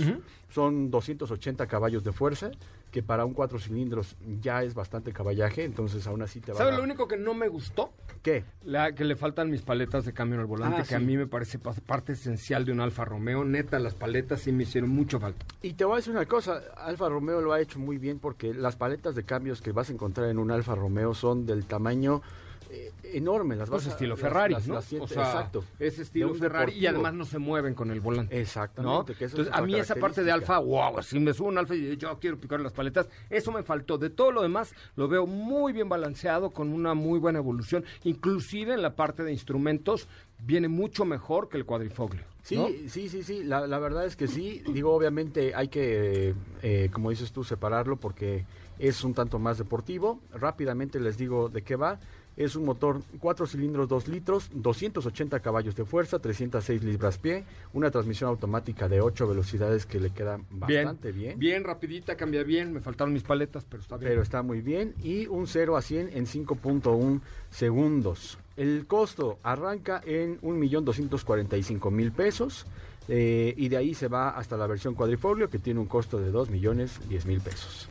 Son 0.53 0.91
280 0.91 1.65
caballos 1.65 2.03
de 2.03 2.11
fuerza, 2.11 2.51
que 2.91 3.01
para 3.01 3.25
un 3.25 3.33
cuatro 3.33 3.57
cilindros 3.57 4.15
ya 4.43 4.61
es 4.61 4.75
bastante 4.75 5.11
caballaje, 5.11 5.63
entonces 5.63 6.05
aún 6.05 6.21
así 6.21 6.39
te 6.39 6.51
va 6.51 6.59
a 6.59 6.61
¿Sabes 6.61 6.77
lo 6.77 6.83
único 6.83 7.07
que 7.07 7.17
no 7.17 7.33
me 7.33 7.47
gustó? 7.47 7.91
¿Qué? 8.21 8.43
La, 8.63 8.93
que 8.93 9.03
le 9.05 9.15
faltan 9.15 9.49
mis 9.49 9.63
paletas 9.63 10.05
de 10.05 10.13
cambio 10.13 10.39
al 10.39 10.45
volante, 10.45 10.81
Ah, 10.81 10.85
que 10.87 10.93
a 10.93 10.99
mí 10.99 11.17
me 11.17 11.25
parece 11.25 11.57
pa- 11.57 11.73
parte 11.73 12.13
esencial 12.13 12.63
de 12.63 12.71
un 12.71 12.79
Alfa 12.79 13.03
Romeo. 13.03 13.43
Neta, 13.43 13.79
las 13.79 13.95
paletas 13.95 14.41
sí 14.41 14.51
me 14.51 14.63
hicieron 14.63 14.91
mucho 14.91 15.19
falta. 15.19 15.43
Y 15.63 15.73
te 15.73 15.83
voy 15.83 15.93
a 15.93 15.95
decir 15.95 16.13
una 16.13 16.27
cosa, 16.27 16.61
Alfa 16.77 17.09
Romeo 17.09 17.41
lo 17.41 17.53
ha 17.53 17.59
hecho 17.59 17.79
muy 17.79 17.97
bien 17.97 18.19
porque 18.19 18.53
las 18.53 18.75
paletas 18.75 19.15
de 19.15 19.23
cambios 19.23 19.63
que 19.63 19.71
vas 19.71 19.89
a 19.89 19.93
encontrar 19.93 20.29
en 20.29 20.37
un 20.37 20.51
Alfa 20.51 20.75
Romeo 20.75 21.15
son 21.15 21.47
del 21.47 21.65
tamaño 21.65 22.21
eh, 22.69 22.91
enorme. 23.03 23.55
Las 23.55 23.69
Pues 23.69 23.85
vas 23.85 23.93
estilo 23.93 24.11
las- 24.15 24.19
Ferrari, 24.19 24.53
las- 24.53 24.67
¿no? 24.67 24.75
las 24.75 24.93
o 24.93 25.07
sea, 25.07 25.23
exacto. 25.23 25.63
es 25.79 25.99
estilo 25.99 26.33
Ferrari 26.35 26.73
y 26.73 26.85
además 26.87 27.13
no 27.13 27.25
se 27.25 27.39
mueven 27.39 27.73
con 27.73 27.91
el 27.91 27.99
volante. 27.99 28.39
Exactamente, 28.39 29.13
¿no? 29.13 29.17
que 29.17 29.25
Entonces, 29.25 29.53
a 29.53 29.61
mí 29.61 29.75
esa 29.75 29.95
parte 29.95 30.23
de. 30.23 30.31
Alfa, 30.31 30.59
wow, 30.59 31.01
si 31.01 31.19
me 31.19 31.33
subo 31.33 31.47
un 31.49 31.57
Alfa 31.57 31.75
y 31.75 31.97
yo 31.97 32.17
quiero 32.19 32.37
picar 32.39 32.59
las 32.59 32.73
paletas, 32.73 33.07
eso 33.29 33.51
me 33.51 33.63
faltó. 33.63 33.97
De 33.97 34.09
todo 34.09 34.31
lo 34.31 34.41
demás, 34.41 34.73
lo 34.95 35.07
veo 35.07 35.25
muy 35.25 35.73
bien 35.73 35.89
balanceado, 35.89 36.51
con 36.51 36.71
una 36.73 36.93
muy 36.93 37.19
buena 37.19 37.39
evolución. 37.39 37.83
Inclusive 38.03 38.73
en 38.73 38.81
la 38.81 38.95
parte 38.95 39.23
de 39.23 39.31
instrumentos, 39.31 40.07
viene 40.45 40.67
mucho 40.67 41.05
mejor 41.05 41.49
que 41.49 41.57
el 41.57 41.65
cuadrifoglio. 41.65 42.23
Sí, 42.43 42.55
¿no? 42.55 42.67
sí, 42.87 43.09
sí, 43.09 43.23
sí, 43.23 43.43
la, 43.43 43.67
la 43.67 43.79
verdad 43.79 44.05
es 44.05 44.15
que 44.15 44.27
sí. 44.27 44.63
Digo, 44.73 44.93
obviamente 44.93 45.53
hay 45.55 45.67
que, 45.67 46.33
eh, 46.63 46.89
como 46.91 47.09
dices 47.09 47.31
tú, 47.31 47.43
separarlo 47.43 47.97
porque 47.97 48.45
es 48.79 49.03
un 49.03 49.13
tanto 49.13 49.39
más 49.39 49.57
deportivo. 49.57 50.19
Rápidamente 50.33 50.99
les 50.99 51.17
digo 51.17 51.49
de 51.49 51.61
qué 51.63 51.75
va. 51.75 51.99
Es 52.39 52.55
un 52.55 52.63
motor 52.63 53.01
4 53.19 53.47
cilindros 53.47 53.89
2 53.89 54.07
litros, 54.07 54.49
280 54.53 55.41
caballos 55.41 55.75
de 55.75 55.83
fuerza, 55.83 56.19
306 56.19 56.83
libras-pie, 56.85 57.43
una 57.73 57.91
transmisión 57.91 58.29
automática 58.29 58.87
de 58.87 59.01
8 59.01 59.27
velocidades 59.27 59.85
que 59.85 59.99
le 59.99 60.11
queda 60.11 60.39
bastante 60.49 61.11
bien. 61.11 61.37
Bien, 61.37 61.65
rapidita, 61.65 62.15
cambia 62.15 62.43
bien. 62.43 62.71
Me 62.71 62.79
faltaron 62.79 63.13
mis 63.13 63.23
paletas, 63.23 63.65
pero 63.69 63.81
está 63.81 63.97
bien. 63.97 64.09
pero 64.09 64.21
está 64.21 64.41
muy 64.41 64.61
bien. 64.61 64.95
Y 65.03 65.27
un 65.27 65.47
0 65.47 65.75
a 65.75 65.81
100 65.81 66.11
en 66.13 66.25
5.1 66.25 67.19
segundos. 67.51 68.37
El 68.55 68.87
costo 68.87 69.37
arranca 69.43 70.01
en 70.05 70.39
1.245.000 70.39 72.11
pesos. 72.13 72.65
eh, 73.09 73.53
y 73.57 73.67
de 73.67 73.75
ahí 73.75 73.93
se 73.93 74.07
va 74.07 74.29
hasta 74.29 74.55
la 74.55 74.65
versión 74.67 74.93
cuadrifolio 74.95 75.49
que 75.49 75.59
tiene 75.59 75.79
un 75.79 75.87
costo 75.87 76.19
de 76.19 76.31
2 76.31 76.51
millones 76.51 77.01
10 77.09 77.25
mil 77.25 77.41
pesos. 77.41 77.89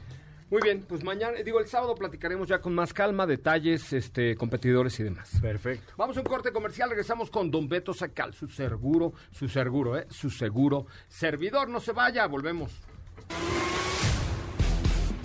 Muy 0.51 0.63
bien, 0.63 0.85
pues 0.89 1.05
mañana, 1.05 1.39
digo, 1.45 1.61
el 1.61 1.67
sábado 1.67 1.95
platicaremos 1.95 2.49
ya 2.49 2.61
con 2.61 2.75
más 2.75 2.95
calma, 2.95 3.27
detalles, 3.27 3.93
este, 3.93 4.35
competidores 4.35 4.99
y 4.99 5.03
demás. 5.03 5.31
Perfecto. 5.43 5.93
Vamos 5.97 6.17
a 6.17 6.21
un 6.21 6.27
corte 6.27 6.53
comercial, 6.53 6.89
regresamos 6.89 7.31
con 7.31 7.51
Don 7.51 7.69
Beto 7.69 7.93
Sacal, 7.93 8.33
su 8.33 8.49
seguro, 8.49 9.13
su 9.31 9.49
seguro, 9.49 9.99
¿eh? 9.99 10.07
Su 10.11 10.31
seguro. 10.31 10.87
Servidor, 11.09 11.69
no 11.69 11.81
se 11.81 11.93
vaya, 11.93 12.27
volvemos. 12.27 12.73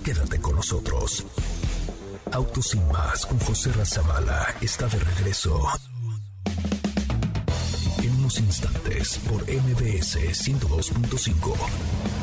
Quédate 0.03 0.41
con 0.41 0.57
nosotros. 0.57 1.25
Autos 2.33 2.67
sin 2.67 2.85
más 2.89 3.25
con 3.25 3.39
José 3.39 3.71
Razabala 3.71 4.45
está 4.59 4.87
de 4.87 4.99
regreso. 4.99 5.65
En 8.01 8.11
unos 8.19 8.39
instantes 8.39 9.19
por 9.19 9.43
MBS 9.43 10.17
102.5. 10.17 12.22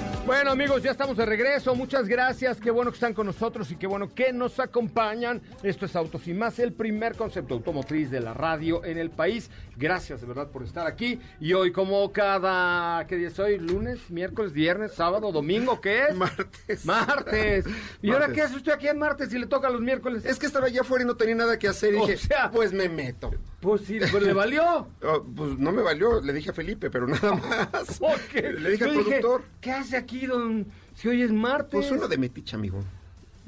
Bueno 0.25 0.51
amigos, 0.51 0.83
ya 0.83 0.91
estamos 0.91 1.17
de 1.17 1.25
regreso. 1.25 1.75
Muchas 1.75 2.07
gracias. 2.07 2.59
Qué 2.59 2.69
bueno 2.71 2.91
que 2.91 2.95
están 2.95 3.13
con 3.13 3.25
nosotros 3.25 3.69
y 3.71 3.75
qué 3.75 3.87
bueno 3.87 4.13
que 4.13 4.31
nos 4.31 4.59
acompañan. 4.59 5.41
Esto 5.63 5.85
es 5.87 5.95
Autos 5.95 6.27
y 6.27 6.33
más, 6.33 6.59
el 6.59 6.73
primer 6.73 7.15
concepto 7.17 7.55
automotriz 7.55 8.09
de 8.11 8.21
la 8.21 8.33
radio 8.33 8.85
en 8.85 8.97
el 8.97 9.09
país. 9.09 9.49
Gracias 9.75 10.21
de 10.21 10.27
verdad 10.27 10.47
por 10.49 10.63
estar 10.63 10.85
aquí. 10.87 11.19
Y 11.39 11.53
hoy 11.53 11.71
como 11.71 12.11
cada... 12.13 13.05
¿Qué 13.07 13.17
día 13.17 13.27
es 13.29 13.39
hoy? 13.39 13.57
¿Lunes? 13.57 14.09
¿Miércoles? 14.09 14.53
¿Viernes? 14.53 14.93
¿Sábado? 14.93 15.31
¿Domingo? 15.31 15.81
¿Qué 15.81 16.05
es? 16.09 16.15
Martes. 16.15 16.85
Martes. 16.85 17.65
¿Y 18.01 18.11
ahora 18.11 18.31
qué 18.31 18.43
hace 18.43 18.55
usted 18.55 18.71
aquí 18.73 18.87
en 18.87 18.99
martes 18.99 19.33
y 19.33 19.39
le 19.39 19.47
toca 19.47 19.69
los 19.69 19.81
miércoles? 19.81 20.23
Es 20.23 20.37
que 20.39 20.45
estaba 20.45 20.67
allá 20.67 20.81
afuera 20.81 21.03
y 21.03 21.07
no 21.07 21.15
tenía 21.17 21.35
nada 21.35 21.57
que 21.59 21.67
hacer 21.67 21.93
y 21.95 21.97
O 21.97 22.05
dije, 22.05 22.17
sea- 22.17 22.51
pues 22.51 22.71
me 22.73 22.87
meto. 22.89 23.31
Pues 23.59 23.81
sí, 23.81 23.99
pues 24.11 24.23
le 24.23 24.33
valió. 24.33 24.87
Oh, 25.03 25.23
pues 25.35 25.57
no 25.57 25.71
me 25.71 25.81
valió, 25.81 26.21
le 26.21 26.31
dije 26.31 26.51
a 26.51 26.53
Felipe, 26.53 26.89
pero 26.91 27.07
nada 27.07 27.33
más. 27.33 27.97
¿Por 27.99 28.19
qué? 28.31 28.53
Le 28.53 28.71
dije 28.71 28.83
al 28.85 28.91
productor, 28.93 29.43
¿Qué 29.59 29.71
hace 29.71 29.97
aquí, 29.97 30.10
don? 30.19 30.67
Si 30.95 31.07
hoy 31.07 31.21
es 31.21 31.31
martes. 31.31 31.69
pues 31.71 31.91
uno 31.91 32.07
de 32.07 32.17
metiche, 32.17 32.55
amigo. 32.55 32.83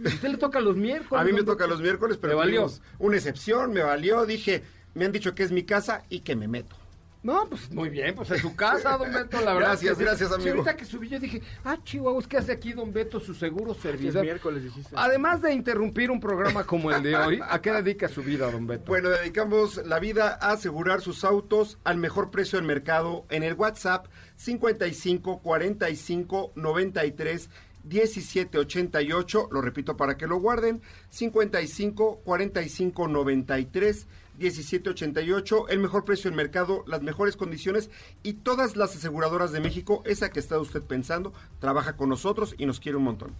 Usted 0.03 0.29
le 0.29 0.37
toca 0.37 0.59
los 0.59 0.75
miércoles. 0.75 1.21
A 1.21 1.23
mí 1.25 1.33
me 1.33 1.43
toca 1.43 1.67
los 1.67 1.81
miércoles, 1.81 2.17
pero 2.19 2.33
¿Le 2.33 2.37
valió? 2.37 2.71
una 2.99 3.17
excepción, 3.17 3.71
me 3.73 3.81
valió, 3.83 4.25
dije, 4.25 4.63
me 4.95 5.05
han 5.05 5.11
dicho 5.11 5.35
que 5.35 5.43
es 5.43 5.51
mi 5.51 5.63
casa 5.63 6.03
y 6.09 6.21
que 6.21 6.35
me 6.35 6.47
meto. 6.47 6.75
No, 7.23 7.47
pues 7.49 7.71
muy 7.71 7.87
bien, 7.87 8.13
pues 8.15 8.29
en 8.31 8.39
su 8.39 8.53
casa, 8.53 8.97
don 8.97 9.11
Beto, 9.13 9.39
la 9.39 9.53
verdad. 9.53 9.69
Gracias, 9.69 9.97
que 9.97 10.03
gracias, 10.03 10.31
amigo. 10.33 10.51
ahorita 10.51 10.75
que 10.75 10.83
subí 10.83 11.07
yo 11.07 11.19
dije, 11.19 11.41
ah, 11.63 11.77
chihuahuas, 11.81 12.27
¿qué 12.27 12.35
hace 12.37 12.51
aquí 12.51 12.73
don 12.73 12.91
Beto, 12.91 13.21
su 13.21 13.33
seguro 13.33 13.71
Es 13.71 13.77
servidor? 13.77 14.23
miércoles, 14.23 14.61
dijiste. 14.65 14.93
Además 14.97 15.41
de 15.41 15.53
interrumpir 15.53 16.11
un 16.11 16.19
programa 16.19 16.65
como 16.65 16.91
el 16.91 17.01
de 17.01 17.15
hoy, 17.15 17.39
¿a 17.41 17.61
qué 17.61 17.71
dedica 17.71 18.09
su 18.09 18.23
vida, 18.23 18.51
don 18.51 18.67
Beto? 18.67 18.83
Bueno, 18.87 19.09
dedicamos 19.09 19.77
la 19.85 19.99
vida 19.99 20.37
a 20.41 20.51
asegurar 20.51 20.99
sus 20.99 21.23
autos 21.23 21.77
al 21.85 21.97
mejor 21.97 22.29
precio 22.29 22.59
del 22.59 22.67
mercado 22.67 23.25
en 23.29 23.43
el 23.43 23.53
WhatsApp 23.53 24.07
55 24.35 25.39
45 25.41 26.51
93 26.55 27.49
17 27.85 28.57
88. 28.57 29.49
Lo 29.51 29.61
repito 29.61 29.95
para 29.97 30.17
que 30.17 30.27
lo 30.27 30.37
guarden. 30.37 30.81
55 31.09 32.21
45 32.23 33.07
93 33.07 34.07
17 34.37 34.89
88. 34.89 35.69
El 35.69 35.79
mejor 35.79 36.05
precio 36.05 36.29
del 36.29 36.37
mercado, 36.37 36.83
las 36.87 37.01
mejores 37.01 37.37
condiciones 37.37 37.89
y 38.23 38.33
todas 38.33 38.75
las 38.75 38.95
aseguradoras 38.95 39.51
de 39.51 39.59
México. 39.59 40.01
Esa 40.05 40.29
que 40.29 40.39
está 40.39 40.59
usted 40.59 40.81
pensando, 40.81 41.33
trabaja 41.59 41.95
con 41.95 42.09
nosotros 42.09 42.55
y 42.57 42.65
nos 42.65 42.79
quiere 42.79 42.97
un 42.97 43.03
montón. 43.05 43.35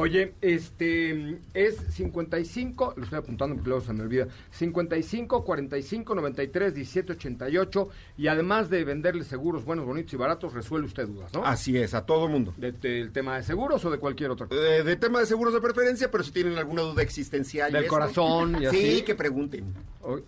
Oye, 0.00 0.34
este 0.42 1.38
es 1.54 1.76
55, 1.90 2.94
lo 2.96 3.02
estoy 3.04 3.18
apuntando 3.18 3.56
porque 3.56 3.68
luego 3.68 3.84
se 3.84 3.92
me 3.92 4.02
olvida, 4.02 4.28
55 4.52 5.44
45 5.44 6.14
93 6.14 6.74
17 6.74 7.12
88 7.14 7.88
y 8.16 8.28
además 8.28 8.70
de 8.70 8.84
venderle 8.84 9.24
seguros 9.24 9.64
buenos, 9.64 9.86
bonitos 9.86 10.12
y 10.12 10.16
baratos, 10.16 10.52
resuelve 10.54 10.86
usted 10.86 11.06
dudas, 11.08 11.32
¿no? 11.32 11.44
Así 11.44 11.76
es, 11.76 11.94
a 11.94 12.06
todo 12.06 12.28
mundo. 12.28 12.54
De- 12.56 12.70
¿Del 12.70 13.10
tema 13.10 13.36
de 13.36 13.42
seguros 13.42 13.84
o 13.84 13.90
de 13.90 13.98
cualquier 13.98 14.30
otra 14.30 14.46
cosa? 14.46 14.60
Eh, 14.60 14.84
de 14.84 14.96
tema 14.96 15.18
de 15.18 15.26
seguros 15.26 15.52
de 15.52 15.60
preferencia, 15.60 16.10
pero 16.10 16.22
si 16.22 16.30
tienen 16.30 16.56
alguna 16.58 16.82
duda 16.82 17.02
existencial. 17.02 17.70
y 17.70 17.72
Del 17.74 17.82
esto, 17.84 17.94
corazón 17.94 18.62
y 18.62 18.66
así. 18.66 18.96
Sí, 18.98 19.02
que 19.02 19.14
pregunten. 19.16 19.74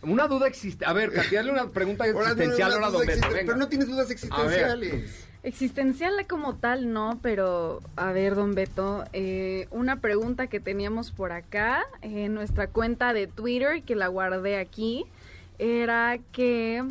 Una 0.02 0.26
duda 0.26 0.48
existe. 0.48 0.84
A 0.84 0.92
ver, 0.92 1.12
Katy, 1.12 1.36
una 1.48 1.68
pregunta 1.68 2.06
existencial 2.06 2.72
ahora, 2.72 2.88
duda 2.88 2.98
don 2.98 3.06
Beto. 3.06 3.12
existen- 3.20 3.32
venga. 3.32 3.46
Pero 3.46 3.56
no 3.58 3.68
tienes 3.68 3.88
dudas 3.88 4.10
existenciales. 4.10 5.26
Existencial 5.42 6.12
como 6.28 6.56
tal, 6.56 6.92
no, 6.92 7.18
pero 7.22 7.80
a 7.96 8.12
ver, 8.12 8.34
don 8.34 8.54
Beto, 8.54 9.04
eh, 9.14 9.68
una 9.70 10.00
pregunta 10.00 10.48
que 10.48 10.60
teníamos 10.60 11.12
por 11.12 11.32
acá 11.32 11.82
en 12.02 12.34
nuestra 12.34 12.66
cuenta 12.66 13.14
de 13.14 13.26
Twitter, 13.26 13.82
que 13.82 13.96
la 13.96 14.08
guardé 14.08 14.58
aquí, 14.58 15.04
era 15.58 16.18
que 16.32 16.84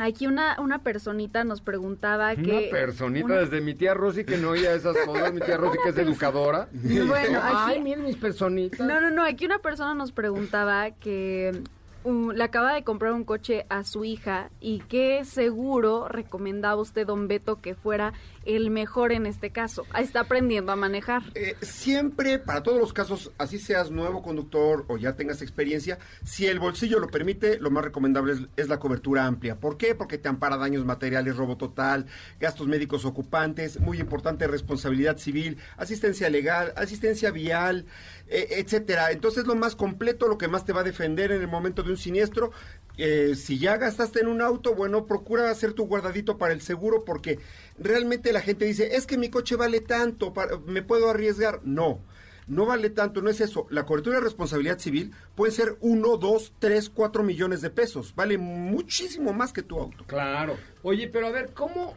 Aquí 0.00 0.28
una, 0.28 0.60
una 0.60 0.78
personita 0.84 1.42
nos 1.42 1.60
preguntaba 1.60 2.36
que... 2.36 2.68
Una 2.68 2.70
personita, 2.70 3.24
una- 3.26 3.34
desde 3.38 3.60
mi 3.60 3.74
tía 3.74 3.94
Rosy 3.94 4.22
que 4.24 4.36
no 4.36 4.50
oía 4.50 4.72
esas 4.72 4.96
cosas, 5.04 5.32
mi 5.32 5.40
tía 5.40 5.56
Rosy 5.56 5.76
que 5.82 5.88
es 5.88 5.98
educadora. 5.98 6.68
Bueno, 6.72 7.40
Ay, 7.42 7.74
aquí- 7.74 7.82
miren 7.82 8.04
mis 8.04 8.14
personitas. 8.14 8.78
No, 8.86 9.00
no, 9.00 9.10
no, 9.10 9.24
aquí 9.24 9.44
una 9.46 9.58
persona 9.58 9.96
nos 9.96 10.12
preguntaba 10.12 10.92
que 10.92 11.64
le 12.08 12.42
acaba 12.42 12.74
de 12.74 12.84
comprar 12.84 13.12
un 13.12 13.24
coche 13.24 13.66
a 13.68 13.84
su 13.84 14.04
hija 14.04 14.50
y 14.60 14.80
qué 14.80 15.24
seguro 15.24 16.08
recomendaba 16.08 16.80
usted, 16.80 17.06
don 17.06 17.28
Beto, 17.28 17.60
que 17.60 17.74
fuera 17.74 18.12
el 18.48 18.70
mejor 18.70 19.12
en 19.12 19.26
este 19.26 19.50
caso. 19.50 19.86
Está 19.98 20.20
aprendiendo 20.20 20.72
a 20.72 20.76
manejar. 20.76 21.22
Eh, 21.34 21.56
siempre, 21.60 22.38
para 22.38 22.62
todos 22.62 22.80
los 22.80 22.92
casos, 22.92 23.30
así 23.38 23.58
seas 23.58 23.90
nuevo 23.90 24.22
conductor 24.22 24.84
o 24.88 24.96
ya 24.96 25.16
tengas 25.16 25.42
experiencia, 25.42 25.98
si 26.24 26.46
el 26.46 26.58
bolsillo 26.58 26.98
lo 26.98 27.08
permite, 27.08 27.58
lo 27.58 27.70
más 27.70 27.84
recomendable 27.84 28.32
es, 28.32 28.40
es 28.56 28.68
la 28.68 28.78
cobertura 28.78 29.26
amplia. 29.26 29.60
¿Por 29.60 29.76
qué? 29.76 29.94
Porque 29.94 30.18
te 30.18 30.28
ampara 30.28 30.56
daños 30.56 30.84
materiales, 30.84 31.36
robo 31.36 31.56
total, 31.56 32.06
gastos 32.40 32.66
médicos 32.66 33.04
ocupantes, 33.04 33.78
muy 33.80 34.00
importante 34.00 34.46
responsabilidad 34.46 35.18
civil, 35.18 35.58
asistencia 35.76 36.30
legal, 36.30 36.72
asistencia 36.76 37.30
vial, 37.30 37.84
eh, 38.28 38.48
etcétera. 38.58 39.12
Entonces, 39.12 39.46
lo 39.46 39.54
más 39.56 39.76
completo, 39.76 40.26
lo 40.26 40.38
que 40.38 40.48
más 40.48 40.64
te 40.64 40.72
va 40.72 40.80
a 40.80 40.84
defender 40.84 41.32
en 41.32 41.42
el 41.42 41.48
momento 41.48 41.82
de 41.82 41.90
un 41.90 41.96
siniestro. 41.96 42.52
Eh, 42.98 43.34
si 43.36 43.58
ya 43.58 43.76
gastaste 43.76 44.20
en 44.20 44.26
un 44.28 44.42
auto, 44.42 44.74
bueno, 44.74 45.06
procura 45.06 45.50
hacer 45.50 45.72
tu 45.72 45.86
guardadito 45.86 46.36
para 46.36 46.52
el 46.52 46.60
seguro 46.60 47.04
porque 47.04 47.38
realmente 47.78 48.32
la 48.32 48.40
gente 48.40 48.64
dice, 48.64 48.96
es 48.96 49.06
que 49.06 49.16
mi 49.16 49.30
coche 49.30 49.54
vale 49.56 49.80
tanto, 49.80 50.32
para- 50.34 50.58
me 50.66 50.82
puedo 50.82 51.08
arriesgar. 51.08 51.60
No, 51.62 52.00
no 52.48 52.66
vale 52.66 52.90
tanto, 52.90 53.22
no 53.22 53.30
es 53.30 53.40
eso. 53.40 53.66
La 53.70 53.86
cobertura 53.86 54.16
de 54.18 54.24
responsabilidad 54.24 54.78
civil 54.80 55.12
puede 55.36 55.52
ser 55.52 55.76
uno, 55.80 56.16
dos, 56.16 56.52
tres, 56.58 56.90
cuatro 56.90 57.22
millones 57.22 57.60
de 57.60 57.70
pesos. 57.70 58.14
Vale 58.16 58.36
muchísimo 58.36 59.32
más 59.32 59.52
que 59.52 59.62
tu 59.62 59.78
auto. 59.78 60.04
Claro. 60.06 60.56
Oye, 60.82 61.08
pero 61.08 61.26
a 61.28 61.30
ver, 61.30 61.50
¿cómo, 61.54 61.94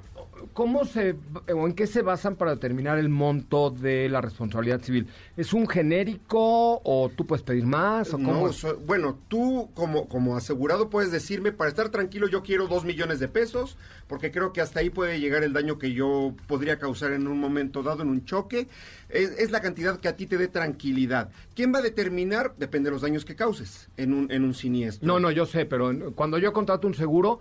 cómo 0.53 0.85
se, 0.85 1.15
o 1.53 1.67
en 1.67 1.73
qué 1.73 1.87
se 1.87 2.01
basan 2.01 2.35
para 2.35 2.51
determinar 2.51 2.97
el 2.99 3.09
monto 3.09 3.69
de 3.71 4.09
la 4.09 4.21
responsabilidad 4.21 4.81
civil? 4.81 5.07
¿Es 5.37 5.53
un 5.53 5.67
genérico 5.67 6.81
o 6.83 7.09
tú 7.15 7.25
puedes 7.25 7.43
pedir 7.43 7.65
más? 7.65 8.09
O 8.13 8.17
cómo 8.17 8.47
No, 8.47 8.53
so- 8.53 8.77
bueno, 8.85 9.17
tú 9.27 9.69
como, 9.73 10.07
como 10.07 10.35
asegurado 10.37 10.89
puedes 10.89 11.11
decirme, 11.11 11.51
para 11.51 11.69
estar 11.69 11.89
tranquilo 11.89 12.27
yo 12.27 12.43
quiero 12.43 12.67
dos 12.67 12.85
millones 12.85 13.19
de 13.19 13.27
pesos, 13.27 13.77
porque 14.07 14.31
creo 14.31 14.53
que 14.53 14.61
hasta 14.61 14.79
ahí 14.79 14.89
puede 14.89 15.19
llegar 15.19 15.43
el 15.43 15.53
daño 15.53 15.77
que 15.77 15.93
yo 15.93 16.33
podría 16.47 16.79
causar 16.79 17.11
en 17.13 17.27
un 17.27 17.39
momento 17.39 17.83
dado, 17.83 18.03
en 18.03 18.09
un 18.09 18.25
choque. 18.25 18.67
Es, 19.09 19.31
es 19.37 19.51
la 19.51 19.61
cantidad 19.61 19.99
que 19.99 20.07
a 20.07 20.15
ti 20.15 20.25
te 20.25 20.37
dé 20.37 20.47
tranquilidad. 20.47 21.29
¿Quién 21.55 21.73
va 21.73 21.79
a 21.79 21.81
determinar? 21.81 22.53
Depende 22.57 22.89
de 22.89 22.93
los 22.93 23.01
daños 23.01 23.25
que 23.25 23.35
causes 23.35 23.89
en 23.97 24.13
un, 24.13 24.31
en 24.31 24.43
un 24.43 24.53
siniestro. 24.53 25.05
No, 25.07 25.19
no, 25.19 25.31
yo 25.31 25.45
sé, 25.45 25.65
pero 25.65 25.91
en- 25.91 26.11
cuando 26.11 26.37
yo 26.37 26.53
contrato 26.53 26.87
un 26.87 26.93
seguro, 26.93 27.39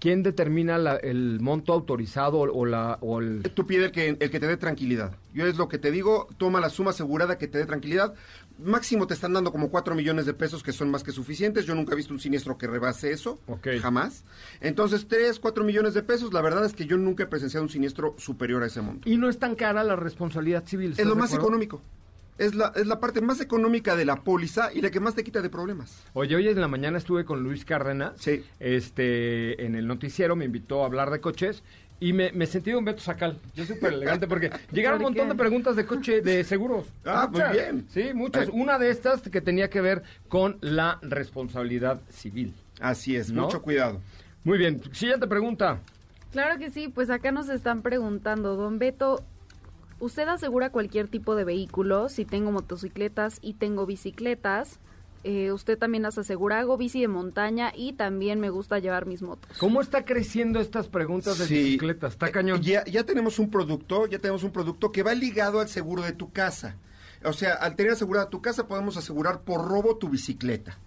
¿quién 0.00 0.24
determina 0.24 0.76
la- 0.78 0.96
el 0.96 1.38
monto 1.40 1.72
autorizado 1.72 2.38
o, 2.40 2.66
la, 2.66 2.98
o 3.00 3.20
el... 3.20 3.42
Tú 3.54 3.66
pide 3.66 3.84
el 3.84 3.92
que, 3.92 4.16
el 4.18 4.30
que 4.30 4.40
te 4.40 4.46
dé 4.48 4.56
tranquilidad. 4.56 5.14
Yo 5.32 5.46
es 5.46 5.56
lo 5.56 5.68
que 5.68 5.78
te 5.78 5.92
digo, 5.92 6.26
toma 6.38 6.58
la 6.60 6.70
suma 6.70 6.90
asegurada 6.90 7.38
que 7.38 7.46
te 7.46 7.58
dé 7.58 7.66
tranquilidad. 7.66 8.14
Máximo 8.62 9.06
te 9.06 9.14
están 9.14 9.32
dando 9.32 9.52
como 9.52 9.70
4 9.70 9.94
millones 9.94 10.26
de 10.26 10.34
pesos 10.34 10.62
que 10.62 10.72
son 10.72 10.90
más 10.90 11.02
que 11.04 11.12
suficientes. 11.12 11.64
Yo 11.66 11.74
nunca 11.74 11.92
he 11.92 11.96
visto 11.96 12.12
un 12.12 12.20
siniestro 12.20 12.58
que 12.58 12.66
rebase 12.66 13.12
eso. 13.12 13.38
Ok. 13.46 13.68
Jamás. 13.80 14.24
Entonces, 14.60 15.06
3, 15.08 15.38
4 15.38 15.64
millones 15.64 15.94
de 15.94 16.02
pesos, 16.02 16.32
la 16.32 16.42
verdad 16.42 16.64
es 16.64 16.74
que 16.74 16.84
yo 16.86 16.96
nunca 16.98 17.22
he 17.22 17.26
presenciado 17.26 17.62
un 17.64 17.70
siniestro 17.70 18.14
superior 18.18 18.62
a 18.62 18.66
ese 18.66 18.80
monto. 18.82 19.08
Y 19.08 19.16
no 19.16 19.28
es 19.30 19.38
tan 19.38 19.54
cara 19.54 19.84
la 19.84 19.96
responsabilidad 19.96 20.64
civil. 20.66 20.92
Es 20.92 20.98
¿estás 20.98 21.06
lo 21.06 21.16
más 21.16 21.30
acuerdo? 21.30 21.46
económico. 21.46 21.80
Es 22.40 22.54
la, 22.54 22.72
es 22.74 22.86
la 22.86 23.00
parte 23.00 23.20
más 23.20 23.38
económica 23.42 23.96
de 23.96 24.06
la 24.06 24.16
póliza 24.16 24.72
y 24.72 24.80
la 24.80 24.90
que 24.90 24.98
más 24.98 25.14
te 25.14 25.22
quita 25.22 25.42
de 25.42 25.50
problemas. 25.50 26.02
Oye, 26.14 26.34
hoy 26.36 26.48
en 26.48 26.58
la 26.58 26.68
mañana 26.68 26.96
estuve 26.96 27.26
con 27.26 27.42
Luis 27.42 27.66
Cárdenas. 27.66 28.14
Sí. 28.16 28.42
Este, 28.58 29.62
en 29.66 29.74
el 29.74 29.86
noticiero 29.86 30.36
me 30.36 30.46
invitó 30.46 30.82
a 30.82 30.86
hablar 30.86 31.10
de 31.10 31.20
coches 31.20 31.62
y 32.00 32.14
me, 32.14 32.32
me 32.32 32.46
sentí 32.46 32.72
un 32.72 32.86
Beto 32.86 33.00
Sacal. 33.00 33.38
Yo 33.54 33.66
súper 33.66 33.92
elegante 33.92 34.26
porque 34.26 34.50
llegaron 34.72 35.00
un 35.00 35.02
¿Por 35.02 35.10
montón 35.12 35.26
qué? 35.26 35.32
de 35.34 35.38
preguntas 35.38 35.76
de 35.76 35.84
coche, 35.84 36.22
de 36.22 36.42
seguros. 36.44 36.86
Ah, 37.04 37.28
muy 37.30 37.42
bien. 37.52 37.86
Sí, 37.90 38.14
muchas. 38.14 38.48
Una 38.48 38.78
de 38.78 38.88
estas 38.90 39.20
que 39.20 39.42
tenía 39.42 39.68
que 39.68 39.82
ver 39.82 40.02
con 40.28 40.56
la 40.62 40.98
responsabilidad 41.02 42.00
civil. 42.08 42.54
Así 42.80 43.16
es, 43.16 43.30
¿No? 43.30 43.42
mucho 43.42 43.60
cuidado. 43.60 44.00
Muy 44.44 44.56
bien. 44.56 44.80
Siguiente 44.92 45.26
pregunta. 45.26 45.78
Claro 46.32 46.58
que 46.58 46.70
sí, 46.70 46.88
pues 46.88 47.10
acá 47.10 47.32
nos 47.32 47.50
están 47.50 47.82
preguntando, 47.82 48.56
don 48.56 48.78
Beto, 48.78 49.22
¿usted 50.00 50.26
asegura 50.28 50.70
cualquier 50.70 51.08
tipo 51.08 51.34
de 51.36 51.44
vehículo? 51.44 52.08
Si 52.08 52.24
tengo 52.24 52.50
motocicletas 52.52 53.38
y 53.40 53.54
tengo 53.54 53.86
bicicletas, 53.86 54.78
eh, 55.22 55.52
usted 55.52 55.78
también 55.78 56.02
las 56.02 56.16
asegura, 56.18 56.58
hago 56.60 56.76
bici 56.78 57.00
de 57.00 57.08
montaña 57.08 57.72
y 57.76 57.92
también 57.92 58.40
me 58.40 58.48
gusta 58.50 58.78
llevar 58.78 59.04
mis 59.06 59.20
motos. 59.22 59.56
¿Cómo 59.58 59.80
está 59.82 60.04
creciendo 60.04 60.60
estas 60.60 60.88
preguntas 60.88 61.38
de 61.38 61.46
Sí. 61.46 61.54
bicicletas? 61.54 62.12
Está 62.14 62.30
cañón. 62.32 62.62
Ya, 62.62 62.84
ya 62.86 63.04
tenemos 63.04 63.38
un 63.38 63.50
producto, 63.50 64.06
ya 64.06 64.18
tenemos 64.18 64.42
un 64.44 64.50
producto 64.50 64.90
que 64.92 65.02
va 65.02 65.14
ligado 65.14 65.60
al 65.60 65.68
seguro 65.68 66.02
de 66.02 66.12
tu 66.12 66.32
casa. 66.32 66.76
O 67.22 67.34
sea, 67.34 67.52
al 67.52 67.76
tener 67.76 67.92
asegurada 67.92 68.30
tu 68.30 68.40
casa 68.40 68.66
podemos 68.66 68.96
asegurar 68.96 69.42
por 69.42 69.68
robo 69.68 69.96
tu 69.96 70.08
bicicleta. 70.08 70.78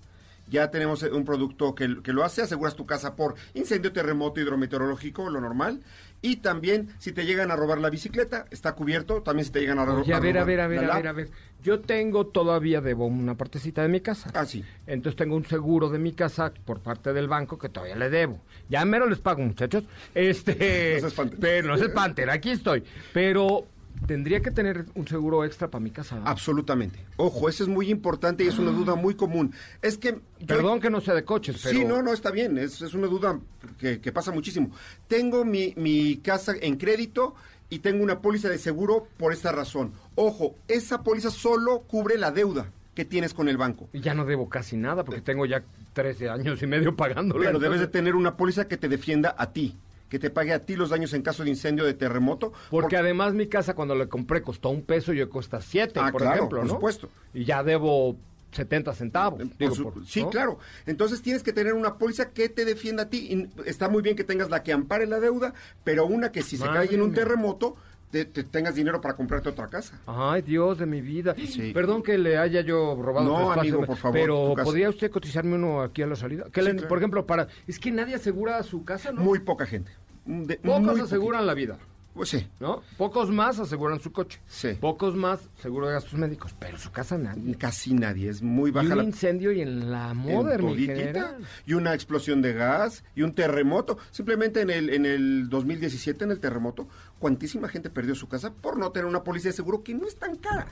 Ya 0.49 0.71
tenemos 0.71 1.03
eh, 1.03 1.11
un 1.11 1.25
producto 1.25 1.75
que, 1.75 2.01
que 2.01 2.11
lo 2.11 2.23
hace, 2.23 2.41
aseguras 2.41 2.75
tu 2.75 2.85
casa 2.87 3.15
por 3.15 3.35
incendio, 3.53 3.93
terremoto, 3.93 4.41
hidrometeorológico, 4.41 5.29
lo 5.29 5.39
normal. 5.41 5.81
Y 6.23 6.37
también 6.37 6.87
si 6.97 7.11
te 7.11 7.25
llegan 7.25 7.51
a 7.51 7.55
robar 7.55 7.77
la 7.79 7.89
bicicleta, 7.91 8.45
está 8.49 8.71
cubierto. 8.73 9.21
También 9.21 9.45
si 9.45 9.51
te 9.51 9.59
llegan 9.59 9.77
a, 9.77 9.85
ro- 9.85 10.01
Oye, 10.01 10.13
a 10.13 10.19
ver, 10.19 10.37
a 10.37 10.41
robar 10.41 10.47
ver, 10.47 10.59
a 10.61 10.67
ver, 10.67 10.81
la 10.87 10.93
a 10.93 10.97
ver, 10.97 11.07
a 11.07 11.11
ver. 11.11 11.29
Yo 11.61 11.79
tengo 11.81 12.27
todavía, 12.27 12.81
debo 12.81 13.05
una 13.05 13.35
partecita 13.35 13.81
de 13.83 13.89
mi 13.89 13.99
casa. 14.01 14.31
Ah, 14.33 14.45
sí. 14.45 14.63
Entonces 14.87 15.15
tengo 15.17 15.35
un 15.35 15.45
seguro 15.45 15.89
de 15.89 15.99
mi 15.99 16.13
casa 16.13 16.51
por 16.65 16.79
parte 16.79 17.13
del 17.13 17.27
banco 17.27 17.57
que 17.57 17.69
todavía 17.69 17.95
le 17.97 18.09
debo. 18.09 18.39
Ya 18.69 18.83
mero 18.85 19.05
les 19.07 19.19
pago, 19.19 19.41
muchachos. 19.41 19.83
Este, 20.15 20.93
No 20.95 20.99
se 21.01 21.07
espanten. 21.07 21.39
Pero 21.39 21.67
no 21.67 21.77
se 21.77 21.85
espanten, 21.85 22.29
aquí 22.29 22.51
estoy. 22.51 22.83
Pero 23.13 23.65
tendría 24.05 24.41
que 24.41 24.51
tener 24.51 24.85
un 24.95 25.07
seguro 25.07 25.45
extra 25.45 25.69
para 25.69 25.83
mi 25.83 25.91
casa. 25.91 26.21
Absolutamente. 26.25 26.99
Ojo, 27.17 27.49
eso 27.49 27.63
es 27.63 27.69
muy 27.69 27.89
importante 27.89 28.43
y 28.43 28.47
es 28.47 28.57
una 28.59 28.71
duda 28.71 28.95
muy 28.95 29.15
común. 29.15 29.53
Es 29.81 29.97
que... 29.97 30.11
yo- 30.39 30.45
Perdón 30.47 30.79
que 30.79 30.89
no 30.89 31.01
sea 31.01 31.13
de 31.13 31.23
coches, 31.23 31.59
pero 31.63 31.77
Sí, 31.79 31.85
no, 31.85 32.01
no, 32.01 32.13
está 32.13 32.31
bien, 32.31 32.57
es, 32.57 32.81
es 32.81 32.93
una 32.93 33.07
duda 33.07 33.39
que, 33.79 33.99
que 33.99 34.11
pasa 34.11 34.31
muchísimo. 34.31 34.71
Tengo 35.07 35.45
mi, 35.45 35.73
mi 35.77 36.17
casa 36.17 36.53
en 36.61 36.77
crédito 36.77 37.35
y 37.69 37.79
tengo 37.79 38.03
una 38.03 38.19
póliza 38.21 38.49
de 38.49 38.57
seguro 38.57 39.07
por 39.17 39.33
esta 39.33 39.51
razón. 39.51 39.93
Ojo, 40.15 40.55
esa 40.67 41.01
póliza 41.03 41.31
solo 41.31 41.81
cubre 41.81 42.17
la 42.17 42.31
deuda 42.31 42.69
que 42.93 43.05
tienes 43.05 43.33
con 43.33 43.49
el 43.49 43.57
banco. 43.57 43.89
Ya 43.93 44.13
no 44.13 44.23
debo 44.25 44.49
casi 44.49 44.77
nada 44.77 45.03
porque 45.03 45.21
tengo 45.21 45.45
ya 45.47 45.63
13 45.93 46.29
años 46.29 46.61
y 46.61 46.67
medio 46.67 46.95
pagándola. 46.95 47.45
Pero 47.47 47.57
debes 47.59 47.79
de 47.79 47.87
tener 47.87 48.15
una 48.15 48.37
póliza 48.37 48.67
que 48.67 48.77
te 48.77 48.87
defienda 48.87 49.33
a 49.37 49.51
ti, 49.51 49.75
que 50.13 50.19
te 50.19 50.29
pague 50.29 50.53
a 50.53 50.59
ti 50.59 50.75
los 50.75 50.91
daños 50.91 51.11
en 51.15 51.23
caso 51.23 51.43
de 51.43 51.49
incendio, 51.49 51.85
de 51.85 51.95
terremoto. 51.95 52.53
Porque 52.69 52.97
además 52.97 53.33
mi 53.33 53.47
casa 53.47 53.73
cuando 53.73 53.95
la 53.95 54.05
compré 54.05 54.43
costó 54.43 54.69
un 54.69 54.83
peso 54.83 55.11
y 55.11 55.19
hoy 55.21 55.27
cuesta 55.27 55.59
siete, 55.59 55.99
Ah, 55.99 56.11
por 56.11 56.21
claro, 56.21 56.35
ejemplo, 56.35 56.59
por 56.59 56.67
¿no? 56.67 56.73
supuesto. 56.75 57.09
Y 57.33 57.45
ya 57.45 57.63
debo 57.63 58.15
70 58.51 58.93
centavos. 58.93 59.39
Por 59.41 59.57
digo, 59.57 59.73
su- 59.73 59.83
por- 59.91 60.05
sí, 60.05 60.21
¿no? 60.21 60.29
claro. 60.29 60.59
Entonces 60.85 61.23
tienes 61.23 61.41
que 61.41 61.51
tener 61.51 61.73
una 61.73 61.95
póliza 61.97 62.29
que 62.29 62.47
te 62.47 62.63
defienda 62.63 63.03
a 63.03 63.09
ti. 63.09 63.27
Y 63.31 63.49
está 63.67 63.89
muy 63.89 64.03
bien 64.03 64.15
que 64.15 64.23
tengas 64.23 64.51
la 64.51 64.61
que 64.61 64.71
ampare 64.71 65.07
la 65.07 65.19
deuda, 65.19 65.55
pero 65.83 66.05
una 66.05 66.31
que 66.31 66.43
si 66.43 66.57
se 66.57 66.65
cae 66.65 66.93
en 66.93 67.01
un 67.01 67.11
terremoto, 67.11 67.75
te, 68.11 68.25
te 68.25 68.43
tengas 68.43 68.75
dinero 68.75 69.01
para 69.01 69.15
comprarte 69.15 69.49
otra 69.49 69.69
casa. 69.69 69.99
Ay, 70.05 70.43
Dios 70.43 70.77
de 70.77 70.85
mi 70.85 71.01
vida. 71.01 71.33
Sí. 71.35 71.71
Perdón 71.73 72.03
que 72.03 72.19
le 72.19 72.37
haya 72.37 72.61
yo 72.61 72.95
robado 73.01 73.25
No, 73.27 73.39
espacio, 73.49 73.59
amigo, 73.61 73.85
por 73.87 73.97
favor, 73.97 74.19
Pero. 74.19 74.53
¿podría 74.63 74.87
usted 74.87 75.09
cotizarme 75.09 75.55
uno 75.55 75.81
aquí 75.81 76.03
a 76.03 76.05
la 76.05 76.15
salida? 76.15 76.43
Que 76.51 76.61
Sí, 76.61 76.67
le- 76.67 76.73
claro. 76.73 76.89
Por 76.89 76.97
ejemplo, 76.99 77.25
para... 77.25 77.47
Es 77.65 77.79
que 77.79 77.89
nadie 77.91 78.13
asegura 78.13 78.61
su 78.61 78.85
casa, 78.85 79.11
¿no? 79.11 79.21
Muy 79.23 79.39
poca 79.39 79.65
gente. 79.65 79.89
De- 80.25 80.57
Pocos 80.57 80.99
aseguran 80.99 81.45
la 81.45 81.53
vida. 81.53 81.77
Pues 82.13 82.29
sí, 82.29 82.47
¿no? 82.59 82.83
Pocos 82.95 83.31
más 83.31 83.57
aseguran 83.59 83.99
su 83.99 84.11
coche. 84.11 84.39
Sí. 84.45 84.73
Pocos 84.79 85.15
más 85.15 85.49
seguro 85.59 85.87
de 85.87 85.93
gastos 85.93 86.13
médicos, 86.13 86.53
pero 86.59 86.77
su 86.77 86.91
casa 86.91 87.17
nadie. 87.17 87.55
casi 87.55 87.91
nadie. 87.95 88.29
Es 88.29 88.43
muy 88.43 88.69
Y 88.69 88.71
baja 88.73 88.91
un 88.91 88.97
la... 88.97 89.03
incendio 89.03 89.51
y 89.51 89.61
en 89.61 89.89
la 89.89 90.11
en 90.11 90.17
Modern, 90.17 90.75
general. 90.75 91.37
y 91.65 91.73
una 91.73 91.95
explosión 91.95 92.43
de 92.43 92.53
gas 92.53 93.03
y 93.15 93.23
un 93.23 93.33
terremoto. 93.33 93.97
Simplemente 94.11 94.61
en 94.61 94.69
el, 94.69 94.91
en 94.91 95.07
el 95.07 95.49
2017, 95.49 96.25
en 96.25 96.29
el 96.31 96.39
terremoto, 96.39 96.87
cuantísima 97.17 97.67
gente 97.67 97.89
perdió 97.89 98.13
su 98.13 98.27
casa 98.27 98.53
por 98.53 98.77
no 98.77 98.91
tener 98.91 99.07
una 99.07 99.23
póliza 99.23 99.47
de 99.49 99.53
seguro 99.53 99.81
que 99.83 99.95
no 99.95 100.05
es 100.07 100.15
tan 100.15 100.35
cara. 100.35 100.67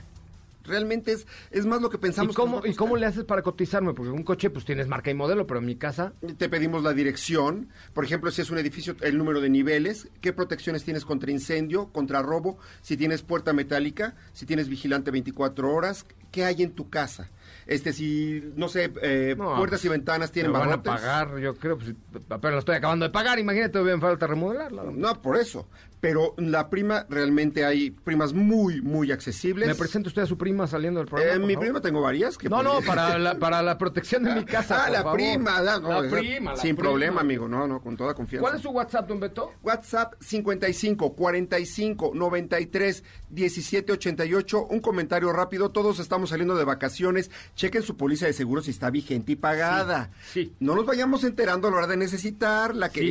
Realmente 0.64 1.12
es, 1.12 1.26
es 1.50 1.66
más 1.66 1.80
lo 1.80 1.90
que 1.90 1.96
¿Y 1.96 2.00
pensamos. 2.00 2.34
que 2.34 2.40
cómo, 2.40 2.64
¿Y 2.64 2.74
cómo 2.74 2.96
le 2.96 3.06
haces 3.06 3.24
para 3.24 3.42
cotizarme? 3.42 3.94
Porque 3.94 4.10
un 4.10 4.22
coche 4.22 4.50
pues 4.50 4.64
tienes 4.64 4.88
marca 4.88 5.10
y 5.10 5.14
modelo, 5.14 5.46
pero 5.46 5.60
en 5.60 5.66
mi 5.66 5.76
casa... 5.76 6.12
Te 6.38 6.48
pedimos 6.48 6.82
la 6.82 6.92
dirección, 6.92 7.68
por 7.92 8.04
ejemplo, 8.04 8.30
si 8.30 8.42
es 8.42 8.50
un 8.50 8.58
edificio, 8.58 8.96
el 9.00 9.18
número 9.18 9.40
de 9.40 9.50
niveles, 9.50 10.08
qué 10.20 10.32
protecciones 10.32 10.84
tienes 10.84 11.04
contra 11.04 11.30
incendio, 11.30 11.88
contra 11.92 12.22
robo, 12.22 12.58
si 12.80 12.96
tienes 12.96 13.22
puerta 13.22 13.52
metálica, 13.52 14.14
si 14.32 14.46
tienes 14.46 14.68
vigilante 14.68 15.10
24 15.10 15.72
horas, 15.72 16.06
qué 16.30 16.44
hay 16.44 16.62
en 16.62 16.72
tu 16.72 16.90
casa. 16.90 17.30
Este, 17.66 17.92
si, 17.92 18.52
no 18.56 18.68
sé, 18.68 18.92
eh, 19.02 19.34
No, 19.38 19.56
puertas 19.56 19.80
pues, 19.80 19.84
y 19.84 19.88
ventanas 19.88 20.32
tienen 20.32 20.52
me 20.52 20.58
van 20.58 20.72
a 20.72 20.82
pagar, 20.82 21.38
yo 21.38 21.54
creo, 21.54 21.78
pues, 21.78 21.94
apenas 22.28 22.52
la 22.54 22.58
estoy 22.58 22.74
acabando 22.76 23.04
de 23.06 23.10
pagar, 23.10 23.38
imagínate, 23.38 23.82
bien 23.82 24.00
falta 24.00 24.26
remodelarla. 24.26 24.84
No, 24.92 25.20
por 25.22 25.36
eso. 25.36 25.68
Pero 26.00 26.34
la 26.36 26.68
prima, 26.68 27.06
realmente 27.08 27.64
hay 27.64 27.90
primas 27.92 28.32
muy, 28.32 28.82
muy 28.82 29.12
accesibles. 29.12 29.68
¿Me 29.68 29.74
presenta 29.76 30.08
usted 30.08 30.22
a 30.22 30.26
su 30.26 30.36
prima 30.36 30.66
saliendo 30.66 30.98
del 30.98 31.08
programa? 31.08 31.36
Eh, 31.36 31.38
mi 31.38 31.52
favor? 31.54 31.66
prima 31.68 31.80
tengo 31.80 32.00
varias. 32.00 32.36
Que 32.36 32.48
No, 32.48 32.60
no, 32.60 32.80
para 32.80 33.16
la, 33.20 33.38
para 33.38 33.62
la 33.62 33.78
protección 33.78 34.24
de 34.24 34.34
mi 34.34 34.44
casa. 34.44 34.80
Ah, 34.80 34.84
por 34.86 34.92
la 34.92 35.02
favor. 35.04 35.16
prima, 35.16 35.62
da- 35.62 35.78
no, 35.78 36.02
la 36.02 36.10
prima, 36.10 36.50
la 36.50 36.56
sin 36.56 36.74
prima. 36.74 36.88
problema, 36.90 37.20
amigo. 37.20 37.46
No, 37.46 37.68
no, 37.68 37.80
con 37.80 37.96
toda 37.96 38.14
confianza. 38.14 38.42
¿Cuál 38.42 38.56
es 38.56 38.62
su 38.62 38.70
WhatsApp, 38.70 39.06
don 39.08 39.20
Beto? 39.20 39.52
WhatsApp 39.62 40.14
55 40.20 41.14
45 41.14 42.10
93 42.14 43.04
17 43.30 43.92
88. 43.92 44.66
Un 44.70 44.80
comentario 44.80 45.32
rápido. 45.32 45.70
Todos 45.70 46.00
estamos 46.00 46.30
saliendo 46.30 46.56
de 46.56 46.64
vacaciones. 46.64 47.30
Chequen 47.54 47.82
su 47.82 47.96
póliza 47.96 48.26
de 48.26 48.32
seguro 48.32 48.62
si 48.62 48.70
está 48.70 48.90
vigente 48.90 49.32
y 49.32 49.36
pagada. 49.36 50.10
Sí, 50.24 50.44
sí. 50.44 50.52
No 50.60 50.74
nos 50.74 50.86
vayamos 50.86 51.22
enterando 51.24 51.68
a 51.68 51.70
la 51.70 51.76
hora 51.78 51.86
de 51.86 51.96
necesitar 51.96 52.74
la 52.74 52.88
que 52.90 53.00
Sí, 53.00 53.10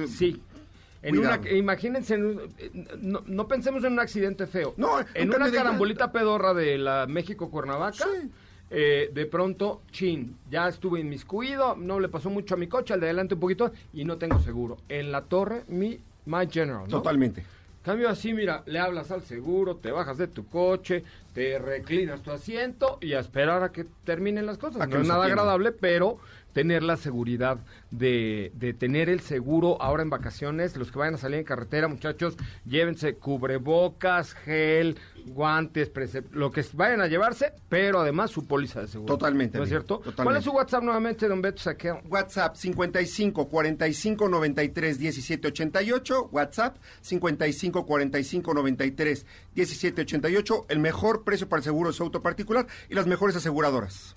es. 0.00 0.10
sí. 0.10 0.42
En 1.02 1.16
Cuidado. 1.16 1.40
una, 1.42 1.50
imagínense, 1.50 2.14
en 2.14 2.24
un- 2.26 2.40
eh, 2.58 2.70
no, 3.00 3.22
no 3.26 3.48
pensemos 3.48 3.82
en 3.84 3.94
un 3.94 4.00
accidente 4.00 4.46
feo. 4.46 4.72
No, 4.76 5.00
en 5.14 5.28
una 5.34 5.46
de 5.50 5.56
carambolita 5.56 6.12
pedorra 6.12 6.54
de 6.54 6.78
la 6.78 7.06
México-Cuernavaca, 7.08 8.04
Sí. 8.04 8.30
eh, 8.70 9.10
de 9.12 9.26
pronto, 9.26 9.82
chin, 9.90 10.36
ya 10.50 10.68
estuve 10.68 11.00
inmiscuido, 11.00 11.74
no 11.76 11.98
le 11.98 12.08
pasó 12.08 12.30
mucho 12.30 12.54
a 12.54 12.56
mi 12.56 12.68
coche, 12.68 12.94
al 12.94 13.00
de 13.00 13.06
adelante 13.06 13.34
un 13.34 13.40
poquito, 13.40 13.72
y 13.92 14.04
no 14.04 14.16
tengo 14.16 14.38
seguro. 14.38 14.78
En 14.88 15.10
la 15.10 15.22
torre, 15.22 15.64
mi, 15.68 15.98
my 16.26 16.46
general, 16.48 16.82
¿no? 16.84 16.88
Totalmente. 16.88 17.44
Cambio 17.82 18.08
así, 18.08 18.32
mira, 18.32 18.62
le 18.66 18.78
hablas 18.78 19.10
al 19.10 19.22
seguro, 19.22 19.76
te 19.76 19.90
bajas 19.90 20.16
de 20.16 20.28
tu 20.28 20.46
coche, 20.46 21.02
te 21.34 21.58
reclinas 21.58 22.22
tu 22.22 22.30
asiento 22.30 22.98
y 23.00 23.14
a 23.14 23.18
esperar 23.18 23.64
a 23.64 23.72
que 23.72 23.84
terminen 24.04 24.46
las 24.46 24.56
cosas. 24.56 24.82
A 24.82 24.86
que 24.86 24.94
no 24.94 25.02
es 25.02 25.08
nada 25.08 25.24
agradable, 25.24 25.72
pero 25.72 26.18
tener 26.52 26.82
la 26.82 26.96
seguridad 26.96 27.58
de, 27.90 28.52
de 28.54 28.72
tener 28.74 29.08
el 29.08 29.20
seguro 29.20 29.80
ahora 29.80 30.02
en 30.02 30.10
vacaciones. 30.10 30.76
Los 30.76 30.90
que 30.92 30.98
vayan 30.98 31.14
a 31.14 31.18
salir 31.18 31.38
en 31.38 31.44
carretera, 31.44 31.88
muchachos, 31.88 32.36
llévense 32.64 33.14
cubrebocas, 33.14 34.34
gel, 34.34 34.98
guantes, 35.26 35.90
lo 36.32 36.50
que 36.50 36.64
vayan 36.74 37.00
a 37.00 37.06
llevarse, 37.06 37.52
pero 37.68 38.00
además 38.00 38.30
su 38.30 38.46
póliza 38.46 38.80
de 38.80 38.88
seguro. 38.88 39.14
Totalmente, 39.14 39.58
¿No 39.58 39.64
es 39.64 39.70
amigo, 39.70 39.80
cierto? 39.80 39.96
totalmente. 39.98 40.24
¿Cuál 40.24 40.36
es 40.36 40.44
su 40.44 40.50
WhatsApp 40.50 40.82
nuevamente, 40.82 41.28
don 41.28 41.42
Beto 41.42 41.62
Saqueo? 41.62 42.00
WhatsApp 42.08 42.56
55 42.56 43.48
45 43.48 44.28
93 44.28 44.98
17 44.98 45.48
88. 45.48 46.28
WhatsApp 46.32 46.76
55 47.00 47.86
45 47.86 48.54
93 48.54 49.26
17 49.54 50.02
88. 50.02 50.66
El 50.68 50.78
mejor 50.80 51.24
precio 51.24 51.48
para 51.48 51.58
el 51.58 51.64
seguro 51.64 51.90
de 51.90 51.94
su 51.96 52.02
auto 52.02 52.22
particular 52.22 52.66
y 52.88 52.94
las 52.94 53.06
mejores 53.06 53.36
aseguradoras. 53.36 54.16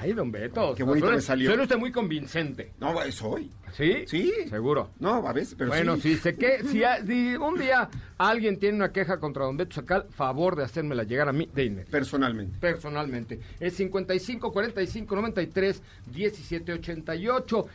Ay, 0.00 0.12
don 0.12 0.30
Beto. 0.30 0.74
Qué 0.74 0.82
bonito 0.82 1.06
suena, 1.06 1.16
me 1.16 1.22
salió. 1.22 1.48
Suena 1.48 1.62
usted 1.62 1.76
muy 1.76 1.92
convincente. 1.92 2.72
No, 2.80 2.94
soy. 3.10 3.50
¿Sí? 3.72 4.04
Sí. 4.06 4.32
Seguro. 4.48 4.90
No, 5.00 5.26
a 5.26 5.32
veces, 5.32 5.56
pero 5.58 5.70
bueno, 5.70 5.96
sí. 5.96 6.14
si, 6.14 6.16
sé 6.16 6.36
que, 6.36 6.62
si, 6.62 6.82
si 7.06 7.36
un 7.36 7.58
día 7.58 7.88
alguien 8.18 8.58
tiene 8.58 8.76
una 8.76 8.92
queja 8.92 9.18
contra 9.18 9.44
Don 9.44 9.56
Beto 9.56 9.74
Sacal, 9.74 10.06
favor 10.10 10.54
de 10.56 10.64
hacérmela 10.64 11.02
llegar 11.02 11.28
a 11.28 11.32
mí 11.32 11.48
de 11.52 11.64
inmediato. 11.64 11.90
Personalmente. 11.90 12.58
Personalmente. 12.60 13.40
Es 13.58 13.74
55 13.74 14.52
45 14.52 15.16
93 15.16 15.82
17 16.06 16.72
88. 16.72 17.66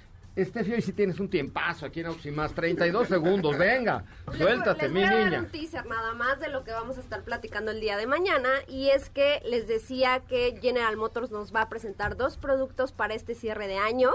Estefio, 0.42 0.78
y 0.78 0.82
si 0.82 0.94
tienes 0.94 1.20
un 1.20 1.30
tiempazo 1.30 1.86
aquí 1.86 2.00
en 2.00 2.08
Autos 2.08 2.26
y 2.26 2.32
más, 2.32 2.54
32 2.54 3.08
segundos, 3.08 3.58
venga, 3.58 4.04
suéltate, 4.38 4.84
les 4.84 4.92
mi 4.92 5.02
voy 5.02 5.10
a 5.10 5.12
dar 5.12 5.26
niña. 5.26 5.40
un 5.40 5.46
teaser 5.48 5.86
nada 5.86 6.14
más 6.14 6.40
de 6.40 6.50
lo 6.50 6.64
que 6.64 6.72
vamos 6.72 6.98
a 6.98 7.02
estar 7.02 7.24
platicando 7.24 7.72
el 7.72 7.80
día 7.80 7.98
de 7.98 8.08
mañana 8.08 8.50
y 8.68 8.90
es 8.90 9.10
que 9.10 9.42
les 9.46 9.68
decía 9.68 10.22
que 10.22 10.58
General 10.62 10.96
Motors 10.98 11.32
nos 11.32 11.54
va 11.54 11.64
a 11.64 11.70
presentar 11.70 12.18
dos 12.18 12.38
productos 12.38 12.92
para 12.92 13.14
este 13.14 13.36
cierre 13.36 13.68
de 13.68 13.78
año. 13.78 14.12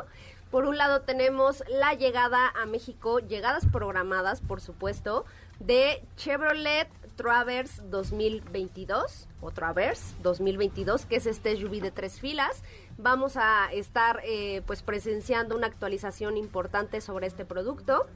Por 0.50 0.66
un 0.66 0.78
lado 0.78 1.02
tenemos 1.02 1.64
la 1.68 1.94
llegada 1.94 2.48
a 2.60 2.66
México, 2.66 3.18
llegadas 3.18 3.66
programadas, 3.66 4.40
por 4.40 4.60
supuesto, 4.60 5.24
de 5.58 6.02
Chevrolet 6.16 6.88
Traverse 7.16 7.82
2022 7.90 9.28
o 9.40 9.50
Traverse 9.50 10.14
2022, 10.22 11.06
que 11.06 11.16
es 11.16 11.26
este 11.26 11.56
SUV 11.56 11.80
de 11.80 11.90
tres 11.90 12.20
filas. 12.20 12.62
Vamos 12.96 13.36
a 13.36 13.72
estar 13.72 14.20
eh, 14.24 14.62
pues 14.66 14.82
presenciando 14.82 15.56
una 15.56 15.66
actualización 15.66 16.36
importante 16.36 17.00
sobre 17.00 17.26
este 17.26 17.44
producto. 17.44 18.06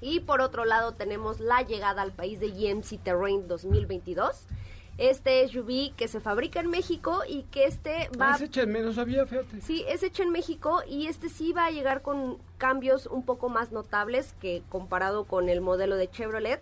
Y 0.00 0.20
por 0.20 0.40
otro 0.40 0.64
lado 0.64 0.92
tenemos 0.92 1.40
la 1.40 1.62
llegada 1.62 2.02
al 2.02 2.12
país 2.12 2.38
de 2.38 2.50
GMC 2.50 3.02
Terrain 3.02 3.48
2022. 3.48 4.46
Este 4.98 5.46
SUV 5.48 5.94
que 5.96 6.08
se 6.08 6.20
fabrica 6.20 6.60
en 6.60 6.70
México 6.70 7.22
y 7.26 7.44
que 7.44 7.64
este 7.64 8.10
va... 8.20 8.32
Ah, 8.32 8.36
ese 8.36 8.50
chisme 8.50 8.80
no 8.80 8.92
sabía, 8.92 9.24
fíjate. 9.26 9.60
Sí, 9.60 9.84
es 9.88 10.02
hecho 10.02 10.24
en 10.24 10.30
México 10.30 10.82
y 10.86 11.06
este 11.06 11.28
sí 11.28 11.52
va 11.52 11.66
a 11.66 11.70
llegar 11.70 12.02
con 12.02 12.38
cambios 12.58 13.06
un 13.06 13.24
poco 13.24 13.48
más 13.48 13.70
notables 13.70 14.34
que 14.40 14.62
comparado 14.68 15.24
con 15.24 15.48
el 15.48 15.60
modelo 15.60 15.96
de 15.96 16.10
Chevrolet. 16.10 16.60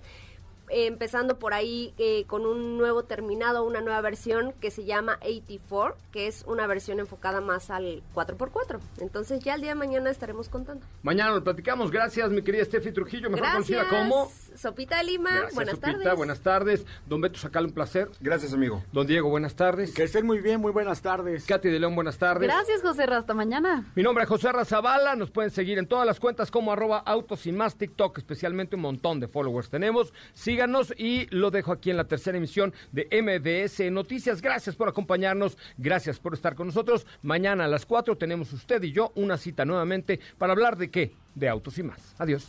Eh, 0.69 0.87
empezando 0.87 1.39
por 1.39 1.55
ahí 1.55 1.95
eh, 1.99 2.25
con 2.27 2.45
un 2.45 2.79
nuevo 2.79 3.05
terminado, 3.05 3.65
una 3.65 3.81
nueva 3.81 4.01
versión 4.01 4.53
que 4.61 4.71
se 4.71 4.85
llama 4.85 5.19
84, 5.23 5.97
que 6.13 6.27
es 6.27 6.45
una 6.47 6.67
versión 6.67 6.99
enfocada 7.01 7.41
más 7.41 7.71
al 7.71 8.03
4x4. 8.15 8.81
Entonces 9.01 9.41
ya 9.45 9.55
el 9.55 9.61
día 9.61 9.71
de 9.71 9.77
mañana 9.77 10.11
estaremos 10.11 10.49
contando. 10.49 10.85
Mañana 11.03 11.33
lo 11.33 11.45
platicamos. 11.45 11.91
Gracias, 11.91 12.31
mi 12.31 12.43
querida 12.43 12.65
Steffi 12.65 12.93
Trujillo, 12.93 13.31
mejor 13.31 13.51
conocida 13.53 13.85
Gracias. 13.85 14.03
como... 14.03 14.31
Sopita 14.57 15.03
Lima, 15.03 15.31
Gracias, 15.31 15.55
buenas 15.55 15.75
Sopita, 15.75 15.93
tardes. 15.93 16.17
Buenas 16.17 16.41
tardes. 16.41 16.87
Don 17.07 17.21
Beto 17.21 17.39
Sacal, 17.39 17.67
un 17.67 17.73
placer. 17.73 18.11
Gracias, 18.21 18.53
amigo. 18.53 18.83
Don 18.93 19.07
Diego, 19.07 19.29
buenas 19.29 19.55
tardes. 19.55 19.95
Que 19.95 20.05
estén 20.05 20.27
muy 20.27 20.41
bien, 20.41 20.61
muy 20.61 20.73
buenas 20.73 21.03
tardes. 21.03 21.45
Katy 21.47 21.69
de 21.69 21.81
León, 21.81 21.95
buenas 21.95 22.19
tardes. 22.19 22.49
Gracias, 22.49 22.83
José. 22.83 23.05
Hasta 23.05 23.35
mañana. 23.35 23.91
Mi 23.95 24.03
nombre 24.03 24.25
es 24.25 24.29
José 24.29 24.51
Razabala, 24.53 25.15
nos 25.17 25.31
pueden 25.31 25.51
seguir 25.51 25.79
en 25.79 25.87
todas 25.87 26.07
las 26.07 26.19
cuentas 26.19 26.51
como 26.51 26.73
arroba 26.73 26.99
autos 26.99 27.47
y 27.47 27.53
más 27.53 27.77
TikTok, 27.77 28.19
especialmente 28.19 28.77
un 28.77 28.83
montón 28.83 29.21
de 29.21 29.29
followers 29.29 29.71
tenemos. 29.71 30.13
Síganos 30.35 30.93
y 30.99 31.27
lo 31.35 31.51
dejo 31.51 31.73
aquí 31.73 31.91
en 31.91 31.97
la 31.97 32.05
tercera 32.05 32.37
emisión 32.37 32.75
de 32.93 33.07
MBS 33.13 33.91
Noticias. 33.91 34.43
Gracias 34.43 34.77
por 34.77 34.89
acompañarnos, 34.89 35.57
gracias 35.79 36.19
por 36.19 36.35
estar 36.35 36.55
con 36.55 36.67
nosotros. 36.67 37.07
Mañana 37.23 37.67
a 37.67 37.69
las 37.69 37.87
4 37.87 38.17
tenemos 38.17 38.53
usted 38.53 38.83
y 38.83 38.93
yo 38.93 39.13
una 39.15 39.37
cita 39.37 39.65
nuevamente 39.65 40.21
para 40.37 40.53
hablar 40.53 40.77
de 40.77 40.91
qué, 40.91 41.15
de 41.35 41.49
autos 41.49 41.79
y 41.79 41.83
más. 41.83 42.15
Adiós. 42.19 42.49